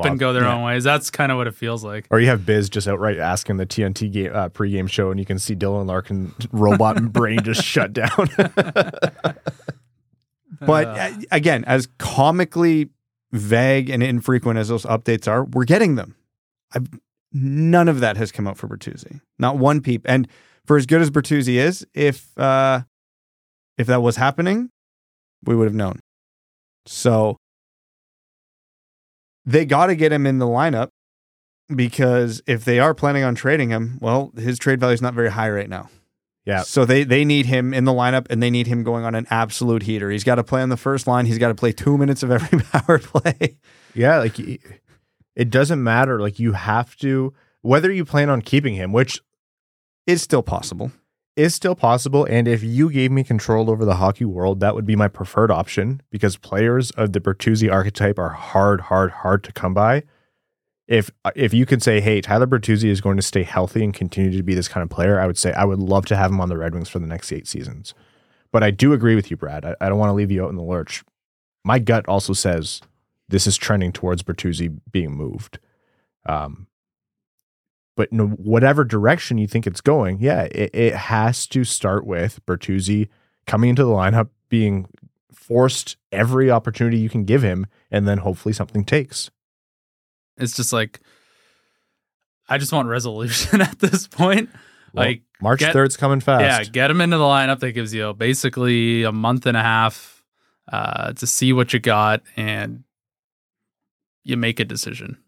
swap, 0.00 0.04
and 0.06 0.18
go 0.18 0.32
their 0.32 0.44
yeah. 0.44 0.54
own 0.54 0.62
ways. 0.62 0.82
That's 0.82 1.10
kind 1.10 1.30
of 1.30 1.36
what 1.36 1.46
it 1.46 1.54
feels 1.54 1.84
like. 1.84 2.06
Or 2.10 2.18
you 2.20 2.28
have 2.28 2.46
Biz 2.46 2.70
just 2.70 2.88
outright 2.88 3.18
asking 3.18 3.58
the 3.58 3.66
TNT 3.66 4.10
game, 4.10 4.30
uh, 4.34 4.48
pregame 4.48 4.88
show, 4.88 5.10
and 5.10 5.20
you 5.20 5.26
can 5.26 5.38
see 5.38 5.54
Dylan 5.54 5.84
Larkin 5.84 6.32
robot 6.52 7.02
brain 7.12 7.40
just 7.42 7.62
shut 7.62 7.92
down. 7.92 8.30
But 10.60 10.86
uh, 10.86 11.10
again, 11.30 11.64
as 11.64 11.88
comically 11.98 12.90
vague 13.34 13.90
and 13.90 14.02
infrequent 14.02 14.58
as 14.58 14.68
those 14.68 14.84
updates 14.84 15.28
are, 15.28 15.44
we're 15.44 15.64
getting 15.64 15.96
them. 15.96 16.14
I've, 16.72 16.88
none 17.32 17.88
of 17.88 18.00
that 18.00 18.16
has 18.16 18.32
come 18.32 18.46
out 18.46 18.56
for 18.56 18.68
Bertuzzi. 18.68 19.20
Not 19.38 19.58
one 19.58 19.80
peep. 19.80 20.02
And 20.08 20.28
for 20.64 20.76
as 20.76 20.86
good 20.86 21.02
as 21.02 21.10
Bertuzzi 21.10 21.56
is, 21.56 21.86
if 21.92 22.36
uh, 22.38 22.82
if 23.76 23.86
that 23.88 24.02
was 24.02 24.16
happening, 24.16 24.70
we 25.44 25.54
would 25.56 25.66
have 25.66 25.74
known. 25.74 25.98
So 26.86 27.36
they 29.44 29.64
got 29.64 29.86
to 29.86 29.96
get 29.96 30.12
him 30.12 30.26
in 30.26 30.38
the 30.38 30.46
lineup 30.46 30.88
because 31.74 32.40
if 32.46 32.64
they 32.64 32.78
are 32.78 32.94
planning 32.94 33.24
on 33.24 33.34
trading 33.34 33.70
him, 33.70 33.98
well, 34.00 34.32
his 34.36 34.58
trade 34.58 34.80
value 34.80 34.94
is 34.94 35.02
not 35.02 35.14
very 35.14 35.30
high 35.30 35.50
right 35.50 35.68
now. 35.68 35.90
Yeah. 36.46 36.62
So 36.62 36.84
they 36.84 37.04
they 37.04 37.24
need 37.24 37.46
him 37.46 37.72
in 37.72 37.84
the 37.84 37.92
lineup 37.92 38.26
and 38.30 38.42
they 38.42 38.50
need 38.50 38.66
him 38.66 38.82
going 38.82 39.04
on 39.04 39.14
an 39.14 39.26
absolute 39.30 39.84
heater. 39.84 40.10
He's 40.10 40.24
got 40.24 40.34
to 40.34 40.44
play 40.44 40.60
on 40.62 40.68
the 40.68 40.76
first 40.76 41.06
line. 41.06 41.26
He's 41.26 41.38
got 41.38 41.48
to 41.48 41.54
play 41.54 41.72
two 41.72 41.96
minutes 41.96 42.22
of 42.22 42.30
every 42.30 42.60
power 42.72 42.98
play. 42.98 43.56
yeah, 43.94 44.18
like 44.18 44.38
It 44.38 45.50
doesn't 45.50 45.82
matter. 45.82 46.20
Like 46.20 46.38
you 46.38 46.52
have 46.52 46.96
to 46.96 47.32
whether 47.62 47.90
you 47.90 48.04
plan 48.04 48.28
on 48.28 48.42
keeping 48.42 48.74
him, 48.74 48.92
which 48.92 49.20
is 50.06 50.20
still 50.20 50.42
possible. 50.42 50.92
is 51.34 51.54
still 51.54 51.74
possible. 51.74 52.26
And 52.26 52.46
if 52.46 52.62
you 52.62 52.90
gave 52.90 53.10
me 53.10 53.24
control 53.24 53.70
over 53.70 53.86
the 53.86 53.94
hockey 53.96 54.26
world, 54.26 54.60
that 54.60 54.74
would 54.74 54.84
be 54.84 54.96
my 54.96 55.08
preferred 55.08 55.50
option 55.50 56.02
because 56.10 56.36
players 56.36 56.90
of 56.90 57.14
the 57.14 57.20
Bertuzzi 57.20 57.72
archetype 57.72 58.18
are 58.18 58.28
hard, 58.28 58.82
hard, 58.82 59.10
hard 59.12 59.42
to 59.44 59.52
come 59.52 59.72
by. 59.72 60.02
If 60.86 61.10
if 61.34 61.54
you 61.54 61.64
could 61.64 61.82
say, 61.82 62.00
hey, 62.00 62.20
Tyler 62.20 62.46
Bertuzzi 62.46 62.88
is 62.90 63.00
going 63.00 63.16
to 63.16 63.22
stay 63.22 63.42
healthy 63.42 63.82
and 63.82 63.94
continue 63.94 64.36
to 64.36 64.42
be 64.42 64.54
this 64.54 64.68
kind 64.68 64.82
of 64.82 64.90
player, 64.90 65.18
I 65.18 65.26
would 65.26 65.38
say 65.38 65.52
I 65.52 65.64
would 65.64 65.78
love 65.78 66.06
to 66.06 66.16
have 66.16 66.30
him 66.30 66.40
on 66.40 66.48
the 66.48 66.58
Red 66.58 66.74
Wings 66.74 66.88
for 66.88 66.98
the 66.98 67.06
next 67.06 67.32
eight 67.32 67.46
seasons. 67.46 67.94
But 68.52 68.62
I 68.62 68.70
do 68.70 68.92
agree 68.92 69.14
with 69.14 69.30
you, 69.30 69.36
Brad. 69.36 69.64
I, 69.64 69.74
I 69.80 69.88
don't 69.88 69.98
want 69.98 70.10
to 70.10 70.14
leave 70.14 70.30
you 70.30 70.44
out 70.44 70.50
in 70.50 70.56
the 70.56 70.62
lurch. 70.62 71.02
My 71.64 71.78
gut 71.78 72.06
also 72.06 72.34
says 72.34 72.82
this 73.28 73.46
is 73.46 73.56
trending 73.56 73.92
towards 73.92 74.22
Bertuzzi 74.22 74.78
being 74.92 75.12
moved. 75.12 75.58
Um, 76.26 76.66
but 77.96 78.12
no, 78.12 78.26
whatever 78.26 78.84
direction 78.84 79.38
you 79.38 79.46
think 79.46 79.66
it's 79.66 79.80
going, 79.80 80.18
yeah, 80.20 80.42
it, 80.42 80.70
it 80.74 80.94
has 80.94 81.46
to 81.48 81.64
start 81.64 82.06
with 82.06 82.44
Bertuzzi 82.46 83.08
coming 83.46 83.70
into 83.70 83.84
the 83.84 83.90
lineup, 83.90 84.28
being 84.48 84.86
forced 85.32 85.96
every 86.12 86.50
opportunity 86.50 86.98
you 86.98 87.08
can 87.08 87.24
give 87.24 87.42
him, 87.42 87.66
and 87.90 88.06
then 88.06 88.18
hopefully 88.18 88.52
something 88.52 88.84
takes. 88.84 89.30
It's 90.36 90.56
just 90.56 90.72
like 90.72 91.00
I 92.48 92.58
just 92.58 92.72
want 92.72 92.88
resolution 92.88 93.60
at 93.60 93.78
this 93.78 94.06
point. 94.06 94.50
Well, 94.92 95.06
like 95.06 95.22
March 95.40 95.62
third's 95.62 95.96
coming 95.96 96.20
fast. 96.20 96.42
Yeah, 96.42 96.70
get 96.70 96.90
him 96.90 97.00
into 97.00 97.18
the 97.18 97.24
lineup. 97.24 97.60
That 97.60 97.72
gives 97.72 97.92
you 97.92 98.12
basically 98.14 99.02
a 99.02 99.12
month 99.12 99.46
and 99.46 99.56
a 99.56 99.62
half 99.62 100.22
uh, 100.70 101.12
to 101.14 101.26
see 101.26 101.52
what 101.52 101.72
you 101.72 101.80
got, 101.80 102.22
and 102.36 102.84
you 104.22 104.36
make 104.36 104.60
a 104.60 104.64
decision. 104.64 105.18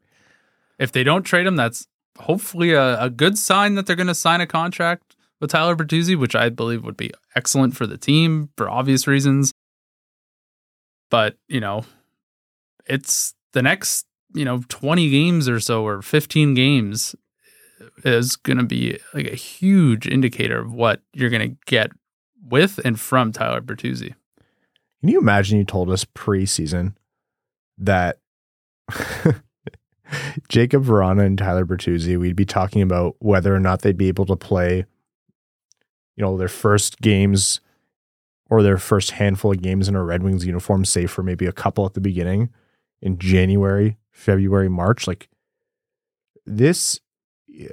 If 0.78 0.92
they 0.92 1.04
don't 1.04 1.22
trade 1.22 1.46
him, 1.46 1.57
that's 1.57 1.86
hopefully 2.18 2.72
a, 2.72 3.00
a 3.02 3.11
good 3.11 3.38
sign 3.38 3.74
that 3.74 3.86
they're 3.86 3.96
going 3.96 4.07
to 4.07 4.14
sign 4.14 4.40
a 4.40 4.46
contract 4.46 5.16
with 5.40 5.50
Tyler 5.50 5.76
Bertuzzi, 5.76 6.18
which 6.18 6.34
I 6.34 6.48
believe 6.48 6.84
would 6.84 6.96
be 6.96 7.12
excellent 7.34 7.76
for 7.76 7.86
the 7.86 7.98
team 7.98 8.50
for 8.57 8.70
obvious 8.70 9.07
reasons. 9.07 9.52
But 11.11 11.36
you 11.48 11.61
know, 11.61 11.84
it's 12.86 13.34
the 13.52 13.62
next 13.62 14.05
you 14.35 14.45
know 14.45 14.62
20 14.68 15.11
games 15.11 15.49
or 15.49 15.61
so 15.61 15.87
or 15.87 16.03
15 16.03 16.55
games 16.55 17.14
is 18.05 18.37
going 18.37 18.59
to 18.59 18.64
be 18.64 18.99
like 19.14 19.27
a 19.27 19.35
huge 19.35 20.07
indicator 20.07 20.61
of 20.61 20.72
what 20.72 21.03
you're 21.12 21.31
going 21.31 21.51
to 21.51 21.57
get 21.66 21.91
with 22.49 22.79
and 22.85 22.99
from 22.99 23.33
Tyler 23.33 23.61
Bertuzzi. 23.61 24.14
Can 25.01 25.09
you 25.11 25.18
imagine 25.18 25.59
you 25.59 25.64
told 25.64 25.91
us 25.91 26.05
preseason 26.05 26.95
that 27.79 28.18
Jakub 30.49 30.85
Vrana 30.85 31.27
and 31.27 31.39
Tyler 31.39 31.66
Bertuzzi, 31.66 32.18
we'd 32.18 32.37
be 32.37 32.45
talking 32.45 32.83
about 32.83 33.16
whether 33.18 33.55
or 33.55 33.61
not 33.61 33.83
they'd 33.83 33.97
be 33.97 34.09
able 34.09 34.27
to 34.27 34.37
play, 34.37 34.85
you 36.16 36.24
know, 36.24 36.37
their 36.37 36.49
first 36.49 37.01
games 37.01 37.61
or 38.49 38.62
their 38.62 38.79
first 38.79 39.12
handful 39.12 39.53
of 39.53 39.61
games 39.61 39.89
in 39.89 39.97
a 39.97 40.03
Red 40.03 40.22
Wings 40.22 40.47
uniform, 40.47 40.85
save 40.85 41.11
for 41.11 41.22
maybe 41.22 41.47
a 41.47 41.53
couple 41.53 41.85
at 41.85 41.95
the 41.95 42.01
beginning 42.01 42.51
in 43.03 43.18
January, 43.18 43.97
February, 44.16 44.68
March. 44.68 45.06
Like 45.06 45.28
this, 46.44 47.00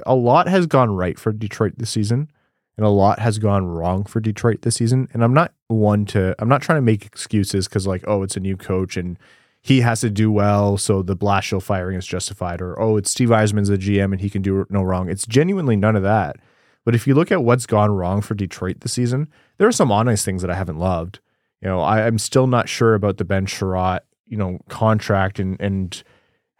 a 0.05 0.15
lot 0.15 0.47
has 0.47 0.67
gone 0.67 0.91
right 0.91 1.17
for 1.17 1.31
Detroit 1.31 1.73
this 1.77 1.89
season 1.89 2.29
and 2.77 2.85
a 2.85 2.89
lot 2.89 3.19
has 3.19 3.39
gone 3.39 3.65
wrong 3.65 4.03
for 4.03 4.19
Detroit 4.19 4.61
this 4.61 4.75
season. 4.75 5.07
And 5.13 5.23
I'm 5.23 5.33
not 5.33 5.53
one 5.67 6.05
to, 6.07 6.35
I'm 6.39 6.49
not 6.49 6.61
trying 6.61 6.77
to 6.77 6.81
make 6.81 7.05
excuses 7.05 7.67
because, 7.67 7.87
like, 7.87 8.03
oh, 8.07 8.23
it's 8.23 8.35
a 8.35 8.39
new 8.39 8.57
coach 8.57 8.97
and 8.97 9.17
he 9.61 9.79
has 9.81 10.01
to 10.01 10.09
do 10.09 10.29
well, 10.29 10.77
so 10.77 11.01
the 11.01 11.15
Blashill 11.15 11.63
firing 11.63 11.97
is 11.97 12.05
justified, 12.05 12.61
or 12.61 12.77
oh, 12.81 12.97
it's 12.97 13.09
Steve 13.09 13.29
Yzerman's 13.29 13.69
the 13.69 13.77
GM 13.77 14.11
and 14.11 14.19
he 14.19 14.29
can 14.29 14.41
do 14.41 14.65
no 14.69 14.83
wrong. 14.83 15.09
It's 15.09 15.25
genuinely 15.25 15.77
none 15.77 15.95
of 15.95 16.03
that. 16.03 16.35
But 16.83 16.95
if 16.95 17.07
you 17.07 17.15
look 17.15 17.31
at 17.31 17.45
what's 17.45 17.65
gone 17.65 17.91
wrong 17.91 18.21
for 18.21 18.35
Detroit 18.35 18.81
this 18.81 18.91
season, 18.91 19.29
there 19.57 19.67
are 19.67 19.71
some 19.71 19.89
honest 19.89 20.25
things 20.25 20.41
that 20.41 20.51
I 20.51 20.55
haven't 20.55 20.79
loved. 20.79 21.21
You 21.61 21.69
know, 21.69 21.79
I, 21.79 22.05
I'm 22.05 22.17
still 22.17 22.45
not 22.45 22.67
sure 22.67 22.93
about 22.93 23.15
the 23.15 23.23
Ben 23.23 23.45
Chiarot, 23.45 24.01
you 24.27 24.35
know, 24.35 24.59
contract 24.67 25.39
and 25.39 25.55
and 25.61 26.03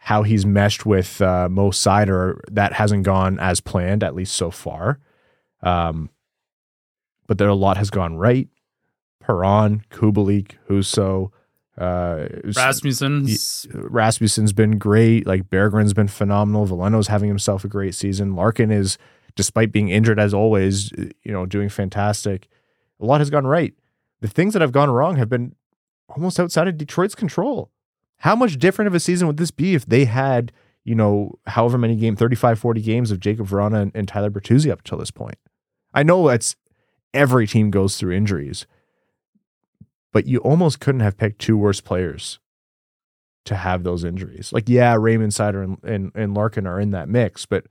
how 0.04 0.22
he's 0.22 0.44
meshed 0.44 0.84
with 0.84 1.22
uh, 1.22 1.48
Mo 1.48 1.70
Seider. 1.70 2.38
That 2.50 2.74
hasn't 2.74 3.04
gone 3.04 3.38
as 3.38 3.62
planned, 3.62 4.04
at 4.04 4.14
least 4.14 4.34
so 4.34 4.50
far. 4.50 4.98
Um, 5.62 6.10
but 7.26 7.38
there 7.38 7.48
a 7.48 7.54
lot 7.54 7.78
has 7.78 7.88
gone 7.88 8.16
right. 8.16 8.46
Perron, 9.20 9.82
Kubalik, 9.90 10.56
Husso, 10.68 11.30
uh, 11.78 12.26
Rasmussen, 12.54 13.26
Rasmussen's 13.72 14.52
been 14.52 14.76
great. 14.76 15.26
Like 15.26 15.48
Berggren's 15.48 15.94
been 15.94 16.08
phenomenal. 16.08 16.66
Veleno's 16.66 17.08
having 17.08 17.28
himself 17.28 17.64
a 17.64 17.68
great 17.68 17.94
season. 17.94 18.36
Larkin 18.36 18.70
is, 18.70 18.98
despite 19.36 19.72
being 19.72 19.88
injured 19.88 20.20
as 20.20 20.34
always, 20.34 20.92
you 20.92 21.32
know, 21.32 21.46
doing 21.46 21.70
fantastic. 21.70 22.48
A 23.00 23.06
lot 23.06 23.22
has 23.22 23.30
gone 23.30 23.46
right. 23.46 23.72
The 24.20 24.28
things 24.28 24.52
that 24.52 24.60
have 24.60 24.70
gone 24.70 24.90
wrong 24.90 25.16
have 25.16 25.30
been 25.30 25.54
almost 26.10 26.38
outside 26.38 26.68
of 26.68 26.76
Detroit's 26.76 27.14
control. 27.14 27.70
How 28.24 28.34
much 28.34 28.56
different 28.56 28.86
of 28.86 28.94
a 28.94 29.00
season 29.00 29.26
would 29.26 29.36
this 29.36 29.50
be 29.50 29.74
if 29.74 29.84
they 29.84 30.06
had, 30.06 30.50
you 30.82 30.94
know, 30.94 31.38
however 31.46 31.76
many 31.76 31.94
game, 31.94 32.16
35, 32.16 32.58
40 32.58 32.80
games 32.80 33.10
of 33.10 33.20
Jakub 33.20 33.46
Vrana 33.46 33.82
and, 33.82 33.92
and 33.94 34.08
Tyler 34.08 34.30
Bertuzzi 34.30 34.72
up 34.72 34.78
until 34.78 34.96
this 34.96 35.10
point? 35.10 35.36
I 35.92 36.04
know 36.04 36.30
it's 36.30 36.56
every 37.12 37.46
team 37.46 37.70
goes 37.70 37.98
through 37.98 38.14
injuries, 38.14 38.66
but 40.10 40.26
you 40.26 40.38
almost 40.38 40.80
couldn't 40.80 41.02
have 41.02 41.18
picked 41.18 41.38
two 41.38 41.58
worse 41.58 41.82
players 41.82 42.38
to 43.44 43.56
have 43.56 43.84
those 43.84 44.04
injuries. 44.04 44.54
Like, 44.54 44.70
yeah, 44.70 44.96
Raymond 44.98 45.32
Seider 45.32 45.62
and, 45.62 45.84
and, 45.84 46.10
and 46.14 46.32
Larkin 46.34 46.66
are 46.66 46.80
in 46.80 46.92
that 46.92 47.10
mix, 47.10 47.44
but 47.44 47.66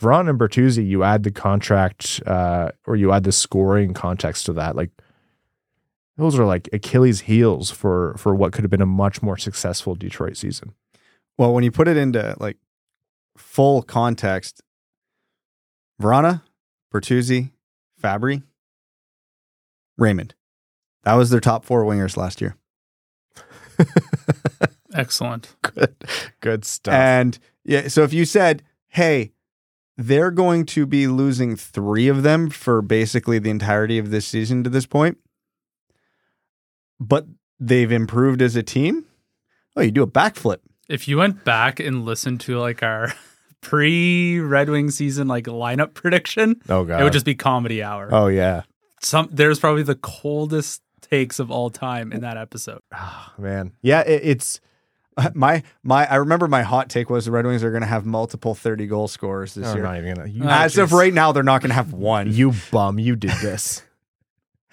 Vrana 0.00 0.30
and 0.30 0.40
Bertuzzi, 0.40 0.84
you 0.84 1.04
add 1.04 1.22
the 1.22 1.30
contract 1.30 2.20
uh, 2.26 2.72
or 2.84 2.96
you 2.96 3.12
add 3.12 3.22
the 3.22 3.30
scoring 3.30 3.94
context 3.94 4.46
to 4.46 4.54
that. 4.54 4.74
Like, 4.74 4.90
those 6.16 6.38
are 6.38 6.44
like 6.44 6.68
Achilles' 6.72 7.22
heels 7.22 7.70
for 7.70 8.14
for 8.16 8.34
what 8.34 8.52
could 8.52 8.64
have 8.64 8.70
been 8.70 8.82
a 8.82 8.86
much 8.86 9.22
more 9.22 9.36
successful 9.36 9.94
Detroit 9.94 10.36
season. 10.36 10.74
Well, 11.36 11.52
when 11.52 11.64
you 11.64 11.70
put 11.70 11.88
it 11.88 11.96
into 11.96 12.36
like 12.38 12.56
full 13.36 13.82
context, 13.82 14.62
Vrana, 16.00 16.42
Bertuzzi, 16.92 17.50
Fabbri, 18.00 18.42
Raymond. 19.96 20.34
That 21.04 21.14
was 21.14 21.30
their 21.30 21.40
top 21.40 21.64
four 21.64 21.84
wingers 21.84 22.16
last 22.16 22.40
year. 22.40 22.56
excellent. 24.94 25.54
good, 25.62 25.94
good 26.40 26.64
stuff. 26.64 26.94
And 26.94 27.38
yeah, 27.64 27.88
so 27.88 28.02
if 28.02 28.12
you 28.12 28.24
said, 28.24 28.62
hey, 28.88 29.32
they're 29.96 30.30
going 30.30 30.66
to 30.66 30.86
be 30.86 31.06
losing 31.06 31.56
three 31.56 32.08
of 32.08 32.22
them 32.22 32.50
for 32.50 32.82
basically 32.82 33.38
the 33.38 33.50
entirety 33.50 33.98
of 33.98 34.10
this 34.10 34.26
season 34.26 34.64
to 34.64 34.70
this 34.70 34.86
point, 34.86 35.18
but 37.08 37.26
they've 37.60 37.90
improved 37.92 38.42
as 38.42 38.56
a 38.56 38.62
team, 38.62 39.04
oh, 39.76 39.82
you 39.82 39.90
do 39.90 40.02
a 40.02 40.06
backflip. 40.06 40.58
If 40.88 41.08
you 41.08 41.18
went 41.18 41.44
back 41.44 41.80
and 41.80 42.04
listened 42.04 42.40
to 42.42 42.58
like 42.58 42.82
our 42.82 43.12
pre 43.60 44.38
Red 44.40 44.68
Wing 44.68 44.90
season 44.90 45.28
like 45.28 45.44
lineup 45.44 45.94
prediction, 45.94 46.60
oh 46.68 46.84
god, 46.84 47.00
it 47.00 47.04
would 47.04 47.12
just 47.12 47.26
be 47.26 47.34
comedy 47.34 47.82
hour. 47.82 48.08
oh 48.12 48.26
yeah, 48.28 48.62
Some 49.00 49.28
there's 49.32 49.58
probably 49.58 49.82
the 49.82 49.94
coldest 49.94 50.82
takes 51.00 51.38
of 51.38 51.50
all 51.50 51.70
time 51.70 52.12
in 52.12 52.20
that 52.22 52.36
episode. 52.36 52.80
oh, 52.94 53.32
man, 53.38 53.72
yeah. 53.82 54.00
It, 54.00 54.20
it's 54.24 54.60
My 55.34 55.62
my, 55.84 56.06
I 56.10 56.16
remember 56.16 56.48
my 56.48 56.62
hot 56.62 56.88
take 56.90 57.08
was 57.08 57.26
the 57.26 57.30
Red 57.30 57.46
Wings 57.46 57.62
are 57.62 57.70
going 57.70 57.82
to 57.82 57.86
have 57.86 58.04
multiple 58.04 58.54
thirty 58.54 58.86
goal 58.88 59.06
scorers 59.06 59.54
this 59.54 59.68
I'm 59.68 59.76
year. 59.76 59.84
not 59.84 59.98
even 59.98 60.14
gonna. 60.16 60.28
You, 60.28 60.42
Uh, 60.44 60.48
As 60.48 60.76
of 60.76 60.92
right 60.92 61.14
now, 61.14 61.30
they're 61.30 61.44
not 61.44 61.60
going 61.62 61.70
to 61.70 61.74
have 61.76 61.92
one. 61.92 62.32
you 62.32 62.52
bum, 62.72 62.98
you 62.98 63.14
did 63.16 63.30
this. 63.40 63.82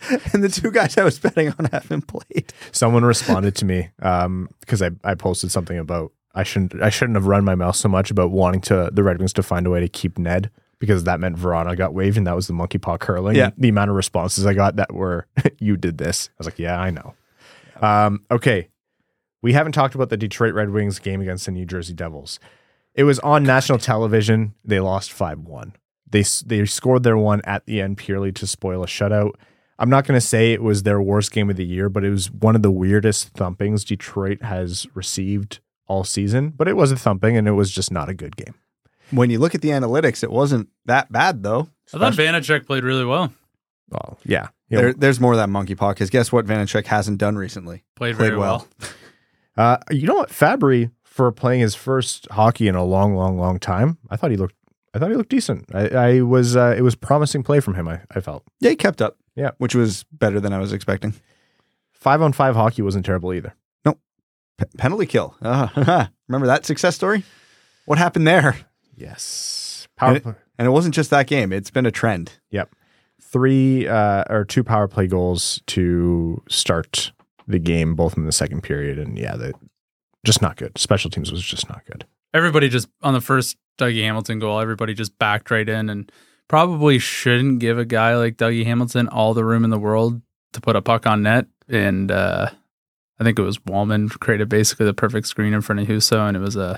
and 0.34 0.44
the 0.44 0.50
two 0.50 0.72
guys 0.72 0.98
I 0.98 1.04
was 1.04 1.20
betting 1.20 1.54
on 1.60 1.66
haven't 1.66 2.08
played. 2.08 2.54
Someone 2.72 3.04
responded 3.04 3.56
to 3.58 3.66
me 3.66 3.90
um 4.02 4.50
because 4.62 4.82
I, 4.82 4.92
I 5.04 5.16
posted 5.16 5.52
something 5.52 5.78
about 5.78 6.12
I 6.34 6.44
shouldn't 6.44 6.82
I 6.82 6.90
shouldn't 6.90 7.16
have 7.16 7.28
run 7.28 7.44
my 7.44 7.56
mouth 7.56 7.76
so 7.76 7.90
much 7.90 8.12
about 8.12 8.32
wanting 8.32 8.62
to 8.62 8.90
the 8.92 9.04
Red 9.04 9.20
Wings 9.20 9.34
to 9.34 9.44
find 9.44 9.68
a 9.68 9.70
way 9.70 9.80
to 9.80 9.88
keep 9.88 10.18
Ned 10.18 10.50
because 10.80 11.04
that 11.04 11.20
meant 11.20 11.38
Vrana 11.38 11.78
got 11.78 11.94
waived 11.94 12.18
and 12.18 12.26
that 12.26 12.36
was 12.36 12.48
the 12.48 12.54
monkey 12.54 12.80
paw 12.80 12.98
curling. 12.98 13.36
Yeah. 13.36 13.52
The 13.56 13.70
amount 13.70 13.92
of 13.92 13.96
responses 13.96 14.46
I 14.46 14.54
got 14.54 14.78
that 14.78 14.94
were 14.94 15.28
you 15.60 15.78
did 15.78 15.98
this. 15.98 16.30
I 16.32 16.34
was 16.40 16.48
like, 16.48 16.60
yeah, 16.60 16.80
I 16.80 16.90
know. 16.90 17.14
Um, 17.82 18.26
okay. 18.32 18.70
We 19.44 19.54
haven't 19.54 19.72
talked 19.72 19.96
about 19.96 20.10
the 20.10 20.18
Detroit 20.18 20.54
Red 20.54 20.72
Wings 20.72 21.00
game 21.00 21.22
against 21.22 21.46
the 21.46 21.52
New 21.52 21.66
Jersey 21.66 21.94
Devils. 21.94 22.40
It 22.94 23.04
was 23.04 23.20
on 23.20 23.44
national 23.44 23.78
television. 23.78 24.54
They 24.66 24.80
lost 24.80 25.12
5-1. 25.12 25.74
They 26.10 26.24
they 26.46 26.66
scored 26.66 27.04
their 27.04 27.18
one 27.18 27.42
at 27.46 27.66
the 27.66 27.80
end 27.80 27.98
purely 27.98 28.32
to 28.34 28.46
spoil 28.46 28.84
a 28.84 28.88
shutout. 28.88 29.32
I'm 29.82 29.90
not 29.90 30.06
going 30.06 30.16
to 30.16 30.26
say 30.26 30.54
it 30.54 30.62
was 30.62 30.84
their 30.84 31.02
worst 31.02 31.32
game 31.32 31.50
of 31.50 31.56
the 31.56 31.66
year, 31.66 31.90
but 31.90 32.06
it 32.06 32.12
was 32.12 32.30
one 32.32 32.56
of 32.56 32.62
the 32.62 32.72
weirdest 32.72 33.34
thumpings 33.34 33.84
Detroit 33.84 34.44
has 34.44 34.86
received 34.94 35.60
all 35.88 36.04
season. 36.04 36.50
But 36.50 36.68
it 36.68 36.78
was 36.78 36.92
a 36.92 36.96
thumping, 36.96 37.36
and 37.36 37.48
it 37.48 37.54
was 37.54 37.72
just 37.72 37.92
not 37.92 38.08
a 38.08 38.14
good 38.14 38.38
game. 38.38 38.54
When 39.10 39.32
you 39.32 39.40
look 39.40 39.56
at 39.56 39.62
the 39.62 39.70
analytics, 39.70 40.24
it 40.24 40.32
wasn't 40.32 40.70
that 40.86 41.12
bad 41.12 41.42
though. 41.42 41.68
I 41.94 41.98
thought 41.98 42.14
Vanecek 42.14 42.68
played 42.68 42.84
really 42.84 43.04
well. 43.04 43.34
Well, 43.90 44.20
yeah, 44.24 44.50
You 44.70 44.78
know, 44.78 44.84
There, 44.84 44.94
there's 44.94 45.20
more 45.20 45.34
of 45.34 45.38
that 45.38 45.50
monkey 45.50 45.76
paw 45.76 45.90
because 45.90 46.10
guess 46.10 46.32
what 46.32 46.46
Vanecek 46.46 46.86
hasn't 46.86 47.18
done 47.18 47.36
recently? 47.36 47.84
Played, 47.96 48.16
Played 48.16 48.28
very 48.28 48.38
well. 48.38 48.68
well. 48.80 48.90
Uh, 49.58 49.78
you 49.92 50.08
know 50.08 50.16
what? 50.16 50.30
Fabbri 50.30 50.92
for 51.04 51.30
playing 51.30 51.60
his 51.60 51.76
first 51.76 52.26
hockey 52.32 52.70
in 52.70 52.74
a 52.74 52.86
long, 52.86 53.16
long, 53.16 53.38
long 53.38 53.60
time, 53.60 53.98
I 54.10 54.16
thought 54.16 54.32
he 54.32 54.38
looked. 54.38 54.56
I 54.94 54.98
thought 54.98 55.10
he 55.10 55.16
looked 55.18 55.30
decent. 55.30 55.66
I, 55.76 55.88
I 55.90 56.22
was. 56.22 56.56
Uh, 56.56 56.74
it 56.76 56.82
was 56.82 56.96
promising 56.96 57.44
play 57.44 57.60
from 57.60 57.76
him. 57.76 57.86
I, 57.90 58.00
I 58.16 58.22
felt 58.22 58.44
Yeah, 58.62 58.70
he 58.70 58.76
kept 58.78 59.02
up. 59.02 59.18
Yeah. 59.36 59.52
which 59.58 59.76
was 59.76 60.04
better 60.12 60.40
than 60.40 60.54
I 60.54 60.60
was 60.60 60.74
expecting. 60.74 61.14
five 61.94 62.22
on 62.22 62.34
five 62.34 62.56
hockey 62.56 62.82
wasn't 62.82 63.06
terrible 63.06 63.34
either. 63.34 63.54
P- 64.58 64.66
penalty 64.78 65.06
kill. 65.08 65.36
Uh, 65.42 65.68
remember 66.28 66.46
that 66.48 66.66
success 66.66 66.96
story? 66.96 67.24
What 67.86 67.98
happened 67.98 68.28
there? 68.28 68.58
Yes, 68.96 69.88
power 69.98 70.14
And 70.14 70.24
play. 70.24 70.34
And 70.60 70.68
it 70.68 70.72
wasn't 70.72 70.94
just 70.94 71.10
that 71.10 71.26
game; 71.26 71.52
it's 71.52 71.72
been 71.72 71.86
a 71.88 71.92
trend. 71.92 72.34
Yep. 72.52 72.70
three 73.20 73.88
uh, 73.88 74.26
or 74.30 74.46
two 74.46 74.64
power 74.64 74.88
play 74.88 75.08
goals 75.08 75.62
to 75.68 76.44
start 76.48 77.12
the 77.48 77.58
game, 77.58 77.96
both 77.96 78.18
in 78.18 78.26
the 78.26 78.32
second 78.32 78.62
period, 78.62 79.00
and 79.00 79.18
yeah, 79.18 79.36
the 79.36 79.54
just 80.24 80.42
not 80.44 80.58
good. 80.58 80.78
Special 80.78 81.10
teams 81.10 81.32
was 81.32 81.42
just 81.42 81.68
not 81.68 81.84
good. 81.86 82.06
Everybody 82.34 82.70
just 82.70 82.88
on 83.02 83.14
the 83.14 83.22
first 83.22 83.58
Dougie 83.80 84.04
Hamilton 84.04 84.38
goal, 84.38 84.60
everybody 84.60 84.94
just 84.94 85.18
backed 85.18 85.50
right 85.50 85.68
in 85.68 85.90
and 85.90 86.12
probably 86.52 87.00
shouldn't 87.00 87.60
give 87.60 87.80
a 87.80 87.86
guy 87.86 88.18
like 88.18 88.36
Dougie 88.36 88.66
Hamilton 88.66 89.08
all 89.08 89.34
the 89.34 89.46
room 89.46 89.64
in 89.64 89.70
the 89.70 89.80
world 89.80 90.22
to 90.52 90.60
put 90.60 90.76
a 90.76 90.82
puck 90.82 91.08
on 91.08 91.24
net. 91.24 91.46
And 91.70 92.12
uh, 92.12 92.50
I 93.18 93.24
think 93.24 93.40
it 93.40 93.42
was 93.42 93.58
Walman 93.60 94.10
created 94.20 94.50
basically 94.50 94.86
the 94.86 94.94
perfect 94.94 95.28
screen 95.28 95.54
in 95.54 95.62
front 95.62 95.80
of 95.80 95.88
Husso, 95.88 96.28
and 96.28 96.36
it 96.36 96.42
was 96.42 96.58
a 96.58 96.78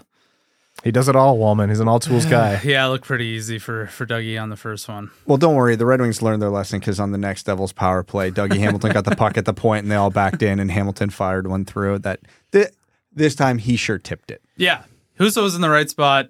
He 0.83 0.91
does 0.91 1.09
it 1.09 1.15
all, 1.15 1.39
Walman. 1.39 1.69
He's 1.69 1.79
an 1.79 1.87
all 1.87 1.99
tools 1.99 2.27
guy. 2.27 2.61
yeah, 2.63 2.85
it 2.85 2.89
looked 2.89 3.05
pretty 3.05 3.25
easy 3.25 3.57
for 3.57 3.87
for 3.87 4.05
Dougie 4.05 4.39
on 4.39 4.49
the 4.49 4.55
first 4.55 4.87
one. 4.87 5.09
Well, 5.25 5.39
don't 5.39 5.55
worry. 5.55 5.75
The 5.75 5.87
Red 5.87 6.01
Wings 6.01 6.21
learned 6.21 6.43
their 6.43 6.51
lesson 6.51 6.77
because 6.79 6.99
on 6.99 7.11
the 7.11 7.17
next 7.17 7.47
Devils 7.47 7.73
power 7.73 8.03
play, 8.03 8.29
Dougie 8.29 8.59
Hamilton 8.59 8.91
got 8.91 9.05
the 9.05 9.15
puck 9.23 9.39
at 9.39 9.45
the 9.45 9.55
point, 9.55 9.81
and 9.85 9.91
they 9.91 9.95
all 9.95 10.11
backed 10.11 10.43
in, 10.43 10.59
and 10.59 10.69
Hamilton 10.69 11.09
fired 11.09 11.47
one 11.47 11.65
through. 11.65 11.97
That 11.97 12.19
th- 12.51 12.69
this 13.11 13.33
time 13.33 13.57
he 13.57 13.75
sure 13.75 13.97
tipped 13.97 14.29
it. 14.29 14.43
Yeah, 14.55 14.83
Husso 15.19 15.41
was 15.41 15.55
in 15.55 15.61
the 15.61 15.69
right 15.71 15.89
spot. 15.89 16.29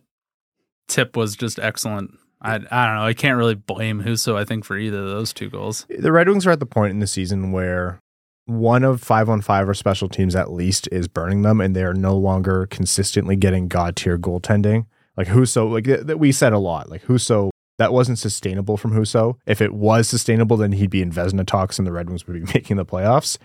Tip 0.88 1.18
was 1.18 1.36
just 1.36 1.60
excellent. 1.60 2.18
I 2.44 2.56
I 2.56 2.86
don't 2.86 2.96
know. 2.96 3.06
I 3.06 3.14
can't 3.14 3.38
really 3.38 3.56
blame 3.56 4.04
Husso. 4.04 4.36
I 4.36 4.46
think 4.46 4.66
for 4.66 4.78
either 4.78 5.00
of 5.00 5.10
those 5.10 5.34
two 5.34 5.50
goals. 5.50 5.86
The 5.90 6.12
Red 6.12 6.28
Wings 6.28 6.46
are 6.46 6.52
at 6.52 6.60
the 6.60 6.66
point 6.66 6.92
in 6.92 7.00
the 7.00 7.08
season 7.08 7.52
where 7.52 8.00
one 8.46 8.84
of 8.84 9.02
five 9.02 9.30
on 9.30 9.42
five 9.42 9.70
or 9.70 9.74
special 9.74 10.10
teams 10.10 10.36
at 10.36 10.52
least 10.52 10.90
is 10.92 11.08
burning 11.08 11.44
them, 11.44 11.62
and 11.62 11.76
they 11.76 11.84
are 11.84 11.94
no 11.94 12.16
longer 12.16 12.68
consistently 12.68 13.36
getting 13.36 13.68
god 13.68 13.96
tier 13.96 14.18
goaltending. 14.18 14.86
Like 15.16 15.28
Husso, 15.28 15.72
like 15.72 15.86
th- 15.86 16.06
th- 16.08 16.18
we 16.18 16.32
said 16.32 16.54
a 16.54 16.60
lot. 16.60 16.90
Like 16.90 17.04
Husso, 17.06 17.52
that 17.78 17.94
wasn't 17.94 18.20
sustainable 18.20 18.78
from 18.78 18.92
Husso. 18.92 19.36
If 19.46 19.62
it 19.62 19.74
was 19.74 20.10
sustainable, 20.10 20.58
then 20.58 20.74
he'd 20.74 20.90
be 20.90 21.02
in 21.02 21.12
Vezina 21.12 21.46
talks, 21.46 21.78
and 21.78 21.88
the 21.88 21.92
Red 21.92 22.10
Wings 22.10 22.28
would 22.28 22.46
be 22.46 22.52
making 22.54 22.78
the 22.78 22.86
playoffs. 22.86 23.38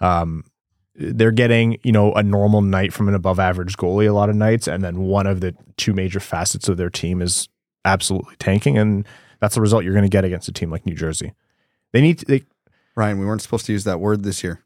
Um, 0.00 0.44
they're 0.96 1.30
getting 1.30 1.78
you 1.84 1.92
know 1.92 2.12
a 2.14 2.22
normal 2.22 2.62
night 2.62 2.92
from 2.92 3.08
an 3.08 3.14
above 3.14 3.38
average 3.38 3.76
goalie 3.76 4.08
a 4.08 4.12
lot 4.12 4.30
of 4.30 4.36
nights, 4.36 4.66
and 4.66 4.82
then 4.82 4.98
one 5.02 5.26
of 5.26 5.40
the 5.40 5.54
two 5.76 5.92
major 5.92 6.20
facets 6.20 6.68
of 6.68 6.76
their 6.76 6.90
team 6.90 7.22
is 7.22 7.48
absolutely 7.84 8.36
tanking, 8.38 8.76
and 8.78 9.06
that's 9.40 9.54
the 9.54 9.60
result 9.60 9.84
you're 9.84 9.94
going 9.94 10.04
to 10.04 10.08
get 10.10 10.24
against 10.24 10.48
a 10.48 10.52
team 10.52 10.70
like 10.70 10.84
New 10.86 10.94
Jersey. 10.94 11.32
They 11.92 12.00
need 12.00 12.18
to, 12.20 12.24
they, 12.26 12.42
Ryan, 12.94 13.18
we 13.18 13.26
weren't 13.26 13.42
supposed 13.42 13.66
to 13.66 13.72
use 13.72 13.84
that 13.84 14.00
word 14.00 14.22
this 14.22 14.42
year. 14.44 14.62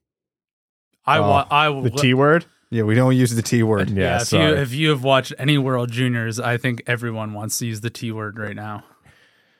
I 1.07 1.19
Oh, 1.19 1.23
wa- 1.23 1.47
I 1.51 1.81
the 1.83 1.91
T 1.91 2.15
word. 2.15 2.47
Yeah, 2.71 2.83
we 2.83 2.95
don't 2.95 3.15
use 3.15 3.35
the 3.35 3.43
T 3.43 3.63
word. 3.63 3.91
Yeah, 3.91 4.03
Yeah, 4.03 4.17
if 4.23 4.27
sorry. 4.29 4.45
you 4.49 4.55
if 4.57 4.73
you 4.73 4.89
have 4.91 5.05
watched 5.05 5.33
any 5.39 5.59
World 5.59 5.91
Juniors, 5.93 6.41
I 6.41 6.57
think 6.57 6.83
everyone 6.87 7.33
wants 7.35 7.59
to 7.59 7.67
use 7.67 7.83
the 7.83 7.91
T 7.91 8.11
word 8.11 8.39
right 8.39 8.57
now. 8.57 8.85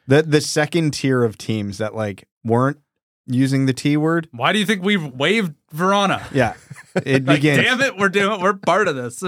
The 0.09 0.23
the 0.23 0.41
second 0.41 0.93
tier 0.93 1.23
of 1.23 1.39
teams 1.39 1.79
that 1.79 1.95
like 1.95 2.27
weren't 2.45 2.79
using 3.27 3.67
the 3.67 3.73
T 3.73 3.97
word. 3.97 4.29
Why 4.33 4.53
do 4.53 4.59
you 4.59 4.67
think 4.67 4.83
we've 4.83 5.07
waived 5.13 5.55
Vrana? 5.75 6.23
Yeah, 6.33 6.55
it 6.97 7.25
Like, 7.27 7.37
begins. 7.43 7.63
damn 7.63 7.81
it, 7.83 7.97
we're 7.99 8.09
doing 8.09 8.41
we're 8.41 8.55
part 8.55 8.89
of 8.89 8.97
this. 8.97 9.23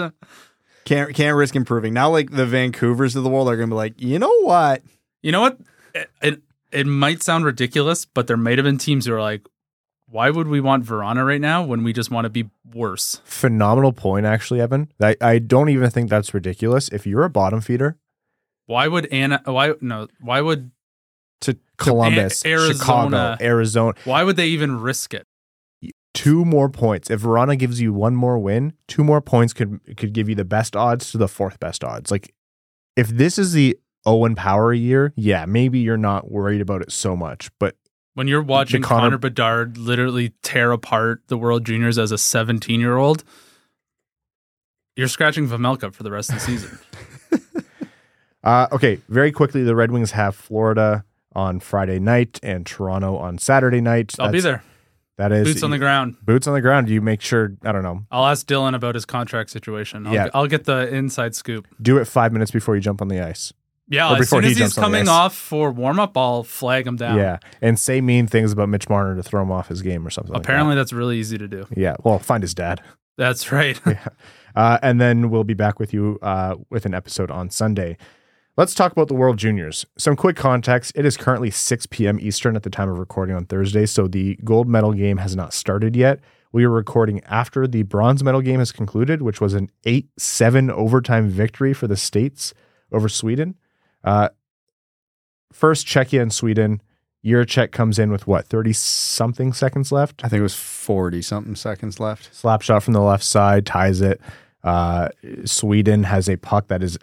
Can't 0.86 1.14
can't 1.14 1.36
risk 1.36 1.54
improving. 1.54 1.92
Now, 1.92 2.08
like 2.10 2.30
the 2.30 2.46
Vancouvers 2.46 3.14
of 3.16 3.24
the 3.24 3.28
world 3.28 3.48
are 3.48 3.56
gonna 3.56 3.66
be 3.68 3.74
like, 3.74 4.00
you 4.00 4.18
know 4.18 4.40
what? 4.42 4.82
You 5.22 5.32
know 5.32 5.42
what? 5.42 5.58
It, 5.94 6.10
it 6.22 6.42
it 6.72 6.86
might 6.86 7.22
sound 7.22 7.44
ridiculous, 7.44 8.04
but 8.06 8.26
there 8.28 8.36
might 8.38 8.56
have 8.56 8.64
been 8.64 8.78
teams 8.78 9.04
who 9.06 9.12
are 9.12 9.20
like, 9.20 9.46
why 10.08 10.30
would 10.30 10.46
we 10.48 10.60
want 10.60 10.84
Vrana 10.84 11.26
right 11.26 11.40
now 11.40 11.62
when 11.64 11.82
we 11.82 11.92
just 11.92 12.10
want 12.10 12.24
to 12.24 12.30
be 12.30 12.48
worse? 12.72 13.20
Phenomenal 13.24 13.92
point, 13.92 14.24
actually, 14.26 14.60
Evan. 14.60 14.92
I, 15.02 15.16
I 15.20 15.38
don't 15.40 15.68
even 15.68 15.90
think 15.90 16.08
that's 16.08 16.32
ridiculous. 16.32 16.88
If 16.88 17.06
you're 17.06 17.24
a 17.24 17.30
bottom 17.30 17.60
feeder 17.60 17.98
Why 18.66 18.86
would 18.88 19.06
Anna? 19.06 19.42
Why 19.44 19.74
no? 19.80 20.06
Why 20.20 20.40
would 20.40 20.70
to 21.42 21.58
Columbus, 21.78 22.44
A- 22.44 22.48
Arizona- 22.48 22.78
Chicago, 22.78 23.36
Arizona, 23.40 23.94
why 24.04 24.22
would 24.22 24.36
they 24.36 24.46
even 24.48 24.80
risk 24.80 25.12
it? 25.12 25.26
Two 26.16 26.46
more 26.46 26.70
points. 26.70 27.10
If 27.10 27.20
Vrana 27.20 27.58
gives 27.58 27.78
you 27.78 27.92
one 27.92 28.16
more 28.16 28.38
win, 28.38 28.72
two 28.88 29.04
more 29.04 29.20
points 29.20 29.52
could 29.52 29.80
could 29.98 30.14
give 30.14 30.30
you 30.30 30.34
the 30.34 30.46
best 30.46 30.74
odds 30.74 31.10
to 31.10 31.18
the 31.18 31.28
fourth 31.28 31.60
best 31.60 31.84
odds. 31.84 32.10
Like 32.10 32.34
if 32.96 33.08
this 33.08 33.38
is 33.38 33.52
the 33.52 33.78
Owen 34.06 34.34
Power 34.34 34.72
year, 34.72 35.12
yeah, 35.16 35.44
maybe 35.44 35.78
you're 35.78 35.98
not 35.98 36.30
worried 36.30 36.62
about 36.62 36.80
it 36.80 36.90
so 36.90 37.16
much. 37.16 37.50
But 37.60 37.76
When 38.14 38.28
you're 38.28 38.42
watching 38.42 38.80
Connor- 38.80 39.02
Connor, 39.02 39.18
Bedard 39.18 39.76
literally 39.76 40.32
tear 40.42 40.72
apart 40.72 41.20
the 41.26 41.36
World 41.36 41.66
Juniors 41.66 41.98
as 41.98 42.12
a 42.12 42.18
17 42.18 42.80
year 42.80 42.96
old, 42.96 43.22
you're 44.96 45.08
scratching 45.08 45.46
Vejmelka 45.46 45.92
for 45.92 46.02
the 46.02 46.10
rest 46.10 46.30
of 46.30 46.36
the 46.36 46.40
season. 46.40 46.78
uh, 48.42 48.68
okay, 48.72 49.00
very 49.10 49.32
quickly, 49.32 49.62
the 49.64 49.76
Red 49.76 49.90
Wings 49.90 50.12
have 50.12 50.34
Florida 50.34 51.04
on 51.34 51.60
Friday 51.60 51.98
night 51.98 52.40
and 52.42 52.64
Toronto 52.64 53.18
on 53.18 53.36
Saturday 53.36 53.82
night. 53.82 54.14
I'll 54.18 54.32
be 54.32 54.40
there. 54.40 54.62
That 55.18 55.32
is 55.32 55.46
Boots 55.48 55.62
on 55.62 55.70
the 55.70 55.78
ground. 55.78 56.16
boots 56.24 56.46
on 56.46 56.52
the 56.54 56.60
ground. 56.60 56.88
You 56.90 57.00
make 57.00 57.20
sure. 57.22 57.54
I 57.64 57.72
don't 57.72 57.82
know. 57.82 58.04
I'll 58.10 58.26
ask 58.26 58.46
Dylan 58.46 58.74
about 58.74 58.94
his 58.94 59.04
contract 59.06 59.50
situation. 59.50 60.06
I'll, 60.06 60.12
Yeah. 60.14 60.28
I'll 60.34 60.46
get 60.46 60.64
the 60.64 60.88
inside 60.94 61.34
scoop. 61.34 61.66
Do 61.80 61.96
it 61.98 62.04
five 62.04 62.32
minutes 62.32 62.50
before 62.50 62.74
you 62.74 62.82
jump 62.82 63.00
on 63.00 63.08
the 63.08 63.20
ice. 63.20 63.52
Yeah, 63.88 64.10
Or 64.10 64.14
as 64.14 64.18
before 64.18 64.38
soon 64.38 64.44
he 64.44 64.50
as 64.50 64.56
he's 64.58 64.74
jumps 64.74 64.78
on 64.78 64.90
the 64.92 64.98
coming 64.98 65.08
off 65.08 65.34
for 65.34 65.70
warm 65.70 66.00
up, 66.00 66.16
I'll 66.18 66.42
flag 66.42 66.86
him 66.86 66.96
down. 66.96 67.16
Yeah, 67.18 67.38
and 67.62 67.78
say 67.78 68.00
mean 68.00 68.26
things 68.26 68.50
about 68.52 68.68
Mitch 68.68 68.88
Marner 68.88 69.14
to 69.14 69.22
throw 69.22 69.40
him 69.42 69.52
off 69.52 69.68
his 69.68 69.80
game 69.80 70.04
or 70.06 70.10
something. 70.10 70.32
like 70.32 70.42
that. 70.42 70.48
Apparently, 70.48 70.74
that's 70.74 70.92
really 70.92 71.18
easy 71.18 71.38
to 71.38 71.46
do. 71.46 71.66
yeah. 71.76 71.94
Well, 72.02 72.18
find 72.18 72.42
his 72.42 72.52
dad. 72.52 72.82
That's 73.16 73.50
right. 73.52 73.80
Uh, 74.56 74.78
and 74.80 74.98
then 74.98 75.28
we'll 75.28 75.44
be 75.44 75.52
back 75.52 75.78
with 75.78 75.92
you 75.92 76.18
uh, 76.22 76.54
with 76.70 76.86
an 76.86 76.94
episode 76.94 77.30
on 77.30 77.50
Sunday. 77.50 77.94
Let's 78.58 78.74
talk 78.74 78.92
about 78.92 79.08
the 79.08 79.14
World 79.14 79.36
Juniors. 79.36 79.84
Some 79.98 80.16
quick 80.16 80.34
context. 80.34 80.92
It 80.94 81.04
is 81.04 81.18
currently 81.18 81.50
6 81.50 81.86
p.m. 81.86 82.18
Eastern 82.18 82.56
at 82.56 82.62
the 82.62 82.70
time 82.70 82.88
of 82.88 82.98
recording 82.98 83.36
on 83.36 83.44
Thursday, 83.44 83.84
so 83.84 84.08
the 84.08 84.36
gold 84.44 84.66
medal 84.66 84.94
game 84.94 85.18
has 85.18 85.36
not 85.36 85.52
started 85.52 85.94
yet. 85.94 86.20
We 86.52 86.64
are 86.64 86.70
recording 86.70 87.22
after 87.24 87.66
the 87.66 87.82
bronze 87.82 88.24
medal 88.24 88.40
game 88.40 88.60
has 88.60 88.72
concluded, 88.72 89.20
which 89.20 89.42
was 89.42 89.52
an 89.52 89.70
8 89.84 90.08
7 90.16 90.70
overtime 90.70 91.28
victory 91.28 91.74
for 91.74 91.86
the 91.86 91.98
States 91.98 92.54
over 92.90 93.10
Sweden. 93.10 93.56
Uh, 94.02 94.30
first, 95.52 95.86
Czechia 95.86 96.22
and 96.22 96.32
Sweden. 96.32 96.80
Juracek 97.22 97.72
comes 97.72 97.98
in 97.98 98.10
with 98.10 98.26
what, 98.26 98.46
30 98.46 98.72
something 98.72 99.52
seconds 99.52 99.92
left? 99.92 100.24
I 100.24 100.28
think 100.28 100.40
it 100.40 100.44
was 100.44 100.54
forty 100.54 101.20
something 101.20 101.56
seconds 101.56 102.00
left. 102.00 102.34
slap 102.34 102.62
shot 102.62 102.84
from 102.84 102.94
the 102.94 103.00
left 103.02 103.24
side 103.24 103.66
ties 103.66 104.00
it. 104.00 104.18
Uh, 104.64 105.08
Sweden 105.44 106.04
has 106.04 106.28
a 106.28 106.36
puck 106.36 106.68
that 106.68 106.82
is 106.82 106.96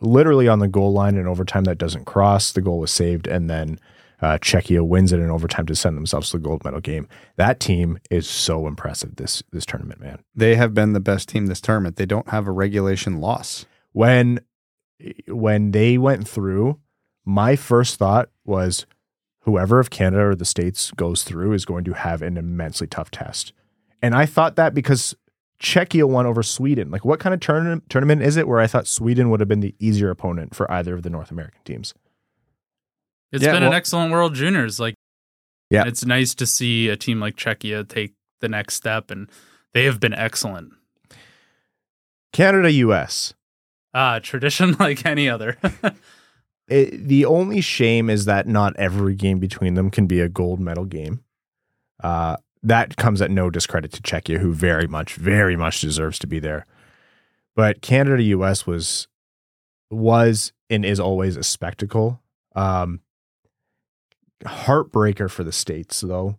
literally 0.00 0.48
on 0.48 0.58
the 0.58 0.68
goal 0.68 0.92
line 0.92 1.16
in 1.16 1.26
overtime 1.26 1.64
that 1.64 1.78
doesn't 1.78 2.04
cross. 2.04 2.52
The 2.52 2.60
goal 2.60 2.78
was 2.78 2.90
saved, 2.90 3.26
and 3.26 3.48
then 3.48 3.78
uh, 4.20 4.38
Czechia 4.38 4.86
wins 4.86 5.12
it 5.12 5.20
in 5.20 5.30
overtime 5.30 5.66
to 5.66 5.74
send 5.74 5.96
themselves 5.96 6.30
to 6.30 6.38
the 6.38 6.42
gold 6.42 6.64
medal 6.64 6.80
game. 6.80 7.08
That 7.36 7.60
team 7.60 7.98
is 8.10 8.28
so 8.28 8.66
impressive 8.66 9.16
this 9.16 9.42
this 9.52 9.66
tournament, 9.66 10.00
man. 10.00 10.22
They 10.34 10.56
have 10.56 10.74
been 10.74 10.92
the 10.92 11.00
best 11.00 11.28
team 11.28 11.46
this 11.46 11.60
tournament. 11.60 11.96
They 11.96 12.06
don't 12.06 12.28
have 12.28 12.46
a 12.46 12.52
regulation 12.52 13.20
loss. 13.20 13.66
When 13.92 14.40
when 15.28 15.72
they 15.72 15.98
went 15.98 16.26
through, 16.26 16.80
my 17.24 17.56
first 17.56 17.96
thought 17.96 18.30
was 18.44 18.86
whoever 19.40 19.78
of 19.78 19.90
Canada 19.90 20.24
or 20.24 20.34
the 20.34 20.44
states 20.44 20.90
goes 20.92 21.22
through 21.22 21.52
is 21.52 21.64
going 21.64 21.84
to 21.84 21.92
have 21.92 22.22
an 22.22 22.36
immensely 22.36 22.86
tough 22.86 23.10
test. 23.10 23.52
And 24.02 24.14
I 24.14 24.26
thought 24.26 24.56
that 24.56 24.74
because 24.74 25.14
Czechia 25.60 26.08
won 26.08 26.26
over 26.26 26.42
Sweden. 26.42 26.90
Like, 26.90 27.04
what 27.04 27.18
kind 27.20 27.32
of 27.34 27.40
tourna- 27.40 27.82
tournament 27.88 28.22
is 28.22 28.36
it 28.36 28.46
where 28.48 28.60
I 28.60 28.66
thought 28.66 28.86
Sweden 28.86 29.30
would 29.30 29.40
have 29.40 29.48
been 29.48 29.60
the 29.60 29.74
easier 29.78 30.10
opponent 30.10 30.54
for 30.54 30.70
either 30.70 30.94
of 30.94 31.02
the 31.02 31.10
North 31.10 31.30
American 31.30 31.60
teams? 31.64 31.94
It's 33.32 33.42
Yeah, 33.44 33.52
been 33.52 33.62
an 33.62 33.72
excellent 33.72 34.12
World 34.12 34.34
Juniors. 34.34 34.78
Like, 34.78 34.94
Yeah. 35.70 35.84
it's 35.86 36.04
nice 36.04 36.34
to 36.36 36.46
see 36.46 36.88
a 36.88 36.96
team 36.96 37.20
like 37.20 37.36
Czechia 37.36 37.88
take 37.88 38.14
the 38.40 38.48
next 38.48 38.74
step, 38.74 39.10
and 39.10 39.28
they 39.72 39.84
have 39.84 39.98
been 39.98 40.14
excellent. 40.14 40.72
Canada, 42.32 42.70
US. 42.72 43.34
Ah, 43.94 44.18
tradition 44.22 44.76
like 44.80 45.04
any 45.06 45.28
other. 45.28 45.56
It, 46.68 47.06
the 47.06 47.24
only 47.26 47.60
shame 47.60 48.10
is 48.10 48.24
that 48.24 48.48
not 48.48 48.74
every 48.74 49.14
game 49.14 49.38
between 49.38 49.74
them 49.74 49.88
can 49.88 50.08
be 50.08 50.18
a 50.20 50.28
gold 50.28 50.58
medal 50.58 50.84
game. 50.84 51.22
Uh, 52.02 52.38
that 52.66 52.96
comes 52.96 53.22
at 53.22 53.30
no 53.30 53.48
discredit 53.50 53.92
to 53.92 54.02
Czechia, 54.02 54.38
who 54.38 54.52
very 54.52 54.86
much, 54.86 55.14
very 55.14 55.56
much 55.56 55.80
deserves 55.80 56.18
to 56.20 56.26
be 56.26 56.38
there. 56.40 56.66
But 57.54 57.80
Canada 57.80 58.22
US 58.22 58.66
was 58.66 59.08
was 59.90 60.52
and 60.68 60.84
is 60.84 60.98
always 61.00 61.36
a 61.36 61.42
spectacle. 61.42 62.20
Um, 62.54 63.00
heartbreaker 64.44 65.30
for 65.30 65.44
the 65.44 65.52
states, 65.52 66.00
though. 66.00 66.38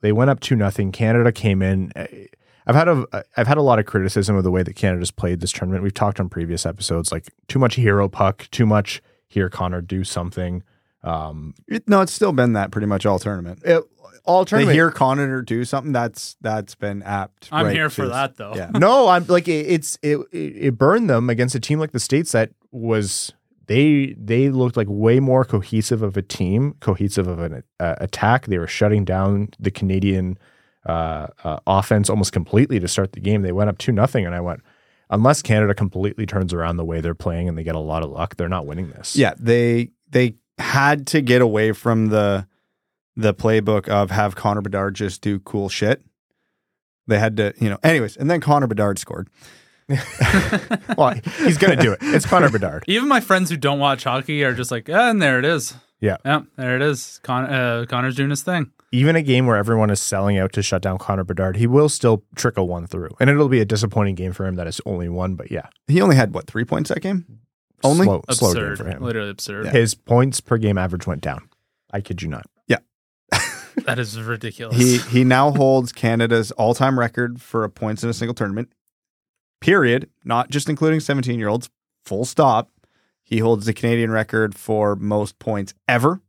They 0.00 0.12
went 0.12 0.30
up 0.30 0.40
to 0.40 0.56
nothing. 0.56 0.92
Canada 0.92 1.32
came 1.32 1.62
in. 1.62 1.92
eh, 1.96 2.26
I've 2.66 2.74
had 2.74 2.88
a 2.88 3.06
I've 3.36 3.46
had 3.46 3.56
a 3.56 3.62
lot 3.62 3.78
of 3.78 3.86
criticism 3.86 4.36
of 4.36 4.44
the 4.44 4.50
way 4.50 4.62
that 4.62 4.74
Canada's 4.76 5.10
played 5.10 5.40
this 5.40 5.52
tournament. 5.52 5.82
We've 5.82 5.94
talked 5.94 6.20
on 6.20 6.28
previous 6.28 6.66
episodes, 6.66 7.10
like 7.10 7.32
too 7.48 7.58
much 7.58 7.76
hero 7.76 8.08
puck, 8.08 8.46
too 8.50 8.66
much 8.66 9.00
here, 9.28 9.48
Connor, 9.48 9.80
do 9.80 10.04
something. 10.04 10.62
Um, 11.02 11.54
It- 11.66 11.88
no, 11.88 12.00
it's 12.02 12.12
still 12.12 12.32
been 12.32 12.52
that 12.54 12.70
pretty 12.70 12.86
much 12.86 13.06
all 13.06 13.18
tournament. 13.18 13.60
it, 13.64 13.82
all 14.28 14.44
They 14.44 14.50
tournament. 14.50 14.74
hear 14.74 14.90
Connor 14.90 15.42
do 15.42 15.64
something 15.64 15.92
that's 15.92 16.36
that's 16.40 16.74
been 16.74 17.02
apt. 17.02 17.48
I'm 17.50 17.66
right 17.66 17.74
here 17.74 17.90
for 17.90 18.02
to- 18.02 18.08
that 18.10 18.36
though. 18.36 18.52
Yeah. 18.54 18.70
no, 18.74 19.08
I'm 19.08 19.24
like 19.26 19.48
it, 19.48 19.66
it's 19.66 19.98
it, 20.02 20.18
it 20.32 20.36
it 20.66 20.78
burned 20.78 21.08
them 21.10 21.28
against 21.30 21.54
a 21.54 21.60
team 21.60 21.78
like 21.80 21.92
the 21.92 22.00
states 22.00 22.32
that 22.32 22.50
was 22.70 23.32
they 23.66 24.14
they 24.18 24.50
looked 24.50 24.76
like 24.76 24.86
way 24.90 25.18
more 25.20 25.44
cohesive 25.44 26.02
of 26.02 26.16
a 26.16 26.22
team, 26.22 26.74
cohesive 26.80 27.26
of 27.26 27.38
an 27.40 27.62
uh, 27.80 27.94
attack. 27.98 28.46
They 28.46 28.58
were 28.58 28.66
shutting 28.66 29.04
down 29.04 29.48
the 29.58 29.70
Canadian 29.70 30.38
uh, 30.86 31.26
uh, 31.44 31.58
offense 31.66 32.08
almost 32.08 32.32
completely 32.32 32.80
to 32.80 32.88
start 32.88 33.12
the 33.12 33.20
game. 33.20 33.42
They 33.42 33.52
went 33.52 33.68
up 33.70 33.78
two 33.78 33.92
nothing, 33.92 34.24
and 34.26 34.34
I 34.34 34.40
went. 34.40 34.60
Unless 35.10 35.40
Canada 35.42 35.74
completely 35.74 36.26
turns 36.26 36.52
around 36.52 36.76
the 36.76 36.84
way 36.84 37.00
they're 37.00 37.14
playing 37.14 37.48
and 37.48 37.56
they 37.56 37.62
get 37.64 37.74
a 37.74 37.78
lot 37.78 38.02
of 38.02 38.10
luck, 38.10 38.36
they're 38.36 38.46
not 38.48 38.66
winning 38.66 38.90
this. 38.90 39.16
Yeah, 39.16 39.32
they 39.38 39.90
they 40.10 40.34
had 40.58 41.06
to 41.08 41.20
get 41.20 41.40
away 41.40 41.72
from 41.72 42.06
the 42.08 42.46
the 43.18 43.34
playbook 43.34 43.88
of 43.88 44.12
have 44.12 44.36
Connor 44.36 44.62
Bedard 44.62 44.94
just 44.94 45.20
do 45.20 45.40
cool 45.40 45.68
shit. 45.68 46.02
They 47.08 47.18
had 47.18 47.36
to, 47.38 47.52
you 47.58 47.68
know. 47.68 47.78
Anyways, 47.82 48.16
and 48.16 48.30
then 48.30 48.40
Connor 48.40 48.68
Bedard 48.68 48.98
scored. 48.98 49.28
well, 50.96 51.14
he's 51.38 51.58
gonna 51.58 51.76
do 51.76 51.92
it. 51.92 51.98
It's 52.00 52.24
Connor 52.24 52.50
Bedard. 52.50 52.84
Even 52.88 53.08
my 53.08 53.20
friends 53.20 53.50
who 53.50 53.56
don't 53.56 53.78
watch 53.78 54.04
hockey 54.04 54.44
are 54.44 54.54
just 54.54 54.70
like, 54.70 54.88
ah, 54.88 55.10
and 55.10 55.20
there 55.20 55.38
it 55.38 55.44
is. 55.44 55.74
Yeah. 56.00 56.18
Yeah, 56.24 56.42
there 56.56 56.76
it 56.76 56.82
is. 56.82 57.18
Con- 57.24 57.46
uh, 57.46 57.84
Connor's 57.88 58.14
doing 58.14 58.30
his 58.30 58.42
thing. 58.42 58.70
even 58.92 59.16
a 59.16 59.22
game 59.22 59.46
where 59.46 59.56
everyone 59.56 59.90
is 59.90 60.00
selling 60.00 60.38
out 60.38 60.52
to 60.52 60.62
shut 60.62 60.80
down 60.80 60.96
Connor 60.98 61.24
Bedard, 61.24 61.56
he 61.56 61.66
will 61.66 61.88
still 61.88 62.22
trickle 62.36 62.68
one 62.68 62.86
through. 62.86 63.10
And 63.18 63.28
it'll 63.28 63.48
be 63.48 63.60
a 63.60 63.64
disappointing 63.64 64.14
game 64.14 64.32
for 64.32 64.46
him 64.46 64.54
that 64.54 64.68
it's 64.68 64.80
only 64.86 65.08
one, 65.08 65.34
but 65.34 65.50
yeah. 65.50 65.66
He 65.88 66.00
only 66.00 66.14
had 66.14 66.32
what 66.34 66.46
three 66.46 66.64
points 66.64 66.90
that 66.90 67.00
game? 67.00 67.40
Only 67.82 68.04
slow, 68.04 68.22
slow 68.30 68.54
game 68.54 68.62
Absurd. 68.62 68.78
for 68.78 68.88
him. 68.88 69.02
Literally 69.02 69.30
absurd. 69.30 69.64
Yeah. 69.66 69.72
His 69.72 69.94
points 69.96 70.40
per 70.40 70.56
game 70.56 70.78
average 70.78 71.06
went 71.06 71.20
down. 71.22 71.48
I 71.90 72.00
kid 72.00 72.22
you 72.22 72.28
not. 72.28 72.46
That 73.88 73.98
is 73.98 74.20
ridiculous. 74.20 74.76
he 74.76 74.98
he 74.98 75.24
now 75.24 75.50
holds 75.50 75.92
Canada's 75.92 76.50
all 76.52 76.74
time 76.74 76.98
record 76.98 77.40
for 77.40 77.66
points 77.70 78.04
in 78.04 78.10
a 78.10 78.12
single 78.12 78.34
tournament. 78.34 78.70
Period. 79.62 80.10
Not 80.24 80.50
just 80.50 80.68
including 80.68 81.00
seventeen 81.00 81.38
year 81.38 81.48
olds. 81.48 81.70
Full 82.04 82.26
stop. 82.26 82.70
He 83.22 83.38
holds 83.38 83.64
the 83.64 83.72
Canadian 83.72 84.10
record 84.10 84.54
for 84.54 84.94
most 84.94 85.38
points 85.38 85.72
ever, 85.88 86.20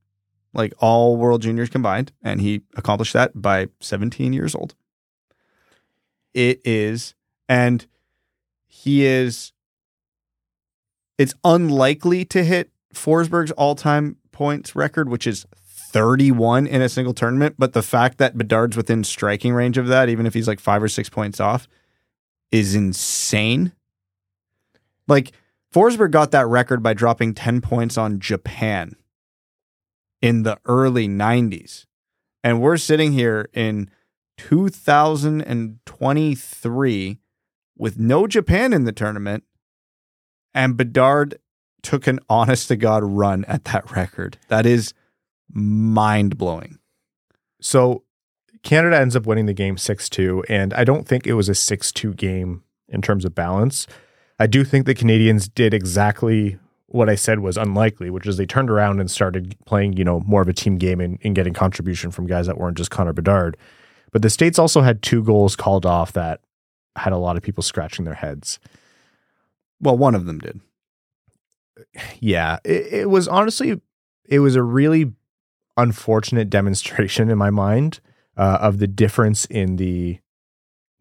like 0.53 0.73
all 0.79 1.17
World 1.17 1.41
Juniors 1.41 1.69
combined, 1.69 2.13
and 2.23 2.39
he 2.39 2.61
accomplished 2.77 3.11
that 3.11 3.41
by 3.41 3.67
seventeen 3.81 4.31
years 4.31 4.55
old. 4.55 4.75
It 6.33 6.61
is, 6.63 7.13
and 7.49 7.85
he 8.67 9.05
is. 9.05 9.51
It's 11.17 11.33
unlikely 11.43 12.23
to 12.25 12.45
hit 12.45 12.71
Forsberg's 12.93 13.51
all 13.51 13.75
time 13.75 14.15
points 14.31 14.77
record, 14.77 15.09
which 15.09 15.27
is 15.27 15.45
31 15.91 16.67
in 16.67 16.81
a 16.81 16.89
single 16.89 17.13
tournament. 17.13 17.55
But 17.57 17.71
the 17.73 17.81
fact 17.81 18.17
that 18.19 18.37
Bedard's 18.37 18.77
within 18.77 19.03
striking 19.03 19.53
range 19.53 19.77
of 19.77 19.87
that, 19.87 20.07
even 20.09 20.25
if 20.25 20.33
he's 20.33 20.47
like 20.47 20.59
five 20.59 20.83
or 20.83 20.87
six 20.87 21.09
points 21.09 21.39
off, 21.39 21.67
is 22.51 22.75
insane. 22.75 23.73
Like, 25.07 25.31
Forsberg 25.73 26.11
got 26.11 26.31
that 26.31 26.47
record 26.47 26.81
by 26.81 26.93
dropping 26.93 27.35
10 27.35 27.61
points 27.61 27.97
on 27.97 28.19
Japan 28.19 28.95
in 30.21 30.43
the 30.43 30.59
early 30.65 31.07
90s. 31.07 31.85
And 32.43 32.61
we're 32.61 32.75
sitting 32.77 33.13
here 33.13 33.49
in 33.53 33.89
2023 34.37 37.17
with 37.77 37.99
no 37.99 38.27
Japan 38.27 38.73
in 38.73 38.83
the 38.85 38.91
tournament. 38.91 39.43
And 40.53 40.77
Bedard 40.77 41.39
took 41.81 42.05
an 42.07 42.19
honest 42.29 42.67
to 42.69 42.75
God 42.75 43.03
run 43.03 43.45
at 43.45 43.65
that 43.65 43.95
record. 43.95 44.39
That 44.47 44.65
is 44.65 44.95
mind 45.51 46.37
blowing. 46.37 46.79
So 47.61 48.03
Canada 48.63 48.99
ends 48.99 49.15
up 49.15 49.25
winning 49.25 49.45
the 49.45 49.53
game 49.53 49.77
6 49.77 50.09
2. 50.09 50.43
And 50.49 50.73
I 50.73 50.83
don't 50.83 51.07
think 51.07 51.25
it 51.25 51.33
was 51.33 51.49
a 51.49 51.55
6 51.55 51.91
2 51.91 52.13
game 52.13 52.63
in 52.87 53.01
terms 53.01 53.25
of 53.25 53.35
balance. 53.35 53.87
I 54.39 54.47
do 54.47 54.63
think 54.63 54.85
the 54.85 54.95
Canadians 54.95 55.47
did 55.47 55.73
exactly 55.73 56.57
what 56.87 57.09
I 57.09 57.15
said 57.15 57.39
was 57.39 57.57
unlikely, 57.57 58.09
which 58.09 58.25
is 58.25 58.37
they 58.37 58.45
turned 58.45 58.69
around 58.69 58.99
and 58.99 59.11
started 59.11 59.55
playing, 59.65 59.93
you 59.93 60.03
know, 60.03 60.21
more 60.21 60.41
of 60.41 60.47
a 60.47 60.53
team 60.53 60.77
game 60.77 60.99
and, 60.99 61.19
and 61.23 61.35
getting 61.35 61.53
contribution 61.53 62.09
from 62.09 62.25
guys 62.25 62.47
that 62.47 62.57
weren't 62.57 62.77
just 62.77 62.89
Connor 62.89 63.13
Bedard. 63.13 63.57
But 64.11 64.23
the 64.23 64.29
States 64.29 64.57
also 64.57 64.81
had 64.81 65.03
two 65.03 65.23
goals 65.23 65.55
called 65.55 65.85
off 65.85 66.13
that 66.13 66.41
had 66.95 67.13
a 67.13 67.17
lot 67.17 67.37
of 67.37 67.43
people 67.43 67.61
scratching 67.61 68.05
their 68.05 68.15
heads. 68.15 68.59
Well, 69.79 69.97
one 69.97 70.15
of 70.15 70.25
them 70.25 70.39
did. 70.39 70.61
Yeah, 72.19 72.57
it, 72.65 72.93
it 72.93 73.09
was 73.09 73.27
honestly, 73.27 73.79
it 74.25 74.39
was 74.39 74.55
a 74.55 74.63
really 74.63 75.13
unfortunate 75.81 76.49
demonstration 76.49 77.29
in 77.29 77.37
my 77.37 77.49
mind 77.49 77.99
uh, 78.37 78.57
of 78.61 78.79
the 78.79 78.87
difference 78.87 79.45
in 79.45 79.77
the 79.77 80.19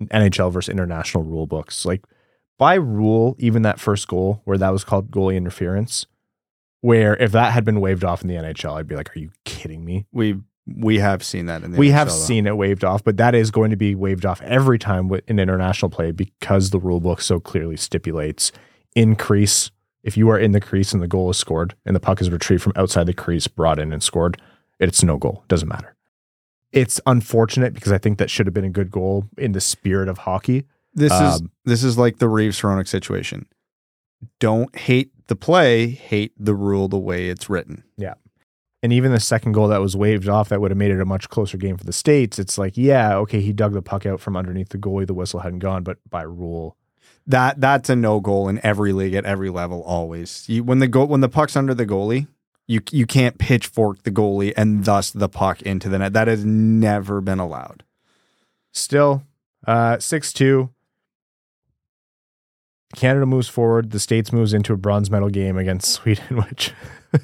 NHL 0.04 0.52
versus 0.52 0.70
international 0.72 1.24
rule 1.24 1.46
books. 1.46 1.84
Like 1.84 2.04
by 2.58 2.74
rule, 2.74 3.36
even 3.38 3.62
that 3.62 3.80
first 3.80 4.08
goal 4.08 4.42
where 4.44 4.58
that 4.58 4.70
was 4.70 4.84
called 4.84 5.10
goalie 5.10 5.36
interference, 5.36 6.06
where 6.80 7.16
if 7.16 7.32
that 7.32 7.52
had 7.52 7.64
been 7.64 7.80
waved 7.80 8.04
off 8.04 8.22
in 8.22 8.28
the 8.28 8.34
NHL, 8.34 8.76
I'd 8.78 8.86
be 8.86 8.96
like, 8.96 9.14
"Are 9.14 9.18
you 9.18 9.30
kidding 9.44 9.84
me?" 9.84 10.06
We 10.12 10.38
we 10.66 10.98
have 10.98 11.22
seen 11.24 11.46
that 11.46 11.62
in 11.62 11.72
the 11.72 11.78
we 11.78 11.88
NHL, 11.88 11.92
have 11.92 12.08
though. 12.08 12.14
seen 12.14 12.46
it 12.46 12.56
waved 12.56 12.84
off, 12.84 13.02
but 13.02 13.16
that 13.16 13.34
is 13.34 13.50
going 13.50 13.70
to 13.70 13.76
be 13.76 13.94
waved 13.94 14.26
off 14.26 14.42
every 14.42 14.78
time 14.78 15.10
in 15.26 15.38
international 15.38 15.90
play 15.90 16.10
because 16.10 16.70
the 16.70 16.78
rule 16.78 17.00
book 17.00 17.20
so 17.20 17.40
clearly 17.40 17.76
stipulates 17.76 18.52
increase. 18.94 19.70
If 20.04 20.16
you 20.16 20.30
are 20.30 20.38
in 20.38 20.52
the 20.52 20.60
crease 20.60 20.92
and 20.92 21.02
the 21.02 21.08
goal 21.08 21.28
is 21.30 21.36
scored 21.36 21.74
and 21.84 21.94
the 21.94 22.00
puck 22.00 22.20
is 22.20 22.30
retrieved 22.30 22.62
from 22.62 22.72
outside 22.76 23.06
the 23.06 23.12
crease, 23.12 23.46
brought 23.48 23.78
in 23.78 23.92
and 23.92 24.02
scored, 24.02 24.40
it's 24.78 25.02
no 25.02 25.16
goal. 25.16 25.40
It 25.44 25.48
doesn't 25.48 25.68
matter. 25.68 25.94
It's 26.72 27.00
unfortunate 27.06 27.72
because 27.74 27.92
I 27.92 27.98
think 27.98 28.18
that 28.18 28.30
should 28.30 28.46
have 28.46 28.54
been 28.54 28.64
a 28.64 28.70
good 28.70 28.90
goal 28.90 29.26
in 29.36 29.52
the 29.52 29.60
spirit 29.60 30.08
of 30.08 30.18
hockey. 30.18 30.64
This 30.94 31.12
is 31.12 31.40
Um, 31.40 31.50
this 31.64 31.82
is 31.82 31.96
like 31.96 32.18
the 32.18 32.28
Reeves 32.28 32.60
Hronek 32.60 32.88
situation. 32.88 33.46
Don't 34.40 34.74
hate 34.76 35.12
the 35.28 35.36
play, 35.36 35.88
hate 35.88 36.32
the 36.38 36.54
rule 36.54 36.88
the 36.88 36.98
way 36.98 37.28
it's 37.28 37.48
written. 37.48 37.84
Yeah. 37.96 38.14
And 38.82 38.92
even 38.92 39.12
the 39.12 39.20
second 39.20 39.52
goal 39.52 39.68
that 39.68 39.80
was 39.80 39.96
waved 39.96 40.28
off, 40.28 40.48
that 40.50 40.60
would 40.60 40.70
have 40.70 40.78
made 40.78 40.90
it 40.90 41.00
a 41.00 41.04
much 41.04 41.28
closer 41.28 41.56
game 41.56 41.76
for 41.76 41.84
the 41.84 41.92
States. 41.92 42.38
It's 42.38 42.58
like, 42.58 42.76
yeah, 42.76 43.16
okay, 43.16 43.40
he 43.40 43.52
dug 43.52 43.72
the 43.72 43.82
puck 43.82 44.06
out 44.06 44.20
from 44.20 44.36
underneath 44.36 44.68
the 44.68 44.78
goalie. 44.78 45.06
The 45.06 45.14
whistle 45.14 45.40
hadn't 45.40 45.58
gone, 45.60 45.82
but 45.82 45.98
by 46.08 46.22
rule, 46.22 46.76
That 47.26 47.60
that's 47.60 47.90
a 47.90 47.96
no 47.96 48.20
goal 48.20 48.48
in 48.48 48.60
every 48.64 48.92
league 48.92 49.14
at 49.14 49.24
every 49.24 49.50
level. 49.50 49.82
Always, 49.82 50.48
you, 50.48 50.62
when 50.64 50.78
the 50.78 50.86
go 50.88 51.04
when 51.04 51.20
the 51.20 51.28
puck's 51.28 51.56
under 51.56 51.74
the 51.74 51.86
goalie, 51.86 52.28
you 52.68 52.82
you 52.92 53.06
can't 53.06 53.38
pitchfork 53.38 54.02
the 54.04 54.10
goalie 54.10 54.52
and 54.56 54.84
thus 54.84 55.10
the 55.10 55.28
puck 55.28 55.62
into 55.62 55.88
the 55.88 55.98
net. 55.98 56.12
That 56.12 56.28
has 56.28 56.44
never 56.44 57.20
been 57.20 57.40
allowed. 57.40 57.82
Still, 58.72 59.24
uh, 59.66 59.98
6 59.98 60.32
2. 60.34 60.70
Canada 62.94 63.26
moves 63.26 63.48
forward. 63.48 63.90
The 63.90 63.98
States 63.98 64.32
moves 64.32 64.54
into 64.54 64.72
a 64.72 64.76
bronze 64.76 65.10
medal 65.10 65.28
game 65.30 65.56
against 65.58 65.90
Sweden, 65.92 66.42
which 66.44 66.72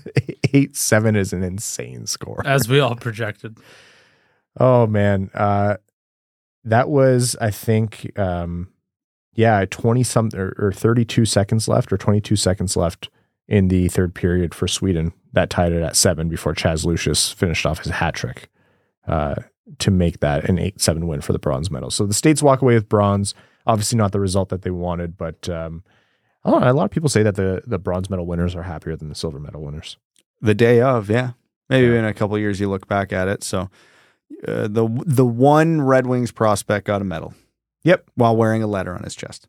8 0.53 0.75
7 0.75 1.15
is 1.15 1.33
an 1.33 1.43
insane 1.43 2.07
score. 2.07 2.43
as 2.45 2.69
we 2.69 2.81
all 2.81 2.97
projected. 2.97 3.59
Oh, 4.59 4.87
man. 4.87 5.31
Uh, 5.35 5.77
that 6.65 6.89
was, 6.89 7.37
I 7.41 7.51
think, 7.51 8.19
um, 8.19 8.69
yeah, 9.35 9.65
20 9.69 10.03
something 10.03 10.39
or, 10.41 10.55
or 10.59 10.73
32 10.73 11.27
seconds 11.27 11.69
left 11.69 11.93
or 11.93 11.99
22 11.99 12.37
seconds 12.37 12.77
left 12.77 13.11
in 13.49 13.69
the 13.69 13.89
third 13.89 14.15
period 14.15 14.55
for 14.55 14.67
Sweden. 14.69 15.13
That 15.35 15.51
tied 15.51 15.72
it 15.72 15.82
at 15.82 15.97
seven 15.97 16.28
before 16.28 16.55
Chaz 16.55 16.85
Lucius 16.85 17.30
finished 17.32 17.66
off 17.66 17.80
his 17.80 17.93
hat 17.93 18.14
trick 18.14 18.49
uh, 19.07 19.35
to 19.78 19.91
make 19.91 20.20
that 20.20 20.49
an 20.49 20.59
8 20.59 20.80
7 20.80 21.07
win 21.07 21.20
for 21.20 21.32
the 21.32 21.39
bronze 21.39 21.70
medal. 21.70 21.91
So 21.91 22.07
the 22.07 22.14
States 22.14 22.43
walk 22.43 22.62
away 22.62 22.74
with 22.74 22.89
bronze. 22.89 23.35
Obviously, 23.66 23.97
not 23.99 24.12
the 24.12 24.20
result 24.20 24.49
that 24.51 24.62
they 24.62 24.70
wanted, 24.70 25.16
but 25.16 25.49
um, 25.49 25.82
I 26.45 26.51
don't 26.51 26.61
know. 26.61 26.70
A 26.70 26.72
lot 26.72 26.85
of 26.85 26.91
people 26.91 27.09
say 27.09 27.22
that 27.22 27.35
the, 27.37 27.62
the 27.66 27.78
bronze 27.78 28.11
medal 28.11 28.26
winners 28.26 28.55
are 28.55 28.62
happier 28.64 28.95
than 28.97 29.09
the 29.09 29.14
silver 29.14 29.41
medal 29.41 29.62
winners. 29.62 29.97
The 30.43 30.55
day 30.55 30.80
of, 30.80 31.09
yeah, 31.11 31.30
maybe 31.68 31.87
Yeah. 31.89 32.01
in 32.01 32.05
a 32.05 32.12
couple 32.14 32.37
of 32.37 32.41
years 32.43 32.61
you 32.61 32.68
look 32.68 32.87
back 32.89 33.12
at 33.12 33.26
it. 33.28 33.43
So 33.43 33.70
uh, 34.47 34.68
the 34.68 34.89
the 35.07 35.24
one 35.24 35.80
Red 35.82 36.07
Wings 36.07 36.30
prospect 36.32 36.87
got 36.87 37.01
a 37.01 37.05
medal. 37.05 37.35
Yep. 37.82 38.11
while 38.14 38.35
wearing 38.37 38.62
a 38.62 38.66
letter 38.66 38.95
on 38.95 39.03
his 39.03 39.14
chest. 39.14 39.47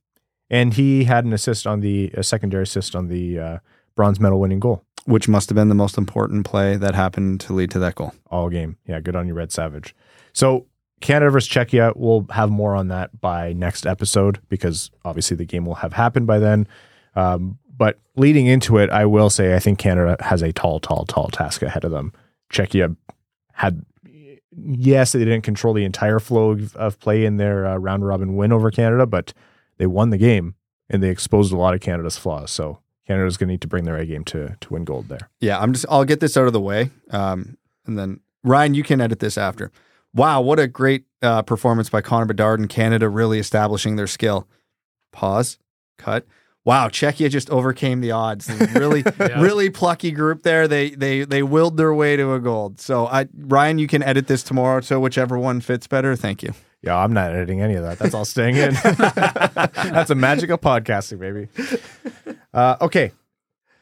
And 0.49 0.73
he 0.73 1.05
had 1.05 1.23
an 1.25 1.31
assist 1.33 1.65
on 1.67 1.79
the 1.81 2.11
a 2.15 2.23
secondary 2.23 2.63
assist 2.63 2.95
on 2.95 3.07
the 3.07 3.39
uh, 3.39 3.57
bronze 3.95 4.19
medal 4.19 4.39
winning 4.39 4.59
goal 4.59 4.85
which 5.05 5.27
must 5.27 5.49
have 5.49 5.55
been 5.55 5.69
the 5.69 5.75
most 5.75 5.97
important 5.97 6.45
play 6.45 6.75
that 6.75 6.95
happened 6.95 7.39
to 7.39 7.53
lead 7.53 7.71
to 7.71 7.79
that 7.79 7.95
goal. 7.95 8.13
all 8.29 8.49
game. 8.49 8.77
Yeah, 8.87 8.99
good 8.99 9.15
on 9.15 9.27
you, 9.27 9.33
Red 9.33 9.51
Savage. 9.51 9.95
So 10.33 10.65
Canada 10.99 11.29
versus 11.29 11.49
Czechia, 11.49 11.93
we'll 11.95 12.25
have 12.31 12.49
more 12.49 12.75
on 12.75 12.87
that 12.87 13.21
by 13.21 13.53
next 13.53 13.85
episode 13.85 14.39
because 14.49 14.89
obviously 15.03 15.37
the 15.37 15.45
game 15.45 15.65
will 15.65 15.75
have 15.75 15.93
happened 15.93 16.25
by 16.25 16.39
then. 16.39 16.67
Um, 17.15 17.59
but 17.77 17.99
leading 18.15 18.47
into 18.47 18.77
it, 18.77 18.89
I 18.89 19.05
will 19.05 19.29
say 19.29 19.55
I 19.55 19.59
think 19.59 19.77
Canada 19.77 20.17
has 20.21 20.41
a 20.41 20.51
tall, 20.51 20.79
tall, 20.79 21.05
tall 21.05 21.27
task 21.27 21.61
ahead 21.61 21.83
of 21.83 21.91
them. 21.91 22.11
Czechia 22.51 22.95
had 23.53 23.85
yes, 24.57 25.11
they 25.11 25.19
didn't 25.19 25.41
control 25.41 25.73
the 25.73 25.83
entire 25.83 26.19
flow 26.19 26.51
of, 26.51 26.75
of 26.77 26.99
play 26.99 27.25
in 27.25 27.37
their 27.37 27.67
uh, 27.67 27.75
round 27.75 28.07
robin 28.07 28.35
win 28.35 28.53
over 28.53 28.71
Canada, 28.71 29.05
but 29.05 29.33
they 29.77 29.85
won 29.85 30.09
the 30.09 30.17
game 30.17 30.55
and 30.89 31.03
they 31.03 31.09
exposed 31.09 31.51
a 31.51 31.57
lot 31.57 31.73
of 31.73 31.81
Canada's 31.81 32.17
flaws. 32.17 32.51
So 32.51 32.79
Canada's 33.07 33.37
going 33.37 33.47
to 33.49 33.53
need 33.53 33.61
to 33.61 33.67
bring 33.67 33.83
their 33.83 33.97
A 33.97 34.05
game 34.05 34.23
to 34.25 34.55
to 34.59 34.73
win 34.73 34.83
gold 34.85 35.07
there. 35.09 35.29
Yeah, 35.39 35.59
I'm 35.59 35.73
just. 35.73 35.85
I'll 35.89 36.05
get 36.05 36.19
this 36.19 36.35
out 36.37 36.47
of 36.47 36.53
the 36.53 36.61
way, 36.61 36.89
um, 37.11 37.57
and 37.85 37.97
then 37.97 38.19
Ryan, 38.43 38.73
you 38.73 38.83
can 38.83 38.99
edit 39.01 39.19
this 39.19 39.37
after. 39.37 39.71
Wow, 40.13 40.41
what 40.41 40.59
a 40.59 40.67
great 40.67 41.05
uh, 41.21 41.41
performance 41.41 41.89
by 41.89 42.01
Connor 42.01 42.25
Bedard 42.25 42.59
and 42.59 42.69
Canada, 42.69 43.09
really 43.09 43.37
establishing 43.37 43.95
their 43.97 44.07
skill. 44.07 44.47
Pause. 45.11 45.57
Cut. 45.97 46.25
Wow, 46.63 46.87
Czechia 46.87 47.29
just 47.29 47.49
overcame 47.51 48.01
the 48.01 48.09
odds. 48.11 48.49
Really, 48.73 49.03
Yeah. 49.19 49.39
really 49.39 49.69
plucky 49.69 50.11
group 50.11 50.41
there. 50.43 50.67
They 50.67 50.89
they 50.91 51.23
they 51.25 51.43
willed 51.43 51.77
their 51.77 51.93
way 51.93 52.15
to 52.15 52.33
a 52.33 52.39
gold. 52.39 52.79
So, 52.79 53.05
I 53.05 53.27
Ryan, 53.37 53.77
you 53.77 53.87
can 53.87 54.01
edit 54.01 54.25
this 54.27 54.41
tomorrow 54.41 54.79
to 54.81 54.99
whichever 54.99 55.37
one 55.37 55.61
fits 55.61 55.85
better. 55.85 56.15
Thank 56.15 56.41
you. 56.41 56.53
Yeah, 56.81 56.97
I'm 56.97 57.13
not 57.13 57.31
editing 57.31 57.61
any 57.61 57.75
of 57.75 57.83
that. 57.83 57.97
That's 57.99 58.13
all 58.13 58.25
staying 58.25 58.55
in. 58.57 58.73
that's 59.93 60.09
a 60.11 60.15
magical 60.15 60.57
podcasting, 60.57 61.19
baby. 61.19 61.47
Uh, 62.55 62.77
okay, 62.79 63.11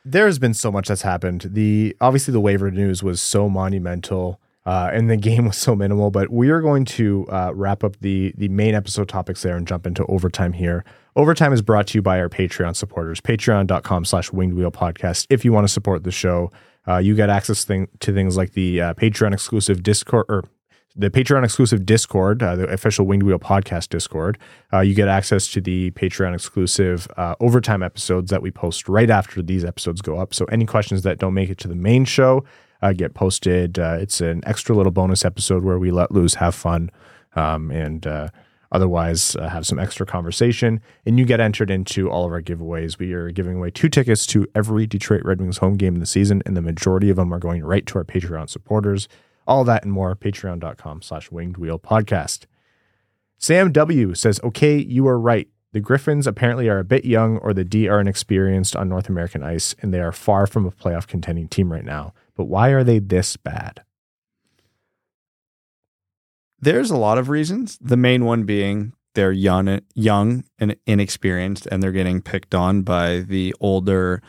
there's 0.03 0.39
been 0.39 0.55
so 0.55 0.71
much 0.71 0.87
that's 0.87 1.03
happened. 1.03 1.47
The 1.51 1.95
obviously 2.01 2.31
the 2.31 2.41
waiver 2.41 2.71
news 2.71 3.03
was 3.03 3.21
so 3.21 3.47
monumental, 3.47 4.41
uh, 4.65 4.89
and 4.91 5.09
the 5.09 5.17
game 5.29 5.45
was 5.45 5.57
so 5.57 5.75
minimal. 5.75 6.09
But 6.09 6.31
we 6.31 6.49
are 6.49 6.59
going 6.59 6.85
to 6.85 7.27
uh, 7.29 7.51
wrap 7.53 7.83
up 7.83 7.97
the 8.01 8.33
the 8.35 8.49
main 8.49 8.73
episode 8.73 9.07
topics 9.07 9.43
there 9.43 9.55
and 9.55 9.67
jump 9.67 9.85
into 9.85 10.05
overtime 10.07 10.53
here. 10.53 10.83
Overtime 11.15 11.53
is 11.53 11.61
brought 11.61 11.85
to 11.87 11.99
you 11.99 12.01
by 12.01 12.19
our 12.19 12.27
Patreon 12.27 12.75
supporters. 12.75 13.21
Patreon.com 13.21 14.03
slash 14.03 14.33
winged 14.33 14.55
wheel 14.55 14.71
podcast. 14.71 15.27
If 15.29 15.45
you 15.45 15.53
want 15.53 15.65
to 15.67 15.71
support 15.71 16.03
the 16.03 16.11
show, 16.11 16.51
uh, 16.87 16.97
you 16.97 17.15
get 17.15 17.29
access 17.29 17.63
thing, 17.63 17.87
to 17.99 18.11
things 18.11 18.35
like 18.35 18.53
the 18.53 18.81
uh, 18.81 18.93
Patreon 18.95 19.31
exclusive 19.31 19.83
Discord 19.83 20.25
or 20.27 20.43
the 20.95 21.09
Patreon 21.09 21.43
exclusive 21.43 21.85
Discord, 21.85 22.43
uh, 22.43 22.55
the 22.55 22.67
official 22.67 23.05
Winged 23.05 23.23
Wheel 23.23 23.39
podcast 23.39 23.89
Discord. 23.89 24.37
Uh, 24.71 24.81
you 24.81 24.93
get 24.93 25.07
access 25.07 25.47
to 25.49 25.61
the 25.61 25.91
Patreon 25.91 26.35
exclusive 26.35 27.07
uh, 27.17 27.35
overtime 27.39 27.81
episodes 27.81 28.29
that 28.29 28.41
we 28.41 28.51
post 28.51 28.87
right 28.87 29.09
after 29.09 29.41
these 29.41 29.65
episodes 29.65 30.01
go 30.01 30.19
up. 30.19 30.33
So 30.33 30.45
any 30.45 30.65
questions 30.65 31.01
that 31.01 31.17
don't 31.17 31.33
make 31.33 31.49
it 31.49 31.57
to 31.59 31.67
the 31.67 31.75
main 31.75 32.05
show 32.05 32.43
uh, 32.83 32.93
get 32.93 33.13
posted. 33.15 33.79
Uh, 33.79 33.97
it's 33.99 34.21
an 34.21 34.43
extra 34.45 34.75
little 34.75 34.91
bonus 34.91 35.25
episode 35.25 35.63
where 35.63 35.79
we 35.79 35.89
let 35.89 36.11
loose, 36.11 36.35
have 36.35 36.53
fun, 36.53 36.91
um, 37.35 37.71
and 37.71 38.05
uh, 38.05 38.27
otherwise 38.71 39.35
have 39.39 39.65
some 39.65 39.79
extra 39.79 40.05
conversation. 40.05 40.79
And 41.05 41.17
you 41.17 41.25
get 41.25 41.39
entered 41.39 41.71
into 41.71 42.11
all 42.11 42.25
of 42.25 42.31
our 42.31 42.41
giveaways. 42.41 42.99
We 42.99 43.13
are 43.13 43.31
giving 43.31 43.57
away 43.57 43.71
two 43.71 43.89
tickets 43.89 44.27
to 44.27 44.45
every 44.53 44.85
Detroit 44.85 45.21
Red 45.23 45.39
Wings 45.39 45.57
home 45.57 45.75
game 45.75 45.95
in 45.95 46.01
the 46.01 46.05
season, 46.05 46.43
and 46.45 46.55
the 46.55 46.61
majority 46.61 47.09
of 47.09 47.15
them 47.15 47.33
are 47.33 47.39
going 47.39 47.63
right 47.63 47.85
to 47.87 47.97
our 47.97 48.03
Patreon 48.03 48.49
supporters. 48.49 49.07
All 49.47 49.63
that 49.63 49.83
and 49.83 49.91
more, 49.91 50.15
patreon.com 50.15 51.01
slash 51.01 51.31
winged 51.31 51.57
wheel 51.57 51.79
podcast. 51.79 52.45
Sam 53.37 53.71
W 53.71 54.13
says, 54.13 54.39
okay, 54.43 54.77
you 54.77 55.07
are 55.07 55.19
right. 55.19 55.47
The 55.73 55.79
Griffins 55.79 56.27
apparently 56.27 56.69
are 56.69 56.79
a 56.79 56.83
bit 56.83 57.03
young 57.03 57.39
or 57.39 57.53
the 57.53 57.63
D 57.63 57.87
are 57.87 57.99
inexperienced 57.99 58.75
on 58.75 58.87
North 58.87 59.09
American 59.09 59.43
ice, 59.43 59.75
and 59.81 59.93
they 59.93 59.99
are 59.99 60.11
far 60.11 60.45
from 60.45 60.65
a 60.65 60.71
playoff 60.71 61.07
contending 61.07 61.47
team 61.47 61.71
right 61.71 61.83
now. 61.83 62.13
But 62.35 62.45
why 62.45 62.69
are 62.69 62.83
they 62.83 62.99
this 62.99 63.35
bad? 63.37 63.83
There's 66.59 66.91
a 66.91 66.97
lot 66.97 67.17
of 67.17 67.27
reasons. 67.27 67.77
The 67.81 67.97
main 67.97 68.23
one 68.23 68.43
being 68.43 68.93
they're 69.15 69.31
young, 69.31 69.81
young 69.93 70.43
and 70.59 70.75
inexperienced, 70.87 71.67
and 71.67 71.83
they're 71.83 71.91
getting 71.91 72.21
picked 72.21 72.55
on 72.55 72.81
by 72.81 73.19
the 73.19 73.53
older 73.59 74.21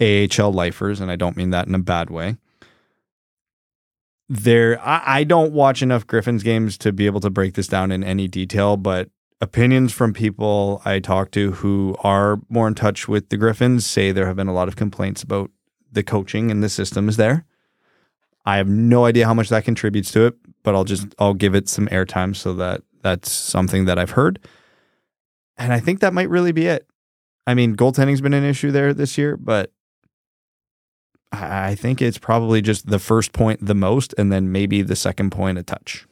AHL 0.00 0.52
lifers, 0.52 1.00
and 1.00 1.10
I 1.10 1.16
don't 1.16 1.36
mean 1.36 1.50
that 1.50 1.68
in 1.68 1.74
a 1.74 1.78
bad 1.78 2.10
way. 2.10 2.36
There, 4.28 4.80
I, 4.80 5.02
I 5.18 5.24
don't 5.24 5.52
watch 5.52 5.82
enough 5.82 6.06
Griffins 6.06 6.42
games 6.42 6.76
to 6.78 6.92
be 6.92 7.06
able 7.06 7.20
to 7.20 7.30
break 7.30 7.54
this 7.54 7.68
down 7.68 7.92
in 7.92 8.02
any 8.02 8.26
detail, 8.26 8.76
but 8.76 9.08
opinions 9.40 9.92
from 9.92 10.12
people 10.12 10.82
I 10.84 10.98
talk 10.98 11.30
to 11.32 11.52
who 11.52 11.96
are 12.00 12.40
more 12.48 12.66
in 12.66 12.74
touch 12.74 13.06
with 13.06 13.28
the 13.28 13.36
Griffins 13.36 13.86
say 13.86 14.10
there 14.10 14.26
have 14.26 14.36
been 14.36 14.48
a 14.48 14.54
lot 14.54 14.68
of 14.68 14.76
complaints 14.76 15.22
about 15.22 15.50
the 15.92 16.02
coaching 16.02 16.50
and 16.50 16.62
the 16.62 16.68
systems 16.68 17.16
there. 17.16 17.44
I 18.44 18.56
have 18.56 18.68
no 18.68 19.04
idea 19.04 19.26
how 19.26 19.34
much 19.34 19.48
that 19.48 19.64
contributes 19.64 20.10
to 20.12 20.26
it, 20.26 20.34
but 20.62 20.74
I'll 20.74 20.84
just 20.84 21.08
I'll 21.18 21.34
give 21.34 21.54
it 21.54 21.68
some 21.68 21.88
airtime 21.88 22.34
so 22.34 22.52
that 22.54 22.82
that's 23.02 23.30
something 23.30 23.84
that 23.86 23.98
I've 23.98 24.10
heard. 24.10 24.38
And 25.58 25.72
I 25.72 25.80
think 25.80 26.00
that 26.00 26.14
might 26.14 26.28
really 26.28 26.52
be 26.52 26.66
it. 26.66 26.86
I 27.46 27.54
mean, 27.54 27.76
goaltending's 27.76 28.20
been 28.20 28.34
an 28.34 28.44
issue 28.44 28.70
there 28.70 28.92
this 28.92 29.16
year, 29.16 29.36
but 29.36 29.72
I 31.32 31.74
think 31.74 32.00
it's 32.00 32.18
probably 32.18 32.62
just 32.62 32.86
the 32.86 32.98
first 32.98 33.32
point 33.32 33.64
the 33.64 33.74
most, 33.74 34.14
and 34.16 34.32
then 34.32 34.52
maybe 34.52 34.82
the 34.82 34.96
second 34.96 35.30
point 35.30 35.58
a 35.58 35.62
touch. 35.62 36.06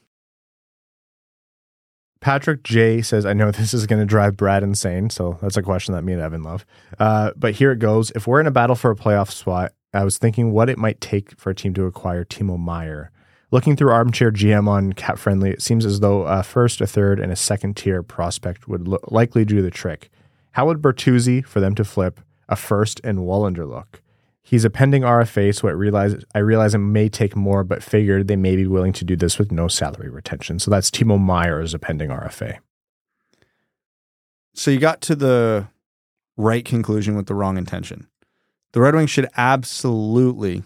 Patrick 2.24 2.62
J 2.62 3.02
says, 3.02 3.26
I 3.26 3.34
know 3.34 3.50
this 3.50 3.74
is 3.74 3.86
going 3.86 4.00
to 4.00 4.06
drive 4.06 4.36
Brad 4.36 4.62
insane. 4.62 5.10
So 5.10 5.38
that's 5.42 5.58
a 5.58 5.62
question 5.62 5.94
that 5.94 6.04
me 6.04 6.14
and 6.14 6.22
Evan 6.22 6.42
love. 6.42 6.64
Uh, 6.98 7.32
but 7.36 7.52
here 7.54 7.70
it 7.70 7.78
goes. 7.78 8.10
If 8.12 8.26
we're 8.26 8.40
in 8.40 8.46
a 8.46 8.50
battle 8.50 8.76
for 8.76 8.90
a 8.90 8.96
playoff 8.96 9.30
spot, 9.30 9.72
I 9.92 10.04
was 10.04 10.16
thinking 10.16 10.50
what 10.50 10.70
it 10.70 10.78
might 10.78 11.02
take 11.02 11.38
for 11.38 11.50
a 11.50 11.54
team 11.54 11.74
to 11.74 11.84
acquire 11.84 12.24
Timo 12.24 12.58
Meier. 12.58 13.10
Looking 13.50 13.76
through 13.76 13.92
Armchair 13.92 14.32
GM 14.32 14.66
on 14.66 14.94
Cap 14.94 15.18
Friendly, 15.18 15.50
it 15.50 15.60
seems 15.60 15.84
as 15.84 16.00
though 16.00 16.22
a 16.22 16.42
first, 16.42 16.80
a 16.80 16.86
third, 16.86 17.20
and 17.20 17.30
a 17.30 17.36
second 17.36 17.76
tier 17.76 18.02
prospect 18.02 18.66
would 18.66 18.88
lo- 18.88 18.98
likely 19.08 19.44
do 19.44 19.60
the 19.60 19.70
trick. 19.70 20.10
How 20.52 20.66
would 20.66 20.80
Bertuzzi, 20.80 21.44
for 21.44 21.60
them 21.60 21.74
to 21.74 21.84
flip, 21.84 22.20
a 22.48 22.56
first 22.56 23.02
and 23.04 23.18
Wallinder 23.18 23.68
look? 23.68 24.00
He's 24.46 24.66
a 24.66 24.70
pending 24.70 25.02
RFA, 25.02 25.54
so 25.54 25.68
I 25.68 25.72
realize 25.72 26.16
I 26.34 26.38
realize 26.40 26.74
it 26.74 26.78
may 26.78 27.08
take 27.08 27.34
more, 27.34 27.64
but 27.64 27.82
figured 27.82 28.28
they 28.28 28.36
may 28.36 28.56
be 28.56 28.66
willing 28.66 28.92
to 28.92 29.04
do 29.04 29.16
this 29.16 29.38
with 29.38 29.50
no 29.50 29.68
salary 29.68 30.10
retention. 30.10 30.58
So 30.58 30.70
that's 30.70 30.90
Timo 30.90 31.18
Meier 31.18 31.60
as 31.60 31.72
a 31.72 31.78
pending 31.78 32.10
RFA. 32.10 32.58
So 34.52 34.70
you 34.70 34.78
got 34.78 35.00
to 35.02 35.16
the 35.16 35.68
right 36.36 36.64
conclusion 36.64 37.16
with 37.16 37.26
the 37.26 37.34
wrong 37.34 37.56
intention. 37.56 38.06
The 38.74 38.80
Red 38.80 38.94
Wings 38.94 39.10
should 39.10 39.28
absolutely 39.36 40.62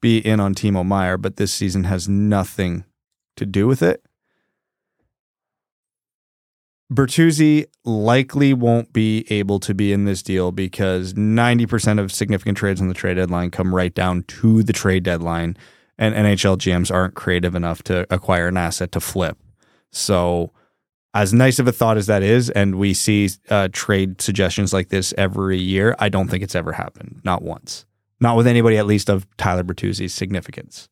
be 0.00 0.18
in 0.18 0.40
on 0.40 0.54
Timo 0.54 0.84
Meier, 0.84 1.16
but 1.16 1.36
this 1.36 1.52
season 1.52 1.84
has 1.84 2.08
nothing 2.08 2.84
to 3.36 3.46
do 3.46 3.68
with 3.68 3.80
it. 3.80 4.04
Bertuzzi 6.92 7.66
likely 7.84 8.54
won't 8.54 8.92
be 8.94 9.26
able 9.28 9.60
to 9.60 9.74
be 9.74 9.92
in 9.92 10.06
this 10.06 10.22
deal 10.22 10.52
because 10.52 11.12
90% 11.12 11.98
of 11.98 12.10
significant 12.10 12.56
trades 12.56 12.80
on 12.80 12.88
the 12.88 12.94
trade 12.94 13.14
deadline 13.14 13.50
come 13.50 13.74
right 13.74 13.94
down 13.94 14.22
to 14.22 14.62
the 14.62 14.72
trade 14.72 15.02
deadline, 15.02 15.56
and 15.98 16.14
NHL 16.14 16.56
GMs 16.56 16.92
aren't 16.92 17.14
creative 17.14 17.54
enough 17.54 17.82
to 17.84 18.06
acquire 18.08 18.48
an 18.48 18.56
asset 18.56 18.90
to 18.92 19.00
flip. 19.00 19.36
So, 19.90 20.52
as 21.12 21.34
nice 21.34 21.58
of 21.58 21.66
a 21.68 21.72
thought 21.72 21.98
as 21.98 22.06
that 22.06 22.22
is, 22.22 22.48
and 22.50 22.76
we 22.76 22.94
see 22.94 23.28
uh, 23.50 23.68
trade 23.72 24.20
suggestions 24.22 24.72
like 24.72 24.88
this 24.88 25.12
every 25.18 25.58
year, 25.58 25.94
I 25.98 26.08
don't 26.08 26.28
think 26.28 26.42
it's 26.42 26.54
ever 26.54 26.72
happened. 26.72 27.20
Not 27.24 27.42
once. 27.42 27.84
Not 28.20 28.36
with 28.36 28.46
anybody, 28.46 28.78
at 28.78 28.86
least, 28.86 29.10
of 29.10 29.26
Tyler 29.36 29.64
Bertuzzi's 29.64 30.14
significance. 30.14 30.88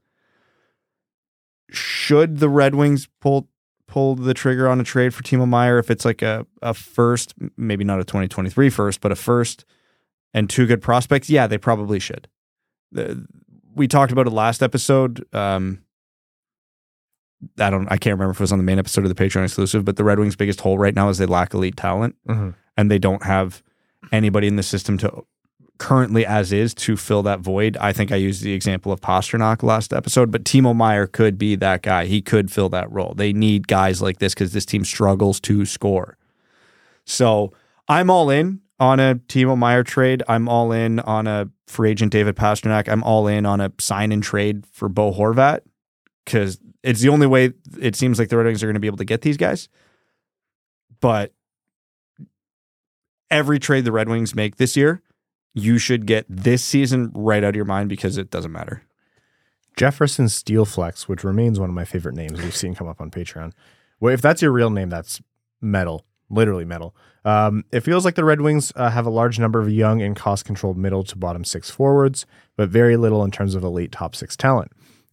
Should 1.70 2.38
the 2.38 2.49
Red 2.49 2.74
Wings 2.74 3.09
pull 3.20 3.49
pull 3.89 4.14
the 4.14 4.34
trigger 4.34 4.68
on 4.68 4.80
a 4.80 4.84
trade 4.84 5.14
for 5.14 5.22
Timo 5.22 5.49
Meier 5.49 5.78
if 5.78 5.91
it's 5.91 6.05
like 6.05 6.22
a, 6.22 6.47
a 6.62 6.74
first, 6.74 7.34
maybe 7.57 7.84
not 7.84 8.01
a 8.01 8.05
2023 8.05 8.70
first, 8.70 9.01
but 9.01 9.12
a 9.12 9.16
first 9.16 9.64
and 10.34 10.51
two 10.51 10.66
good 10.66 10.82
prospects? 10.82 11.30
Yeah, 11.30 11.47
they 11.47 11.59
probably 11.59 11.99
should. 11.99 12.28
The, 12.93 13.26
we 13.74 13.87
talked 13.89 14.12
about 14.12 14.26
it 14.26 14.30
last 14.30 14.62
episode. 14.62 15.24
Um, 15.34 15.82
I 17.59 17.70
don't. 17.70 17.87
I 17.89 17.99
can't 17.99 18.14
remember 18.14 18.30
if 18.30 18.41
it 18.41 18.45
was 18.45 18.53
on 18.53 18.59
the 18.59 18.64
main 18.64 18.78
episode 18.78 19.05
of 19.05 19.14
the 19.14 19.22
Patreon 19.22 19.45
exclusive, 19.45 19.84
but 19.84 19.97
the 19.97 20.05
Red 20.05 20.18
Wings' 20.18 20.37
biggest 20.37 20.61
hole 20.61 20.78
right 20.78 20.95
now 20.95 21.11
is 21.11 21.18
they 21.18 21.26
lack 21.26 21.53
elite 21.53 21.76
talent, 21.76 22.16
and 22.76 22.91
they 22.91 22.99
don't 22.99 23.22
have 23.24 23.62
anybody 24.12 24.47
in 24.47 24.57
the 24.57 24.62
system 24.62 24.97
to 24.99 25.24
currently 25.78 26.24
as 26.24 26.52
is 26.52 26.74
to 26.74 26.96
fill 26.96 27.22
that 27.24 27.40
void. 27.40 27.76
I 27.78 27.92
think 27.92 28.12
I 28.12 28.16
used 28.16 28.42
the 28.42 28.52
example 28.52 28.92
of 28.92 29.00
Pastrnak 29.00 29.62
last 29.62 29.92
episode, 29.92 30.30
but 30.30 30.44
Timo 30.44 30.74
Meier 30.74 31.06
could 31.06 31.38
be 31.38 31.56
that 31.56 31.82
guy. 31.82 32.06
He 32.06 32.22
could 32.22 32.50
fill 32.50 32.68
that 32.70 32.90
role. 32.90 33.14
They 33.14 33.32
need 33.32 33.68
guys 33.68 34.00
like 34.00 34.18
this 34.18 34.34
because 34.34 34.52
this 34.52 34.66
team 34.66 34.84
struggles 34.84 35.40
to 35.40 35.64
score. 35.64 36.16
So 37.04 37.52
I'm 37.88 38.10
all 38.10 38.30
in 38.30 38.60
on 38.78 39.00
a 39.00 39.16
Timo 39.28 39.56
Meier 39.56 39.84
trade. 39.84 40.22
I'm 40.28 40.48
all 40.48 40.72
in 40.72 41.00
on 41.00 41.26
a 41.26 41.48
free 41.66 41.90
agent 41.90 42.12
David 42.12 42.36
Pastrnak. 42.36 42.88
I'm 42.88 43.02
all 43.02 43.26
in 43.26 43.46
on 43.46 43.60
a 43.60 43.72
sign 43.78 44.12
and 44.12 44.22
trade 44.22 44.64
for 44.70 44.88
Bo 44.88 45.12
Horvat 45.12 45.60
because 46.24 46.58
it's 46.82 47.00
the 47.00 47.08
only 47.08 47.26
way 47.26 47.52
it 47.80 47.96
seems 47.96 48.18
like 48.18 48.28
the 48.28 48.36
Red 48.36 48.46
Wings 48.46 48.62
are 48.62 48.66
going 48.66 48.74
to 48.74 48.80
be 48.80 48.86
able 48.86 48.98
to 48.98 49.04
get 49.04 49.22
these 49.22 49.36
guys. 49.36 49.68
But 51.00 51.32
every 53.30 53.58
trade 53.58 53.84
the 53.84 53.92
Red 53.92 54.08
Wings 54.08 54.34
make 54.34 54.56
this 54.56 54.76
year, 54.76 55.02
you 55.57 55.78
should 55.78 56.04
get 56.04 56.26
this 56.28 56.62
season 56.62 57.11
right 57.14 57.42
out 57.42 57.48
of 57.48 57.57
your 57.57 57.64
mind 57.64 57.88
because 57.88 58.18
it 58.18 58.30
doesn't 58.30 58.52
matter. 58.52 58.82
Jefferson 59.74 60.26
Steelflex, 60.26 61.02
which 61.02 61.24
remains 61.24 61.59
one 61.59 61.70
of 61.70 61.74
my 61.74 61.84
favorite 61.84 62.14
names 62.14 62.40
we've 62.42 62.54
seen 62.54 62.74
come 62.74 62.86
up 62.86 63.00
on 63.00 63.11
Patreon. 63.11 63.52
Well, 63.98 64.12
if 64.12 64.20
that's 64.20 64.42
your 64.42 64.52
real 64.52 64.68
name, 64.68 64.90
that's 64.90 65.22
metal, 65.62 66.04
literally 66.28 66.66
metal. 66.66 66.94
Um, 67.24 67.64
it 67.72 67.80
feels 67.80 68.04
like 68.04 68.16
the 68.16 68.24
Red 68.24 68.42
Wings 68.42 68.70
uh, 68.76 68.90
have 68.90 69.07
a 69.07 69.11
large 69.11 69.38
number 69.38 69.59
of 69.59 69.72
young 69.72 70.02
and 70.02 70.14
cost 70.14 70.44
controlled 70.44 70.76
middle 70.76 71.02
to 71.04 71.16
bottom 71.16 71.42
six 71.42 71.70
forwards, 71.70 72.26
but 72.57 72.68
very 72.68 72.98
little 72.98 73.24
in 73.24 73.30
terms 73.30 73.54
of 73.54 73.64
elite 73.64 73.92
top 73.92 74.14
six 74.14 74.36
talent. 74.36 74.70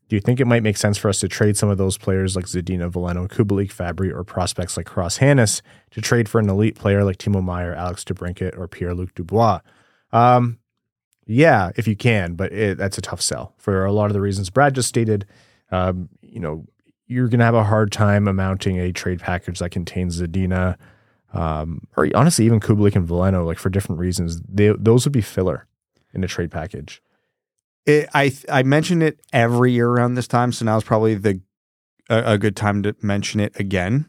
Do 0.10 0.18
you 0.18 0.22
think 0.22 0.42
it 0.42 0.46
might 0.46 0.62
make 0.62 0.78
sense 0.78 0.98
for 0.98 1.08
us 1.08 1.22
to 1.22 1.30
trade 1.30 1.56
some 1.56 1.70
of 1.70 1.78
those 1.78 1.98
players 1.98 2.36
like 2.36 2.46
Zadina, 2.46 2.92
Veleno, 2.92 3.30
Kubalik, 3.30 3.74
Fabbri, 3.74 4.14
or 4.14 4.26
prospects 4.26 4.76
like 4.76 4.86
Cross 4.86 5.20
Hanas 5.20 5.62
to 5.92 6.02
trade 6.02 6.28
for 6.28 6.40
an 6.40 6.50
elite 6.50 6.76
player 6.76 7.06
like 7.06 7.18
Timo 7.18 7.42
Meier, 7.42 7.74
Alex 7.74 8.04
DeBrincat, 8.04 8.58
or 8.58 8.68
Pierre 8.68 8.94
Luc 8.94 9.16
Dubois? 9.16 9.62
Um, 10.14 10.60
yeah, 11.26 11.72
if 11.76 11.88
you 11.88 11.96
can, 11.96 12.36
but 12.36 12.54
it, 12.54 12.78
that's 12.78 12.98
a 12.98 13.02
tough 13.02 13.22
sell 13.22 13.54
for 13.58 13.84
a 13.86 13.92
lot 13.92 14.06
of 14.06 14.14
the 14.14 14.22
reasons 14.22 14.50
Brad 14.50 14.76
just 14.76 14.88
stated. 14.88 15.26
Um, 15.72 16.10
you 16.22 16.40
know, 16.40 16.66
you're 17.08 17.28
going 17.28 17.40
to 17.40 17.46
have 17.46 17.56
a 17.56 17.64
hard 17.64 17.92
time 17.92 18.28
amounting 18.28 18.80
a 18.80 18.92
trade 18.92 19.20
package 19.20 19.60
that 19.60 19.72
contains 19.72 20.22
Zadina, 20.22 20.78
um, 21.34 21.88
or 21.98 22.10
honestly, 22.16 22.46
even 22.46 22.60
Kubalik 22.60 22.96
and 22.96 23.08
Veleno, 23.08 23.46
like 23.46 23.58
for 23.58 23.70
different 23.70 24.00
reasons. 24.00 24.42
They, 24.42 24.74
those 24.78 25.06
would 25.06 25.14
be 25.14 25.22
filler 25.22 25.68
in 26.14 26.24
a 26.24 26.28
trade 26.28 26.52
package. 26.52 27.02
It, 27.86 28.08
I 28.14 28.34
I 28.50 28.64
mention 28.64 29.02
it 29.02 29.20
every 29.34 29.72
year 29.74 29.90
around 29.90 30.14
this 30.14 30.28
time, 30.28 30.54
so 30.54 30.64
now 30.64 30.78
is 30.78 30.84
probably 30.84 31.16
the 31.16 31.42
a, 32.10 32.34
a 32.34 32.38
good 32.38 32.56
time 32.56 32.84
to 32.84 32.96
mention 33.02 33.40
it 33.40 33.60
again. 33.60 34.06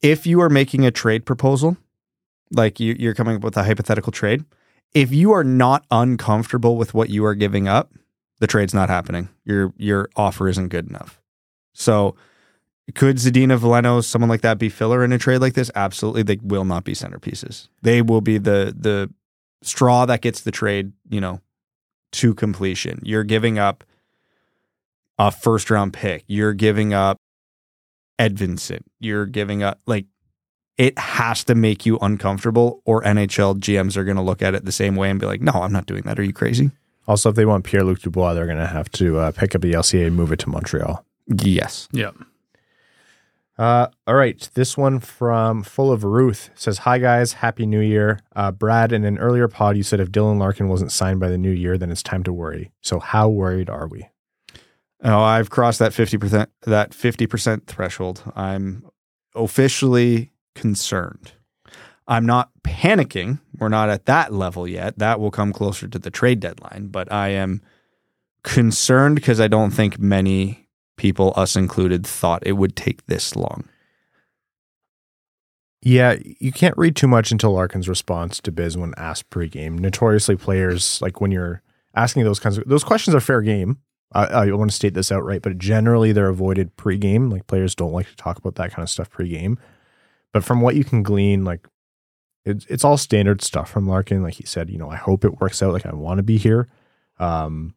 If 0.00 0.26
you 0.26 0.40
are 0.40 0.50
making 0.50 0.86
a 0.86 0.90
trade 0.90 1.26
proposal, 1.26 1.76
like 2.54 2.80
you, 2.80 2.96
you're 2.98 3.14
coming 3.14 3.36
up 3.36 3.42
with 3.42 3.56
a 3.56 3.64
hypothetical 3.64 4.12
trade, 4.12 4.44
if 4.94 5.12
you 5.12 5.32
are 5.32 5.44
not 5.44 5.84
uncomfortable 5.90 6.76
with 6.76 6.94
what 6.94 7.10
you 7.10 7.24
are 7.24 7.34
giving 7.34 7.68
up, 7.68 7.92
the 8.40 8.46
trade's 8.46 8.74
not 8.74 8.88
happening. 8.88 9.28
Your 9.44 9.72
your 9.76 10.08
offer 10.16 10.48
isn't 10.48 10.68
good 10.68 10.88
enough. 10.88 11.20
So 11.72 12.16
could 12.94 13.16
Zadina 13.16 13.58
Veleno, 13.58 14.04
someone 14.04 14.28
like 14.28 14.42
that, 14.42 14.58
be 14.58 14.68
filler 14.68 15.02
in 15.02 15.12
a 15.12 15.18
trade 15.18 15.38
like 15.38 15.54
this? 15.54 15.70
Absolutely. 15.74 16.22
They 16.22 16.38
will 16.42 16.64
not 16.64 16.84
be 16.84 16.92
centerpieces. 16.92 17.68
They 17.82 18.02
will 18.02 18.20
be 18.20 18.38
the 18.38 18.74
the 18.76 19.10
straw 19.62 20.04
that 20.06 20.20
gets 20.20 20.42
the 20.42 20.50
trade, 20.50 20.92
you 21.08 21.20
know, 21.20 21.40
to 22.12 22.34
completion. 22.34 23.00
You're 23.02 23.24
giving 23.24 23.58
up 23.58 23.84
a 25.18 25.30
first 25.30 25.70
round 25.70 25.92
pick. 25.92 26.24
You're 26.26 26.54
giving 26.54 26.92
up 26.92 27.16
Edvinsson. 28.18 28.82
You're 29.00 29.26
giving 29.26 29.62
up 29.62 29.80
like 29.86 30.06
it 30.76 30.98
has 30.98 31.44
to 31.44 31.54
make 31.54 31.86
you 31.86 31.98
uncomfortable, 31.98 32.82
or 32.84 33.02
NHL 33.02 33.58
GMs 33.60 33.96
are 33.96 34.04
going 34.04 34.16
to 34.16 34.22
look 34.22 34.42
at 34.42 34.54
it 34.54 34.64
the 34.64 34.72
same 34.72 34.96
way 34.96 35.10
and 35.10 35.20
be 35.20 35.26
like, 35.26 35.40
"No, 35.40 35.52
I'm 35.52 35.72
not 35.72 35.86
doing 35.86 36.02
that. 36.02 36.18
Are 36.18 36.24
you 36.24 36.32
crazy?" 36.32 36.70
Also, 37.06 37.28
if 37.30 37.36
they 37.36 37.44
want 37.44 37.64
Pierre 37.64 37.84
Luc 37.84 38.00
Dubois, 38.00 38.34
they're 38.34 38.46
going 38.46 38.58
to 38.58 38.66
have 38.66 38.90
to 38.92 39.18
uh, 39.18 39.30
pick 39.30 39.54
up 39.54 39.60
the 39.60 39.72
LCA 39.72 40.06
and 40.06 40.16
move 40.16 40.32
it 40.32 40.38
to 40.40 40.48
Montreal. 40.48 41.04
Yes. 41.26 41.88
Yep. 41.92 42.16
Uh, 43.56 43.86
all 44.06 44.14
right. 44.14 44.48
This 44.54 44.76
one 44.76 45.00
from 45.00 45.62
Full 45.62 45.92
of 45.92 46.02
Ruth 46.02 46.50
says, 46.54 46.78
Hi, 46.78 46.98
guys. 46.98 47.34
Happy 47.34 47.66
New 47.66 47.80
Year. 47.80 48.20
Uh, 48.34 48.50
Brad, 48.50 48.90
in 48.92 49.04
an 49.04 49.18
earlier 49.18 49.48
pod, 49.48 49.76
you 49.76 49.82
said 49.82 50.00
if 50.00 50.10
Dylan 50.10 50.38
Larkin 50.38 50.68
wasn't 50.68 50.92
signed 50.92 51.20
by 51.20 51.28
the 51.28 51.38
new 51.38 51.50
year, 51.50 51.78
then 51.78 51.90
it's 51.90 52.02
time 52.02 52.24
to 52.24 52.32
worry. 52.32 52.72
So, 52.80 52.98
how 52.98 53.28
worried 53.28 53.70
are 53.70 53.86
we? 53.86 54.08
Oh, 55.04 55.20
I've 55.20 55.50
crossed 55.50 55.78
that 55.80 55.92
fifty 55.92 56.16
percent 56.16 56.50
that 56.62 56.94
fifty 56.94 57.26
percent 57.26 57.66
threshold. 57.66 58.22
I'm 58.34 58.86
officially 59.34 60.30
concerned. 60.54 61.32
I'm 62.06 62.26
not 62.26 62.50
panicking. 62.62 63.40
We're 63.58 63.68
not 63.68 63.88
at 63.88 64.06
that 64.06 64.32
level 64.32 64.68
yet. 64.68 64.98
That 64.98 65.20
will 65.20 65.30
come 65.30 65.52
closer 65.52 65.88
to 65.88 65.98
the 65.98 66.10
trade 66.10 66.40
deadline. 66.40 66.88
But 66.88 67.10
I 67.10 67.28
am 67.28 67.62
concerned 68.42 69.16
because 69.16 69.40
I 69.40 69.48
don't 69.48 69.70
think 69.70 69.98
many 69.98 70.68
people, 70.96 71.32
us 71.36 71.56
included, 71.56 72.06
thought 72.06 72.46
it 72.46 72.52
would 72.52 72.76
take 72.76 73.06
this 73.06 73.34
long. 73.34 73.68
Yeah, 75.80 76.16
you 76.22 76.50
can't 76.50 76.76
read 76.78 76.96
too 76.96 77.08
much 77.08 77.30
into 77.30 77.48
Larkin's 77.48 77.88
response 77.88 78.40
to 78.40 78.52
Biz 78.52 78.78
when 78.78 78.94
asked 78.96 79.28
pregame. 79.28 79.78
Notoriously, 79.78 80.36
players 80.36 81.00
like 81.02 81.20
when 81.20 81.30
you're 81.30 81.62
asking 81.94 82.24
those 82.24 82.40
kinds 82.40 82.56
of 82.56 82.66
those 82.66 82.84
questions 82.84 83.14
are 83.14 83.20
fair 83.20 83.42
game. 83.42 83.78
I, 84.12 84.24
I 84.24 84.52
want 84.52 84.70
to 84.70 84.76
state 84.76 84.94
this 84.94 85.12
outright, 85.12 85.42
but 85.42 85.58
generally 85.58 86.12
they're 86.12 86.28
avoided 86.28 86.76
pregame. 86.76 87.30
Like 87.30 87.46
players 87.46 87.74
don't 87.74 87.92
like 87.92 88.08
to 88.08 88.16
talk 88.16 88.38
about 88.38 88.54
that 88.54 88.72
kind 88.72 88.82
of 88.82 88.88
stuff 88.88 89.10
pregame. 89.10 89.58
But 90.34 90.42
from 90.42 90.60
what 90.60 90.74
you 90.74 90.82
can 90.82 91.04
glean, 91.04 91.44
like 91.44 91.66
it's 92.44 92.66
it's 92.66 92.84
all 92.84 92.96
standard 92.96 93.40
stuff 93.40 93.70
from 93.70 93.86
Larkin. 93.86 94.22
Like 94.22 94.34
he 94.34 94.44
said, 94.44 94.68
you 94.68 94.76
know, 94.76 94.90
I 94.90 94.96
hope 94.96 95.24
it 95.24 95.40
works 95.40 95.62
out. 95.62 95.72
Like 95.72 95.86
I 95.86 95.94
want 95.94 96.18
to 96.18 96.24
be 96.24 96.38
here. 96.38 96.68
Um, 97.20 97.74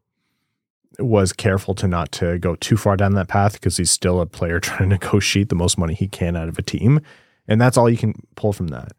was 0.97 1.32
careful 1.32 1.76
to 1.76 1.88
not 1.88 2.12
to 2.14 2.39
go 2.39 2.55
too 2.55 2.76
far 2.76 2.97
down 2.97 3.14
that 3.14 3.28
path 3.28 3.53
because 3.53 3.78
he's 3.78 3.91
still 3.91 4.20
a 4.20 4.26
player 4.26 4.60
trying 4.60 4.89
to 4.89 4.95
negotiate 4.95 5.49
the 5.49 5.55
most 5.55 5.78
money 5.78 5.93
he 5.93 6.08
can 6.08 6.36
out 6.36 6.49
of 6.49 6.58
a 6.58 6.64
team. 6.64 6.99
And 7.47 7.62
that's 7.62 7.78
all 7.78 7.88
you 7.88 7.97
can 7.97 8.16
pull 8.36 8.53
from 8.53 8.70
that. 8.70 8.93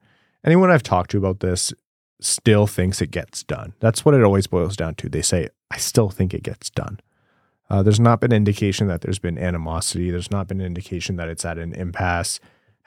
Anyone 0.45 0.71
I've 0.71 0.85
talked 0.85 1.11
to 1.11 1.19
about 1.19 1.41
this 1.41 1.75
still 2.21 2.69
thinks 2.69 3.03
it 3.03 3.11
gets 3.11 3.43
done. 3.43 3.75
That's 3.81 4.05
what 4.05 4.15
it 4.15 4.23
always 4.23 4.47
boils 4.47 4.77
down 4.77 4.95
to. 4.97 5.09
They 5.09 5.23
say, 5.23 5.49
I 5.73 5.79
still 5.79 6.11
think 6.11 6.33
it 6.33 6.45
gets 6.45 6.71
done. 6.71 7.01
Uh, 7.69 7.83
there's 7.83 7.99
not 7.99 8.21
been 8.21 8.33
indication 8.33 8.87
that 8.87 9.01
there's 9.01 9.19
been 9.19 9.37
animosity. 9.37 10.13
There's 10.13 10.31
not 10.31 10.47
been 10.47 10.61
indication 10.61 11.17
that 11.17 11.29
it's 11.29 11.45
at 11.45 11.59
an 11.59 11.75
impasse. 11.75 12.39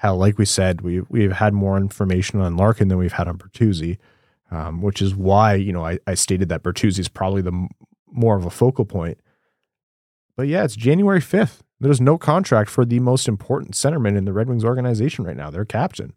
Hell, 0.01 0.17
like 0.17 0.39
we 0.39 0.45
said, 0.45 0.81
we 0.81 1.01
we've 1.09 1.31
had 1.31 1.53
more 1.53 1.77
information 1.77 2.41
on 2.41 2.57
Larkin 2.57 2.87
than 2.87 2.97
we've 2.97 3.13
had 3.13 3.27
on 3.27 3.37
Bertuzzi, 3.37 3.99
um, 4.49 4.81
which 4.81 4.99
is 4.99 5.13
why 5.13 5.53
you 5.53 5.71
know 5.71 5.85
I, 5.85 5.99
I 6.07 6.15
stated 6.15 6.49
that 6.49 6.63
Bertuzzi 6.63 6.97
is 6.97 7.07
probably 7.07 7.43
the 7.43 7.51
m- 7.51 7.69
more 8.07 8.35
of 8.35 8.43
a 8.43 8.49
focal 8.49 8.83
point. 8.83 9.19
But 10.35 10.47
yeah, 10.47 10.63
it's 10.63 10.75
January 10.75 11.21
fifth. 11.21 11.61
There's 11.79 12.01
no 12.01 12.17
contract 12.17 12.71
for 12.71 12.83
the 12.83 12.99
most 12.99 13.27
important 13.27 13.75
centerman 13.75 14.17
in 14.17 14.25
the 14.25 14.33
Red 14.33 14.49
Wings 14.49 14.65
organization 14.65 15.23
right 15.23 15.37
now. 15.37 15.51
Their 15.51 15.65
captain, 15.65 16.13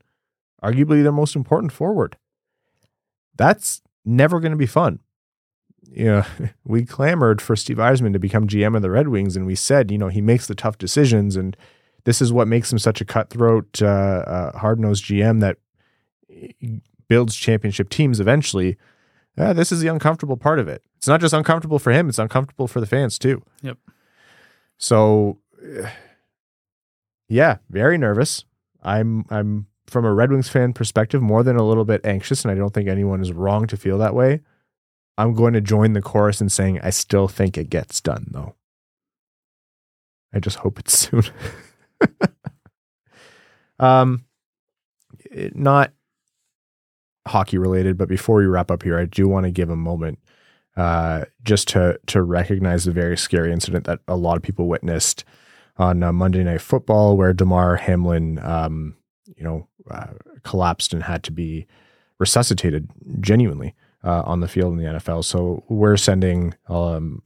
arguably 0.62 1.02
their 1.02 1.12
most 1.12 1.36
important 1.36 1.70
forward. 1.70 2.16
That's 3.36 3.82
never 4.02 4.40
going 4.40 4.52
to 4.52 4.56
be 4.56 4.64
fun. 4.64 5.00
You 5.82 6.04
know, 6.06 6.24
we 6.64 6.86
clamored 6.86 7.42
for 7.42 7.54
Steve 7.54 7.76
Yzerman 7.76 8.14
to 8.14 8.18
become 8.18 8.48
GM 8.48 8.76
of 8.76 8.80
the 8.80 8.90
Red 8.90 9.08
Wings, 9.08 9.36
and 9.36 9.44
we 9.44 9.54
said, 9.54 9.90
you 9.90 9.98
know, 9.98 10.08
he 10.08 10.22
makes 10.22 10.46
the 10.46 10.54
tough 10.54 10.78
decisions, 10.78 11.36
and 11.36 11.54
this 12.04 12.20
is 12.20 12.32
what 12.32 12.48
makes 12.48 12.72
him 12.72 12.78
such 12.78 13.00
a 13.00 13.04
cutthroat, 13.04 13.82
uh, 13.82 13.86
uh, 13.86 14.58
hard 14.58 14.78
nosed 14.78 15.04
GM 15.04 15.40
that 15.40 15.58
builds 17.08 17.34
championship 17.34 17.88
teams 17.88 18.20
eventually. 18.20 18.76
Uh, 19.36 19.52
this 19.52 19.72
is 19.72 19.80
the 19.80 19.88
uncomfortable 19.88 20.36
part 20.36 20.58
of 20.58 20.68
it. 20.68 20.82
It's 20.96 21.08
not 21.08 21.20
just 21.20 21.34
uncomfortable 21.34 21.78
for 21.78 21.92
him; 21.92 22.08
it's 22.08 22.18
uncomfortable 22.18 22.68
for 22.68 22.80
the 22.80 22.86
fans 22.86 23.18
too. 23.18 23.42
Yep. 23.62 23.78
So, 24.78 25.38
yeah, 27.28 27.58
very 27.70 27.98
nervous. 27.98 28.44
I'm 28.82 29.24
I'm 29.30 29.66
from 29.86 30.04
a 30.04 30.12
Red 30.12 30.30
Wings 30.30 30.48
fan 30.48 30.72
perspective 30.72 31.22
more 31.22 31.42
than 31.42 31.56
a 31.56 31.66
little 31.66 31.84
bit 31.84 32.04
anxious, 32.04 32.44
and 32.44 32.52
I 32.52 32.54
don't 32.54 32.72
think 32.72 32.88
anyone 32.88 33.20
is 33.20 33.32
wrong 33.32 33.66
to 33.66 33.76
feel 33.76 33.98
that 33.98 34.14
way. 34.14 34.40
I'm 35.16 35.34
going 35.34 35.52
to 35.54 35.60
join 35.60 35.92
the 35.92 36.02
chorus 36.02 36.40
in 36.40 36.48
saying 36.48 36.80
I 36.82 36.90
still 36.90 37.28
think 37.28 37.56
it 37.56 37.70
gets 37.70 38.00
done, 38.00 38.26
though. 38.30 38.56
I 40.32 40.40
just 40.40 40.58
hope 40.58 40.78
it's 40.78 40.98
soon. 40.98 41.24
um, 43.78 44.24
not 45.54 45.92
hockey 47.26 47.58
related, 47.58 47.96
but 47.96 48.08
before 48.08 48.36
we 48.36 48.46
wrap 48.46 48.70
up 48.70 48.82
here, 48.82 48.98
I 48.98 49.06
do 49.06 49.28
want 49.28 49.44
to 49.44 49.50
give 49.50 49.70
a 49.70 49.76
moment 49.76 50.18
uh, 50.76 51.24
just 51.42 51.68
to 51.68 51.98
to 52.06 52.22
recognize 52.22 52.84
the 52.84 52.92
very 52.92 53.16
scary 53.16 53.52
incident 53.52 53.84
that 53.84 54.00
a 54.08 54.16
lot 54.16 54.36
of 54.36 54.42
people 54.42 54.66
witnessed 54.66 55.24
on 55.76 56.02
uh, 56.02 56.12
Monday 56.12 56.44
Night 56.44 56.60
Football, 56.60 57.16
where 57.16 57.32
Damar 57.32 57.76
Hamlin, 57.76 58.38
um, 58.40 58.96
you 59.36 59.42
know, 59.42 59.68
uh, 59.90 60.08
collapsed 60.42 60.92
and 60.92 61.02
had 61.02 61.22
to 61.24 61.32
be 61.32 61.66
resuscitated 62.18 62.88
genuinely 63.20 63.74
uh, 64.04 64.22
on 64.24 64.40
the 64.40 64.48
field 64.48 64.72
in 64.72 64.78
the 64.78 64.84
NFL. 64.98 65.24
So 65.24 65.64
we're 65.68 65.96
sending 65.96 66.54
um, 66.68 67.22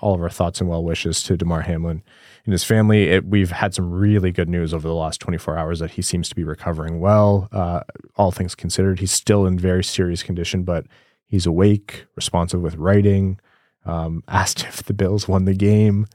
all 0.00 0.14
of 0.14 0.20
our 0.20 0.30
thoughts 0.30 0.60
and 0.60 0.68
well 0.68 0.84
wishes 0.84 1.22
to 1.24 1.36
Damar 1.36 1.62
Hamlin 1.62 2.02
and 2.44 2.52
his 2.52 2.64
family. 2.64 3.08
It, 3.08 3.26
we've 3.26 3.50
had 3.50 3.74
some 3.74 3.90
really 3.90 4.32
good 4.32 4.48
news 4.48 4.72
over 4.72 4.86
the 4.86 4.94
last 4.94 5.20
24 5.20 5.56
hours 5.56 5.78
that 5.80 5.92
he 5.92 6.02
seems 6.02 6.28
to 6.28 6.34
be 6.34 6.44
recovering 6.44 7.00
well. 7.00 7.48
Uh, 7.52 7.80
all 8.16 8.30
things 8.30 8.54
considered, 8.54 9.00
he's 9.00 9.12
still 9.12 9.46
in 9.46 9.58
very 9.58 9.84
serious 9.84 10.22
condition, 10.22 10.62
but 10.62 10.86
he's 11.26 11.46
awake, 11.46 12.06
responsive 12.16 12.60
with 12.60 12.76
writing. 12.76 13.38
Um, 13.84 14.22
asked 14.28 14.64
if 14.64 14.82
the 14.82 14.94
Bills 14.94 15.28
won 15.28 15.44
the 15.44 15.54
game. 15.54 16.06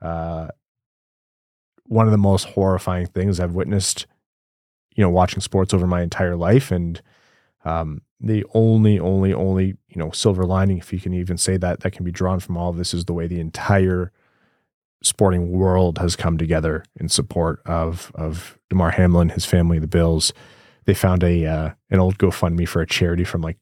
Uh, 0.00 0.48
one 1.84 2.06
of 2.06 2.12
the 2.12 2.18
most 2.18 2.44
horrifying 2.44 3.06
things 3.06 3.40
I've 3.40 3.54
witnessed, 3.54 4.06
you 4.94 5.02
know, 5.02 5.10
watching 5.10 5.40
sports 5.40 5.74
over 5.74 5.86
my 5.86 6.02
entire 6.02 6.36
life, 6.36 6.70
and 6.70 7.02
um, 7.64 8.02
the 8.20 8.44
only, 8.54 8.98
only, 8.98 9.32
only, 9.32 9.76
you 9.88 9.96
know, 9.96 10.10
silver 10.10 10.44
lining, 10.44 10.78
if 10.78 10.92
you 10.92 11.00
can 11.00 11.14
even 11.14 11.36
say 11.36 11.56
that, 11.56 11.80
that 11.80 11.92
can 11.92 12.04
be 12.04 12.12
drawn 12.12 12.40
from 12.40 12.56
all 12.56 12.70
of 12.70 12.76
this 12.76 12.92
is 12.94 13.04
the 13.04 13.12
way 13.12 13.26
the 13.26 13.40
entire 13.40 14.12
sporting 15.02 15.50
world 15.50 15.98
has 15.98 16.16
come 16.16 16.36
together 16.36 16.84
in 16.98 17.08
support 17.08 17.62
of 17.64 18.12
of 18.14 18.58
Damar 18.68 18.90
Hamlin, 18.90 19.30
his 19.30 19.46
family, 19.46 19.78
the 19.78 19.86
Bills. 19.86 20.32
They 20.84 20.94
found 20.94 21.22
a 21.22 21.46
uh, 21.46 21.70
an 21.90 22.00
old 22.00 22.18
GoFundMe 22.18 22.68
for 22.68 22.82
a 22.82 22.86
charity 22.86 23.24
from 23.24 23.40
like 23.40 23.56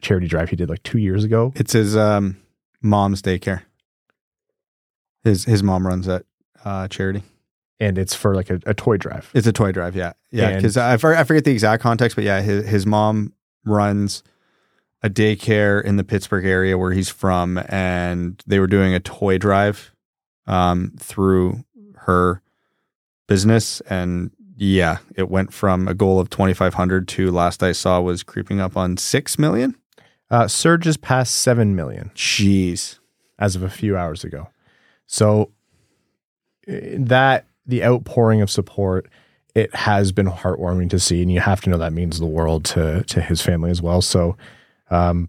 charity 0.00 0.28
drive 0.28 0.50
he 0.50 0.56
did 0.56 0.68
like 0.68 0.82
two 0.84 0.98
years 0.98 1.24
ago. 1.24 1.52
It's 1.56 1.72
his 1.72 1.96
um, 1.96 2.36
mom's 2.82 3.22
daycare. 3.22 3.62
His 5.24 5.44
his 5.44 5.62
mom 5.62 5.86
runs 5.86 6.06
that 6.06 6.24
uh, 6.64 6.86
charity. 6.88 7.22
and 7.80 7.98
it's 7.98 8.14
for 8.14 8.34
like 8.34 8.50
a, 8.50 8.60
a 8.66 8.74
toy 8.74 8.96
drive. 8.96 9.30
It's 9.34 9.46
a 9.46 9.52
toy 9.52 9.72
drive, 9.72 9.96
yeah, 9.96 10.12
yeah. 10.30 10.54
Because 10.54 10.76
I, 10.76 10.94
I 10.94 11.24
forget 11.24 11.44
the 11.44 11.50
exact 11.50 11.82
context, 11.82 12.14
but 12.14 12.24
yeah, 12.24 12.40
his 12.40 12.68
his 12.68 12.86
mom 12.86 13.32
runs 13.64 14.22
a 15.02 15.10
daycare 15.10 15.84
in 15.84 15.96
the 15.96 16.04
Pittsburgh 16.04 16.46
area 16.46 16.78
where 16.78 16.92
he's 16.92 17.10
from, 17.10 17.58
and 17.68 18.42
they 18.46 18.58
were 18.58 18.66
doing 18.66 18.94
a 18.94 19.00
toy 19.00 19.36
drive 19.38 19.94
um, 20.46 20.92
through 20.98 21.64
her 21.96 22.40
business. 23.26 23.80
And 23.82 24.30
yeah, 24.56 24.98
it 25.16 25.28
went 25.28 25.52
from 25.52 25.88
a 25.88 25.94
goal 25.94 26.20
of 26.20 26.30
2,500 26.30 27.06
to 27.08 27.30
last 27.30 27.62
I 27.62 27.72
saw 27.72 28.00
was 28.00 28.22
creeping 28.22 28.60
up 28.60 28.76
on 28.76 28.96
6 28.96 29.38
million. 29.38 29.76
Uh, 30.30 30.48
Surge 30.48 30.86
is 30.86 30.96
past 30.96 31.36
7 31.36 31.76
million 31.76 32.10
Jeez. 32.14 32.98
as 33.38 33.56
of 33.56 33.62
a 33.62 33.70
few 33.70 33.96
hours 33.96 34.24
ago. 34.24 34.48
So 35.06 35.50
eh, 36.66 36.96
that 36.98 37.46
the 37.66 37.84
outpouring 37.84 38.40
of 38.40 38.50
support, 38.50 39.08
it 39.54 39.74
has 39.74 40.10
been 40.12 40.26
heartwarming 40.26 40.90
to 40.90 40.98
see, 40.98 41.22
and 41.22 41.30
you 41.30 41.40
have 41.40 41.60
to 41.62 41.70
know 41.70 41.78
that 41.78 41.92
means 41.92 42.18
the 42.18 42.26
world 42.26 42.64
to 42.66 43.04
to 43.04 43.20
his 43.20 43.40
family 43.40 43.70
as 43.70 43.80
well. 43.80 44.02
So, 44.02 44.36
um, 44.90 45.28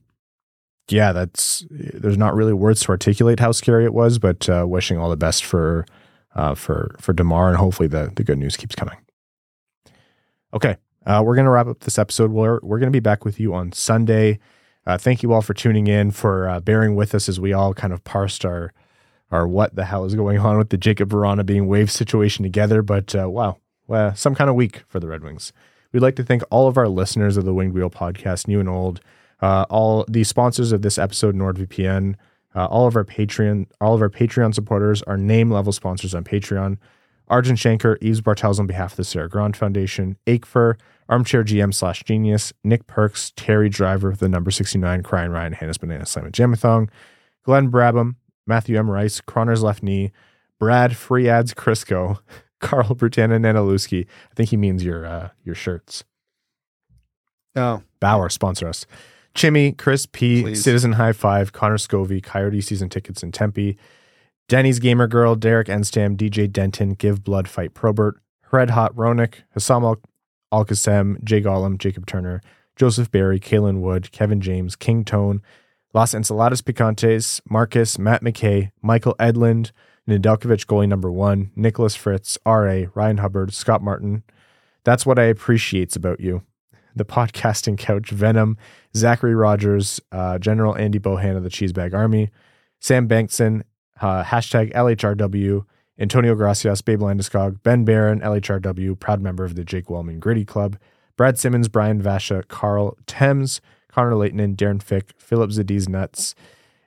yeah, 0.90 1.12
that's 1.12 1.66
there's 1.70 2.18
not 2.18 2.36
really 2.36 2.54
words 2.54 2.82
to 2.82 2.90
articulate 2.90 3.40
how 3.40 3.52
scary 3.52 3.86
it 3.86 3.94
was, 3.94 4.20
but 4.20 4.50
uh, 4.50 4.66
wishing 4.68 4.98
all 4.98 5.10
the 5.10 5.18
best 5.18 5.46
for 5.46 5.86
uh, 6.36 6.56
for 6.56 6.96
for 7.00 7.14
Damar, 7.14 7.50
and 7.50 7.58
hopefully 7.58 7.88
the 7.88 8.12
the 8.16 8.24
good 8.24 8.38
news 8.38 8.58
keeps 8.58 8.76
coming. 8.76 8.98
Okay, 10.54 10.78
uh, 11.06 11.22
we're 11.24 11.36
gonna 11.36 11.52
wrap 11.52 11.68
up 11.68 11.82
this 11.82 12.00
episode. 12.00 12.32
We're 12.32 12.60
we're 12.64 12.80
gonna 12.80 12.92
be 12.92 13.00
back 13.00 13.26
with 13.26 13.40
you 13.40 13.54
on 13.54 13.72
Sunday. 13.72 14.40
Uh, 14.88 14.98
thank 14.98 15.24
you 15.24 15.34
all 15.34 15.42
for 15.42 15.54
tuning 15.54 15.88
in, 15.88 16.12
for 16.12 16.48
uh, 16.48 16.60
bearing 16.60 16.96
with 16.96 17.16
us 17.16 17.28
as 17.28 17.40
we 17.40 17.54
all 17.54 17.74
kind 17.74 17.94
of 17.94 18.04
parsed 18.04 18.46
our 18.46 18.74
our 19.32 19.48
what 19.48 19.76
the 19.76 19.86
hell 19.86 20.06
is 20.06 20.16
going 20.16 20.40
on 20.40 20.58
with 20.58 20.70
the 20.70 20.78
Jakub 20.78 21.10
Vrana 21.10 21.46
being 21.46 21.68
wave 21.68 21.92
situation 21.92 22.44
together. 22.44 22.82
But 22.82 23.16
uh, 23.16 23.30
wow, 23.30 23.58
well, 23.88 24.16
some 24.16 24.36
kind 24.36 24.50
of 24.50 24.56
week 24.56 24.84
for 24.88 25.00
the 25.00 25.08
Red 25.08 25.24
Wings. 25.24 25.54
We'd 25.92 26.02
like 26.02 26.16
to 26.18 26.24
thank 26.24 26.44
all 26.50 26.68
of 26.68 26.78
our 26.78 26.88
listeners 26.88 27.38
of 27.38 27.46
the 27.46 27.54
Winged 27.54 27.74
Wheel 27.74 27.90
podcast, 27.90 28.48
new 28.48 28.60
and 28.60 28.68
old, 28.68 29.00
uh, 29.42 29.66
all 29.70 30.06
the 30.08 30.24
sponsors 30.24 30.72
of 30.72 30.82
this 30.82 30.98
episode, 30.98 31.36
NordVPN, 31.36 32.16
uh, 32.56 32.66
all 32.66 32.88
of 32.88 32.96
our 32.96 33.04
Patreon, 33.04 33.68
all 33.80 33.96
of 33.96 34.02
our 34.02 34.10
Patreon 34.10 34.54
supporters, 34.54 35.02
our 35.04 35.18
name 35.18 35.52
level 35.52 35.72
sponsors 35.72 36.16
on 36.16 36.24
Patreon. 36.24 36.78
Arjun 37.28 37.56
Shanker, 37.56 37.98
Eves 38.02 38.22
Bartels 38.22 38.60
on 38.60 38.68
behalf 38.68 38.92
of 38.92 38.98
the 38.98 39.04
Sarah 39.04 39.30
Grand 39.30 39.58
Foundation, 39.58 40.18
Akefer, 40.28 40.76
Armchair 41.10 41.44
GM 41.44 41.74
slash 41.74 42.04
Genius, 42.04 42.54
Nick 42.64 42.88
Perks, 42.88 43.32
Terry 43.36 43.70
Driver, 43.70 44.10
of 44.10 44.20
the 44.20 44.30
number 44.30 44.52
69, 44.52 45.04
Crying 45.04 45.32
Ryan, 45.32 45.54
Hannah's 45.54 45.78
Banana 45.78 46.06
Slam 46.06 46.32
Jamathong, 46.32 46.90
Glenn 47.44 47.72
Brabham, 47.72 48.16
Matthew 48.48 48.78
M. 48.78 48.90
Rice, 48.90 49.22
Croner's 49.22 49.64
Left 49.64 49.82
Knee, 49.82 50.12
Brad 50.60 50.96
Free 50.96 51.28
Ads 51.28 51.54
Crisco, 51.54 52.20
Carl 52.62 52.90
Brutana 52.90 53.40
Nanaluski. 53.40 54.06
I 54.06 54.34
think 54.36 54.50
he 54.50 54.58
means 54.58 54.84
your 54.84 55.06
uh, 55.06 55.30
your 55.44 55.56
shirts. 55.56 56.04
Oh, 57.56 57.84
Bauer 58.00 58.30
sponsor 58.30 58.68
us. 58.68 58.86
Chimmy, 59.34 59.78
Chris 59.78 60.06
P, 60.06 60.44
Please. 60.44 60.64
Citizen 60.64 60.94
High 60.94 61.12
Five, 61.14 61.52
Connor 61.52 61.78
Scovey, 61.78 62.24
Coyote 62.24 62.62
season 62.62 62.90
tickets 62.90 63.22
in 63.22 63.32
Tempe, 63.32 63.78
Denny's 64.48 64.80
Gamer 64.80 65.08
Girl, 65.08 65.36
Derek 65.36 65.68
Enstam, 65.68 66.16
DJ 66.16 66.52
Denton, 66.52 66.94
Give 66.94 67.24
Blood 67.24 67.48
Fight 67.48 67.74
Probert, 67.74 68.16
Red 68.52 68.70
Hot 68.72 68.96
Hronek, 68.96 69.36
Hassam 69.52 69.84
Al- 69.84 70.02
Alkasem, 70.54 71.22
Jay 71.24 71.42
Gollum, 71.42 71.78
Jacob 71.78 72.06
Turner, 72.06 72.42
Joseph 72.78 73.12
Barry, 73.12 73.40
Kalen 73.40 73.80
Wood, 73.82 74.12
Kevin 74.12 74.40
James, 74.40 74.76
King 74.78 75.04
Tone, 75.04 75.42
Las 75.94 76.14
Ensaladas 76.14 76.62
Picantes, 76.62 77.42
Marcus, 77.50 78.00
Matt 78.00 78.22
McKay, 78.24 78.72
Michael 78.82 79.16
Edlund, 79.20 79.72
Nedeljkovic 80.08 80.66
goalie 80.66 80.88
number 80.88 81.12
one, 81.12 81.52
Nicholas 81.56 81.96
Fritz, 81.96 82.38
R.A., 82.46 82.88
Ryan 82.94 83.18
Hubbard, 83.18 83.54
Scott 83.54 83.82
Martin. 83.82 84.24
That's 84.84 85.06
what 85.06 85.18
I 85.18 85.24
appreciates 85.24 85.96
about 85.96 86.20
you. 86.20 86.44
The 86.96 87.06
podcasting 87.06 87.78
couch, 87.78 88.12
Venom, 88.12 88.58
Zachary 88.96 89.36
Rogers, 89.36 90.00
uh, 90.12 90.38
General 90.38 90.78
Andy 90.78 91.00
Bohan 91.00 91.36
of 91.36 91.44
the 91.44 91.50
Cheesebag 91.50 91.94
Army, 91.94 92.30
Sam 92.80 93.08
Bankson, 93.08 93.64
uh, 94.00 94.24
hashtag 94.24 94.74
LHRW, 94.74 95.66
Antonio 95.98 96.36
Gracias, 96.36 96.82
Babe 96.82 97.00
Landeskog, 97.00 97.64
Ben 97.64 97.84
Barron, 97.84 98.20
LHRW, 98.22 99.00
proud 99.00 99.22
member 99.22 99.44
of 99.44 99.56
the 99.56 99.64
Jake 99.64 99.86
Walman 99.86 100.20
Gritty 100.20 100.46
Club, 100.46 100.78
Brad 101.18 101.40
Simmons, 101.40 101.68
Brian 101.68 102.02
Vasha, 102.02 102.48
Carl 102.48 102.98
Thames, 103.08 103.62
Connor 103.90 104.16
Leighton, 104.16 104.56
Darren 104.56 104.84
Fick, 104.84 105.14
Philip 105.18 105.52
Zadiz 105.52 105.88
Nuts, 105.88 106.36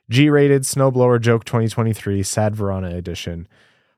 G 0.09 0.31
rated 0.31 0.63
Snowblower 0.63 1.21
Joke 1.21 1.45
2023, 1.45 2.23
Sad 2.23 2.55
Vrana 2.55 2.91
Edition, 2.95 3.47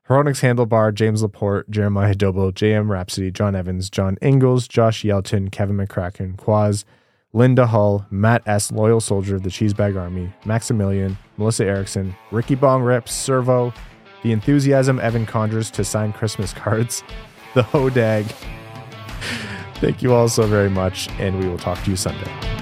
Hronek's 0.06 0.42
Handlebar, 0.42 0.92
James 0.92 1.22
Laporte, 1.22 1.70
Jeremiah 1.70 2.14
Doble, 2.14 2.52
JM 2.52 2.90
Rhapsody, 2.90 3.30
John 3.30 3.56
Evans, 3.56 3.88
John 3.88 4.18
Ingalls, 4.22 4.68
Josh 4.68 5.04
Yelton, 5.04 5.50
Kevin 5.50 5.78
McCracken, 5.78 6.36
Quaz, 6.36 6.84
Linda 7.32 7.66
Hull, 7.66 8.04
Matt 8.10 8.42
S., 8.46 8.70
Loyal 8.70 9.00
Soldier 9.00 9.36
of 9.36 9.42
the 9.42 9.48
Cheesebag 9.48 9.98
Army, 9.98 10.30
Maximilian, 10.44 11.16
Melissa 11.38 11.64
Erickson, 11.64 12.14
Ricky 12.30 12.56
Bong 12.56 12.82
Rips, 12.82 13.12
Servo, 13.12 13.72
The 14.22 14.32
Enthusiasm 14.32 15.00
Evan 15.00 15.24
Conjures 15.24 15.70
to 15.70 15.82
sign 15.82 16.12
Christmas 16.12 16.52
cards, 16.52 17.02
The 17.54 17.62
Hodag. 17.62 18.26
Thank 19.76 20.02
you 20.02 20.12
all 20.12 20.28
so 20.28 20.46
very 20.46 20.68
much, 20.68 21.08
and 21.18 21.40
we 21.40 21.48
will 21.48 21.58
talk 21.58 21.82
to 21.84 21.90
you 21.90 21.96
Sunday. 21.96 22.61